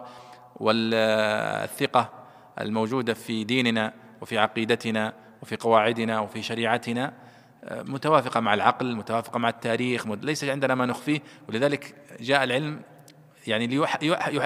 والثقة 0.56 2.10
الموجودة 2.60 3.14
في 3.14 3.44
ديننا 3.44 3.92
وفي 4.20 4.38
عقيدتنا 4.38 5.12
وفي 5.42 5.56
قواعدنا 5.56 6.20
وفي 6.20 6.42
شريعتنا 6.42 7.12
متوافقة 7.72 8.40
مع 8.40 8.54
العقل 8.54 8.96
متوافقة 8.96 9.38
مع 9.38 9.48
التاريخ 9.48 10.06
ليس 10.06 10.44
عندنا 10.44 10.74
ما 10.74 10.86
نخفيه. 10.86 11.20
ولذلك 11.48 11.94
جاء 12.20 12.44
العلم 12.44 12.80
يعني 13.46 13.66
ليح 13.66 13.98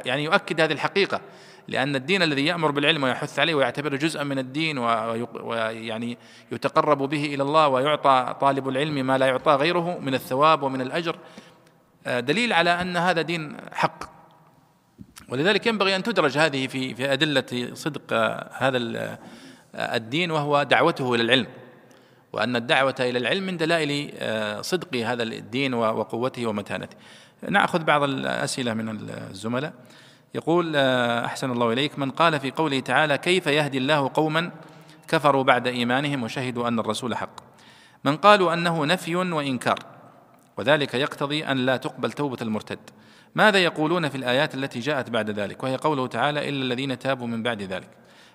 يعني 0.07 0.25
يؤكد 0.25 0.61
هذه 0.61 0.73
الحقيقة 0.73 1.21
لأن 1.69 1.97
الدين 1.97 2.23
الذي 2.23 2.47
يأمر 2.47 2.71
بالعلم 2.71 3.03
ويحث 3.03 3.39
عليه 3.39 3.55
ويعتبره 3.55 3.97
جزءا 3.97 4.25
من 4.25 4.39
الدين 4.39 4.79
ويعني 4.79 6.19
يتقرب 6.53 6.99
به 6.99 7.25
إلى 7.25 7.43
الله 7.43 7.69
ويعطى 7.69 8.37
طالب 8.41 8.69
العلم 8.69 9.07
ما 9.07 9.19
لا 9.19 9.27
يعطى 9.27 9.53
غيره 9.53 9.99
من 9.99 10.15
الثواب 10.15 10.63
ومن 10.63 10.81
الأجر. 10.81 11.17
دليل 12.07 12.53
على 12.53 12.81
أن 12.81 12.97
هذا 12.97 13.23
دين 13.23 13.57
حق. 13.73 14.05
ولذلك 15.29 15.67
ينبغي 15.67 15.97
أن 15.97 16.03
تدرج 16.03 16.39
هذه 16.39 16.67
في 16.67 16.95
في 16.95 17.13
أدلة 17.13 17.75
صدق 17.75 18.13
هذا 18.53 18.79
الدين 19.75 20.31
وهو 20.31 20.63
دعوته 20.63 21.15
إلى 21.15 21.23
العلم. 21.23 21.47
وأن 22.33 22.57
الدعوة 22.57 22.95
إلى 23.01 23.19
العلم 23.19 23.47
من 23.47 23.57
دلائل 23.57 24.13
صدق 24.65 24.97
هذا 24.97 25.23
الدين 25.23 25.75
وقوته 25.75 26.47
ومتانته. 26.47 26.97
نأخذ 27.49 27.85
بعض 27.85 28.03
الأسئلة 28.03 28.75
من 28.75 29.11
الزملاء. 29.11 29.73
يقول 30.35 30.77
أحسن 30.77 31.51
الله 31.51 31.73
إليك 31.73 31.99
من 31.99 32.11
قال 32.11 32.41
في 32.41 32.51
قوله 32.51 32.81
تعالى 32.81 33.19
كيف 33.19 33.47
يهدي 33.47 33.79
الله 33.79 34.11
قوما 34.15 34.51
كفروا 35.09 35.43
بعد 35.43 35.67
إيمانهم 35.67 36.23
وشهدوا 36.23 36.69
أن 36.69 36.79
الرسول 36.79 37.17
حق 37.17 37.41
من 38.05 38.17
قالوا 38.17 38.53
أنه 38.53 38.87
نفي 38.87 39.17
وإنكار. 39.17 39.79
وذلك 40.61 40.95
يقتضي 40.95 41.45
أن 41.45 41.57
لا 41.57 41.77
تقبل 41.77 42.13
توبة 42.13 42.37
المرتد. 42.43 42.79
ماذا 43.35 43.59
يقولون 43.59 44.09
في 44.09 44.17
الآيات 44.17 44.55
التي 44.55 44.81
جاءت 44.81 45.11
بعد 45.11 45.31
ذلك؟ 45.31 45.63
وهي 45.63 45.77
قوله 45.77 46.07
تعالى 46.07 46.49
إلا 46.49 46.63
الذين 46.63 46.99
تابوا 46.99 47.27
من 47.27 47.43
بعد 47.43 47.63
ذلك. 47.63 47.89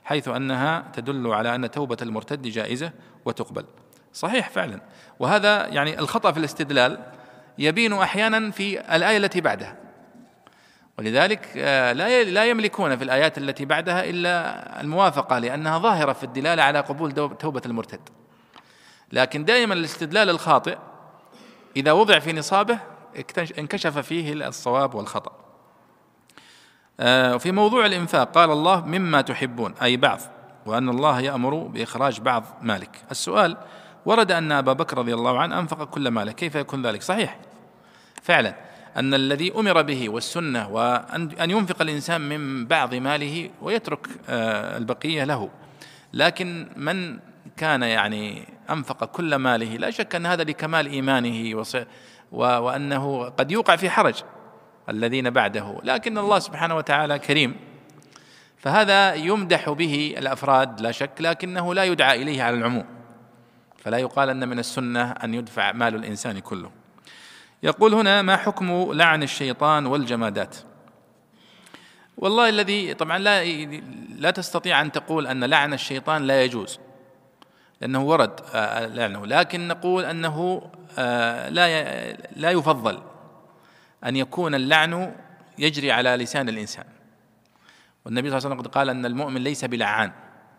حيث 0.03 0.27
أنها 0.27 0.91
تدل 0.93 1.27
على 1.27 1.55
أن 1.55 1.71
توبة 1.71 1.97
المرتد 2.01 2.41
جائزة 2.41 2.91
وتقبل. 3.25 3.65
صحيح 4.13 4.49
فعلا. 4.49 4.81
وهذا 5.19 5.67
يعني 5.67 5.99
الخطأ 5.99 6.31
في 6.31 6.39
الاستدلال 6.39 6.99
يبين 7.57 7.93
أحيانا 7.93 8.51
في 8.51 8.95
الآية 8.95 9.17
التي 9.17 9.41
بعدها. 9.41 9.77
ولذلك 10.99 11.49
آه، 11.57 11.93
لا 11.93 12.23
لا 12.23 12.45
يملكون 12.45 12.97
في 12.97 13.03
الآيات 13.03 13.37
التي 13.37 13.65
بعدها 13.65 14.09
إلا 14.09 14.81
الموافقة 14.81 15.39
لأنها 15.39 15.77
ظاهرة 15.77 16.13
في 16.13 16.23
الدلالة 16.23 16.63
على 16.63 16.79
قبول 16.79 17.11
توبة 17.37 17.61
المرتد. 17.65 18.09
لكن 19.11 19.45
دائما 19.45 19.73
الاستدلال 19.73 20.29
الخاطئ 20.29 20.77
إذا 21.75 21.91
وضع 21.91 22.19
في 22.19 22.33
نصابه 22.33 22.79
انكشف 23.59 23.97
فيه 23.97 24.33
الصواب 24.33 24.95
والخطأ. 24.95 25.31
آه، 26.99 27.37
في 27.37 27.51
موضوع 27.51 27.85
الإنفاق 27.85 28.31
قال 28.31 28.51
الله 28.51 28.85
مما 28.85 29.21
تحبون. 29.21 29.73
أي 29.81 29.97
بعض 29.97 30.19
وأن 30.65 30.89
الله 30.89 31.21
يأمر 31.21 31.55
بإخراج 31.55 32.19
بعض 32.21 32.43
مالك. 32.61 33.03
السؤال 33.11 33.57
ورد 34.05 34.31
أن 34.31 34.51
أبا 34.51 34.73
بكر 34.73 34.97
رضي 34.97 35.13
الله 35.13 35.39
عنه 35.39 35.59
أنفق 35.59 35.83
كل 35.83 36.07
ماله 36.07 36.31
كيف 36.31 36.55
يكون 36.55 36.87
ذلك؟ 36.87 37.01
صحيح. 37.01 37.39
فعلا 38.23 38.55
أن 38.97 39.13
الذي 39.13 39.53
أمر 39.55 39.81
به 39.81 40.09
والسنة 40.09 40.69
وأن 40.69 41.51
ينفق 41.51 41.81
الإنسان 41.81 42.21
من 42.21 42.65
بعض 42.65 42.95
ماله 42.95 43.49
ويترك 43.61 44.07
آه، 44.29 44.77
البقية 44.77 45.23
له. 45.23 45.49
لكن 46.13 46.67
من 46.75 47.19
كان 47.57 47.81
يعني 47.81 48.47
أنفق 48.69 49.05
كل 49.05 49.35
ماله. 49.35 49.77
لا 49.77 49.91
شك 49.91 50.15
أن 50.15 50.25
هذا 50.25 50.43
لكمال 50.43 50.87
إيمانه 50.87 51.65
وأنه 52.31 53.23
قد 53.23 53.51
يوقع 53.51 53.75
في 53.75 53.89
حرج 53.89 54.23
الذين 54.89 55.29
بعده. 55.29 55.79
لكن 55.83 56.17
الله 56.17 56.39
سبحانه 56.39 56.75
وتعالى 56.75 57.19
كريم. 57.19 57.55
فهذا 58.57 59.13
يمدح 59.13 59.69
به 59.69 60.15
الأفراد 60.17 60.81
لا 60.81 60.91
شك 60.91 61.11
لكنه 61.19 61.73
لا 61.73 61.83
يدعى 61.83 62.21
إليه 62.21 62.43
على 62.43 62.57
العموم. 62.57 62.85
فلا 63.77 63.97
يقال 63.97 64.29
أن 64.29 64.49
من 64.49 64.59
السنة 64.59 65.11
أن 65.11 65.33
يدفع 65.33 65.71
مال 65.71 65.95
الإنسان 65.95 66.39
كله. 66.39 66.71
يقول 67.63 67.93
هنا 67.93 68.21
ما 68.21 68.37
حكم 68.37 68.93
لعن 68.93 69.23
الشيطان 69.23 69.85
والجمادات? 69.85 70.57
والله 72.17 72.49
الذي 72.49 72.93
طبعا 72.93 73.17
لا 73.17 73.43
لا 74.15 74.31
تستطيع 74.31 74.81
أن 74.81 74.91
تقول 74.91 75.27
أن 75.27 75.43
لعن 75.43 75.73
الشيطان 75.73 76.27
لا 76.27 76.43
يجوز. 76.43 76.79
لأنه 77.81 78.03
ورد 78.03 78.39
آه، 78.53 78.85
لعنه 78.85 79.25
لكن 79.25 79.67
نقول 79.67 80.05
أنه 80.05 80.69
آه، 80.97 81.49
لا 81.49 82.13
لا 82.13 82.51
يفضل 82.51 83.01
أن 84.05 84.15
يكون 84.15 84.55
اللعن 84.55 85.15
يجري 85.57 85.91
على 85.91 86.09
لسان 86.15 86.49
الإنسان. 86.49 86.85
والنبي 88.05 88.29
صلى 88.29 88.37
الله 88.37 88.49
عليه 88.49 88.59
وسلم 88.59 88.71
قال 88.71 88.89
أن 88.89 89.05
المؤمن 89.05 89.41
ليس 89.43 89.65
بلعان 89.65 90.11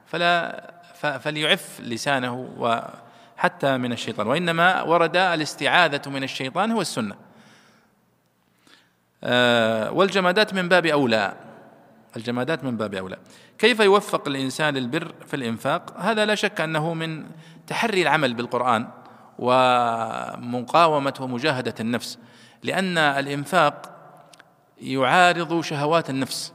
فلا 0.06 0.62
فليعف 0.94 1.80
لسانه 1.80 2.58
حتى 3.36 3.76
من 3.76 3.92
الشيطان. 3.92 4.26
وإنما 4.26 4.82
ورد 4.82 5.16
الاستعاذة 5.16 6.10
من 6.10 6.22
الشيطان 6.22 6.70
هو 6.70 6.80
السنة. 6.80 7.16
آه، 9.24 9.90
والجمادات 9.90 10.54
من 10.54 10.68
باب 10.68 10.86
أولى. 10.86 11.45
الجمادات 12.16 12.64
من 12.64 12.76
باب 12.76 12.94
أولى. 12.94 13.16
كيف 13.58 13.80
يوفق 13.80 14.28
الإنسان 14.28 14.74
للبر 14.74 15.14
في 15.26 15.36
الإنفاق؟ 15.36 16.00
هذا 16.00 16.24
لا 16.24 16.34
شك 16.34 16.60
أنه 16.60 16.94
من 16.94 17.26
تحري 17.66 18.02
العمل 18.02 18.34
بالقرآن 18.34 18.88
ومقاومة 19.38 21.14
ومجاهدة 21.20 21.74
النفس 21.80 22.18
لأن 22.62 22.98
الإنفاق 22.98 23.92
يعارض 24.80 25.60
شهوات 25.60 26.10
النفس 26.10 26.52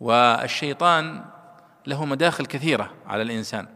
والشيطان 0.00 1.24
له 1.86 2.04
مداخل 2.04 2.46
كثيرة 2.46 2.90
على 3.06 3.22
الإنسان. 3.22 3.66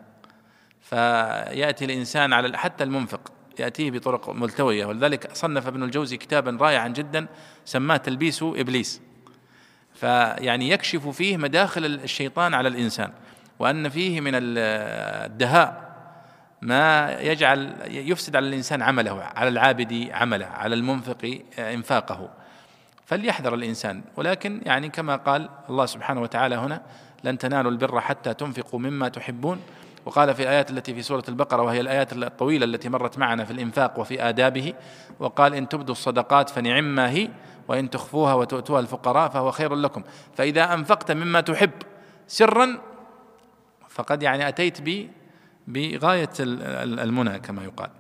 فيأتي 0.81 1.85
الإنسان 1.85 2.33
على 2.33 2.59
حتى 2.59 2.85
المنفق 2.85 3.33
يأتيه 3.59 3.91
بطرق 3.91 4.31
ملتوية. 4.31 4.87
ولذلك 4.87 5.31
صنف 5.33 5.67
ابن 5.67 5.83
الجوزي 5.83 6.17
كتابا 6.17 6.59
رائعا 6.61 6.89
جدا 6.89 7.27
سماه 7.65 7.97
تلبيس 7.97 8.43
إبليس. 8.43 9.01
فيعني 10.05 10.71
يكشف 10.71 11.09
فيه 11.09 11.37
مداخل 11.37 11.85
الشيطان 11.85 12.55
على 12.55 12.69
الإنسان 12.69 13.11
وأن 13.59 13.89
فيه 13.89 14.21
من 14.21 14.33
الدهاء 14.35 15.95
ما 16.63 17.17
يجعل 17.21 17.75
يفسد 17.87 18.37
على 18.37 18.49
الإنسان 18.49 18.83
عمله 18.83 19.23
على 19.23 19.49
العابد 19.49 20.09
عمله 20.13 20.47
على 20.47 20.75
المنفق 20.75 21.41
إنفاقه. 21.59 22.31
فليحذر 23.07 23.55
الإنسان. 23.55 24.03
ولكن 24.17 24.61
يعني 24.67 24.89
كما 24.89 25.17
قال 25.17 25.49
الله 25.71 25.87
سبحانه 25.87 26.23
وتعالى 26.23 26.55
هنا 26.55 26.83
لن 27.25 27.39
تنالوا 27.39 27.71
البر 27.71 28.01
حتى 28.01 28.35
تنفقوا 28.35 28.81
مما 28.81 29.09
تحبون. 29.09 29.61
وقال 30.07 30.35
في 30.35 30.43
الآيات 30.43 30.71
التي 30.71 30.95
في 30.95 31.03
سورة 31.03 31.25
البقرة 31.29 31.63
وهي 31.63 31.81
الآيات 31.81 32.13
الطويلة 32.13 32.65
التي 32.65 32.89
مرت 32.89 33.19
معنا 33.19 33.45
في 33.45 33.51
الإنفاق 33.51 33.99
وفي 33.99 34.29
آدابه 34.29 34.75
وقال 35.19 35.55
إن 35.55 35.69
تبدوا 35.69 35.95
الصدقات 35.95 36.51
فنعم 36.51 36.95
ما 36.95 37.11
هي. 37.11 37.29
وإن 37.69 37.91
تخفوها 37.91 38.35
وتؤتوها 38.35 38.81
الفقراء 38.81 39.29
فهو 39.29 39.51
خير 39.51 39.75
لكم. 39.75 40.03
فإذا 40.37 40.75
أنفقت 40.75 41.13
مما 41.13 41.41
تحب 41.41 41.71
سرا 42.29 42.79
فقد 43.89 44.23
يعني 44.23 44.49
أتيت 44.49 44.81
بي 44.81 45.11
بغاية 45.67 46.31
المنى 46.41 47.39
كما 47.39 47.65
يقال. 47.65 47.91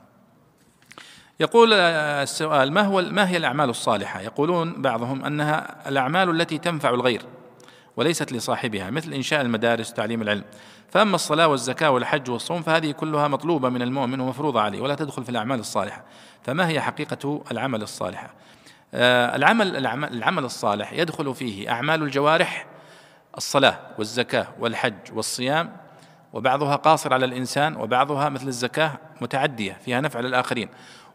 يقول 1.40 1.72
السؤال 1.72 2.72
ما 2.72 2.82
هو 2.82 3.02
ما 3.02 3.28
هي 3.28 3.36
الأعمال 3.36 3.70
الصالحة؟ 3.70 4.20
يقولون 4.20 4.82
بعضهم 4.82 5.24
أنها 5.24 5.88
الأعمال 5.88 6.30
التي 6.30 6.58
تنفع 6.58 6.90
الغير 6.90 7.22
وليست 7.96 8.32
لصاحبها 8.32 8.90
مثل 8.90 9.12
إنشاء 9.12 9.40
المدارس 9.40 9.90
وتعليم 9.90 10.22
العلم. 10.22 10.44
فأما 10.90 11.14
الصلاة 11.14 11.48
والزكاة 11.48 11.90
والحج 11.90 12.30
والصوم 12.30 12.62
فهذه 12.62 12.90
كلها 12.90 13.28
مطلوبة 13.28 13.68
من 13.68 13.82
المؤمن 13.82 14.20
ومفروضة 14.20 14.60
عليه 14.60 14.80
ولا 14.80 14.94
تدخل 14.94 15.24
في 15.24 15.28
الأعمال 15.28 15.60
الصالحة. 15.60 16.04
فما 16.42 16.68
هي 16.68 16.80
حقيقة 16.80 17.44
العمل 17.50 17.82
الصالح؟ 17.82 18.22
آه 18.24 18.28
العمل 18.94 19.86
العمل 20.12 20.44
الصالح 20.44 20.93
يدخل 20.93 21.35
فيه 21.35 21.70
أعمال 21.70 22.02
الجوارح 22.02 22.66
الصلاة 23.36 23.78
والزكاة 23.98 24.47
والحج 24.59 25.12
والصيام 25.12 25.77
وبعضها 26.32 26.77
قاصر 26.77 27.15
على 27.15 27.24
الإنسان 27.24 27.77
وبعضها 27.77 28.28
مثل 28.28 28.48
الزكاة 28.48 28.93
متعدية 29.20 29.78
فيها 29.85 30.01
نفع 30.01 30.20
للآخرين. 30.20 30.69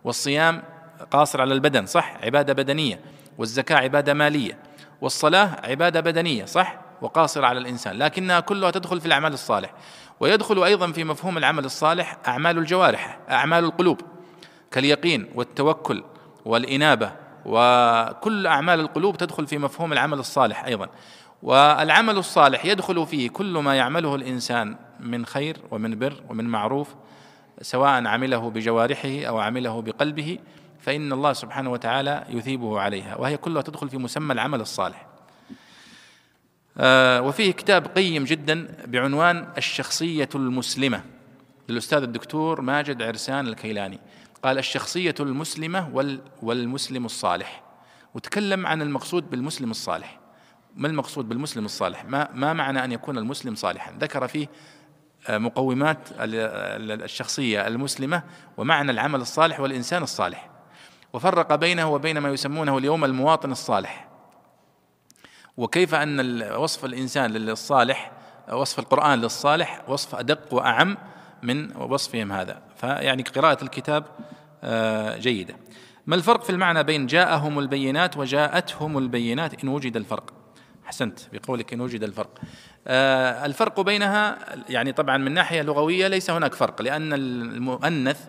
والصيام 0.03 0.63
قاصر 1.11 1.41
على 1.41 1.53
البدن 1.53 1.85
صح؟ 1.85 2.17
عبادة 2.23 2.53
بدنية. 2.53 2.99
والزكاة 3.37 3.77
عبادة 3.77 4.13
مالية. 4.13 4.57
والصلاة 5.01 5.57
عبادة 5.63 5.99
بدنية 5.99 6.45
صح؟ 6.45 6.77
وقاصرة 7.01 7.47
على 7.47 7.59
الإنسان. 7.59 7.97
لكنها 7.97 8.39
كلها 8.39 8.71
تدخل 8.71 8.99
في 8.99 9.05
الأعمال 9.05 9.33
الصالح. 9.33 9.73
ويدخل 10.19 10.63
أيضا 10.63 10.91
في 10.91 11.03
مفهوم 11.03 11.37
العمل 11.37 11.65
الصالح 11.65 12.17
أعمال 12.27 12.57
الجوارح 12.57 13.19
أعمال 13.29 13.63
القلوب 13.63 14.01
كاليقين 14.71 15.29
والتوكل 15.35 16.03
والإنابة 16.45 17.11
وكل 17.45 18.47
أعمال 18.47 18.79
القلوب 18.79 19.17
تدخل 19.17 19.47
في 19.47 19.57
مفهوم 19.57 19.93
العمل 19.93 20.19
الصالح 20.19 20.65
أيضا. 20.65 20.89
والعمل 21.43 22.17
الصالح 22.17 22.65
يدخل 22.65 23.07
فيه 23.07 23.29
كل 23.29 23.57
ما 23.57 23.75
يعمله 23.75 24.15
الإنسان 24.15 24.75
من 24.99 25.25
خير 25.25 25.57
ومن 25.71 25.99
بر 25.99 26.13
ومن 26.29 26.45
معروف 26.45 26.95
سواء 27.61 28.07
عمله 28.07 28.49
بجوارحه 28.49 29.23
أو 29.25 29.39
عمله 29.39 29.81
بقلبه 29.81 30.39
فإن 30.79 31.13
الله 31.13 31.33
سبحانه 31.33 31.71
وتعالى 31.71 32.25
يثيبه 32.29 32.79
عليها 32.79 33.15
وهي 33.15 33.37
كلها 33.37 33.61
تدخل 33.61 33.89
في 33.89 33.97
مسمى 33.97 34.33
العمل 34.33 34.61
الصالح. 34.61 35.05
آه، 36.77 37.21
وفيه 37.21 37.51
كتاب 37.51 37.87
قيم 37.87 38.23
جدا 38.23 38.67
بعنوان 38.85 39.47
الشخصية 39.57 40.29
المسلمة 40.35 41.03
للأستاذ 41.69 42.03
الدكتور 42.03 42.61
ماجد 42.61 43.01
عرسان 43.01 43.47
الكيلاني. 43.47 43.99
قال 44.43 44.57
الشخصية 44.57 45.15
المسلمة 45.19 45.89
والمسلم 46.41 47.05
الصالح. 47.05 47.63
وتكلم 48.13 48.67
عن 48.67 48.81
المقصود 48.81 49.29
بالمسلم 49.29 49.71
الصالح. 49.71 50.19
ما 50.75 50.87
المقصود 50.87 51.29
بالمسلم 51.29 51.65
الصالح؟ 51.65 52.05
ما, 52.05 52.29
ما 52.33 52.53
معنى 52.53 52.83
أن 52.83 52.91
يكون 52.91 53.17
المسلم 53.17 53.55
صالحا؟ 53.55 53.91
ذكر 53.99 54.27
فيه 54.27 54.47
آه، 55.27 55.37
مقومات 55.37 55.97
الشخصية 56.19 57.67
المسلمة 57.67 58.23
ومعنى 58.57 58.91
العمل 58.91 59.21
الصالح 59.21 59.59
والإنسان 59.59 60.03
الصالح. 60.03 60.49
وفرق 61.13 61.55
بينه 61.55 61.93
وبين 61.93 62.17
ما 62.17 62.29
يسمونه 62.29 62.77
اليوم 62.77 63.05
المواطن 63.05 63.51
الصالح. 63.51 64.09
وكيف 65.57 65.95
أن 65.95 66.41
وصف 66.41 66.85
الإنسان 66.85 67.31
للصالح 67.31 68.11
وصف 68.51 68.79
القرآن 68.79 69.21
للصالح 69.21 69.89
وصف 69.89 70.15
أدق 70.15 70.53
وأعم 70.53 70.97
من 71.43 71.75
وصفهم 71.75 72.31
هذا. 72.31 72.61
فيعني 72.75 73.23
قراءة 73.23 73.63
الكتاب 73.63 74.05
آه، 74.63 75.17
جيدة. 75.17 75.55
ما 76.07 76.15
الفرق 76.15 76.43
في 76.43 76.49
المعنى 76.49 76.83
بين 76.83 77.05
جاءهم 77.05 77.59
البينات 77.59 78.17
وجاءتهم 78.17 78.97
البينات؟ 78.97 79.63
إن 79.63 79.69
وجد 79.69 79.97
الفرق. 79.97 80.33
أحسنت 80.85 81.19
بقولك 81.33 81.73
إن 81.73 81.81
وجد 81.81 82.03
الفرق. 82.03 82.39
آه، 82.87 83.45
الفرق 83.45 83.81
بينها 83.81 84.37
يعني 84.69 84.91
طبعا 84.91 85.17
من 85.17 85.31
ناحية 85.31 85.61
لغوية 85.61 86.07
ليس 86.07 86.29
هناك 86.29 86.53
فرق 86.53 86.81
لأن 86.81 87.13
المؤنث 87.13 88.27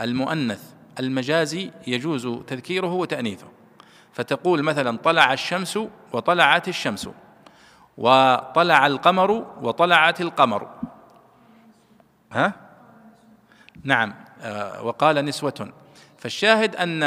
المؤنث 0.00 0.62
المجازي 1.00 1.70
يجوز 1.86 2.28
تذكيره 2.46 2.92
وتأنيثه. 2.92 3.46
فتقول 4.12 4.62
مثلا 4.62 4.98
طلع 4.98 5.32
الشمس 5.32 5.78
وطلعت 6.12 6.68
الشمس 6.68 7.08
وطلع 7.98 8.86
القمر 8.86 9.30
وطلعت 9.62 10.20
القمر. 10.20 10.68
ها؟ 12.32 12.52
نعم. 13.84 14.14
آه، 14.42 14.82
وقال 14.82 15.24
نسوة. 15.24 15.72
فالشاهد 16.18 16.76
أن 16.76 17.02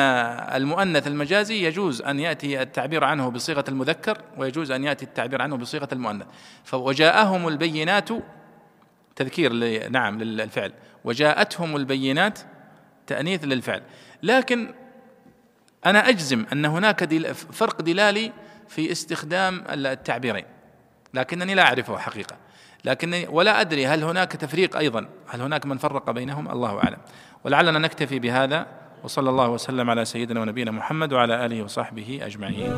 المؤنث 0.56 1.08
المجازي 1.08 1.66
يجوز 1.66 2.02
أن 2.02 2.20
يأتي 2.20 2.62
التعبير 2.62 3.04
عنه 3.04 3.30
بصيغة 3.30 3.64
المذكر 3.68 4.22
ويجوز 4.38 4.72
أن 4.72 4.84
يأتي 4.84 5.06
التعبير 5.06 5.42
عنه 5.42 5.58
بصيغة 5.58 5.88
المؤنث. 5.92 6.26
وجاءهم 6.74 7.48
البينات 7.48 8.10
تذكير 9.16 9.54
نعم 9.90 10.24
للفعل. 10.24 10.74
وجاءتهم 11.04 11.76
البينات 11.76 12.40
تأنيث 13.08 13.44
للفعل. 13.44 13.82
لكن 14.24 14.74
أنا 15.86 16.10
أجزم 16.10 16.46
أن 16.54 16.66
هناك 16.66 17.14
فرق 17.32 17.82
دلالي 17.82 18.32
في 18.68 18.92
استخدام 18.92 19.64
التعبيرين 19.70 20.46
لكنني 21.14 21.56
لا 21.56 21.64
أعرفه 21.64 21.98
حقيقة. 21.98 22.45
لكنني 22.86 23.28
ولا 23.28 23.62
أدري 23.62 23.88
هل 23.88 24.04
هناك 24.04 24.32
تفريق 24.32 24.78
أيضا. 24.78 25.06
هل 25.28 25.42
هناك 25.42 25.66
من 25.66 25.78
فرق 25.78 26.12
بينهم؟ 26.12 26.52
الله 26.52 26.78
أعلم. 26.78 26.98
ولعلنا 27.44 27.80
نكتفي 27.80 28.20
بهذا. 28.20 28.66
وصلى 29.04 29.30
الله 29.30 29.50
وسلم 29.50 29.90
على 29.90 30.06
سيدنا 30.06 30.42
ونبينا 30.42 30.72
محمد 30.72 31.14
وعلى 31.14 31.46
آله 31.46 31.64
وصحبه 31.64 32.20
أجمعين. 32.24 32.76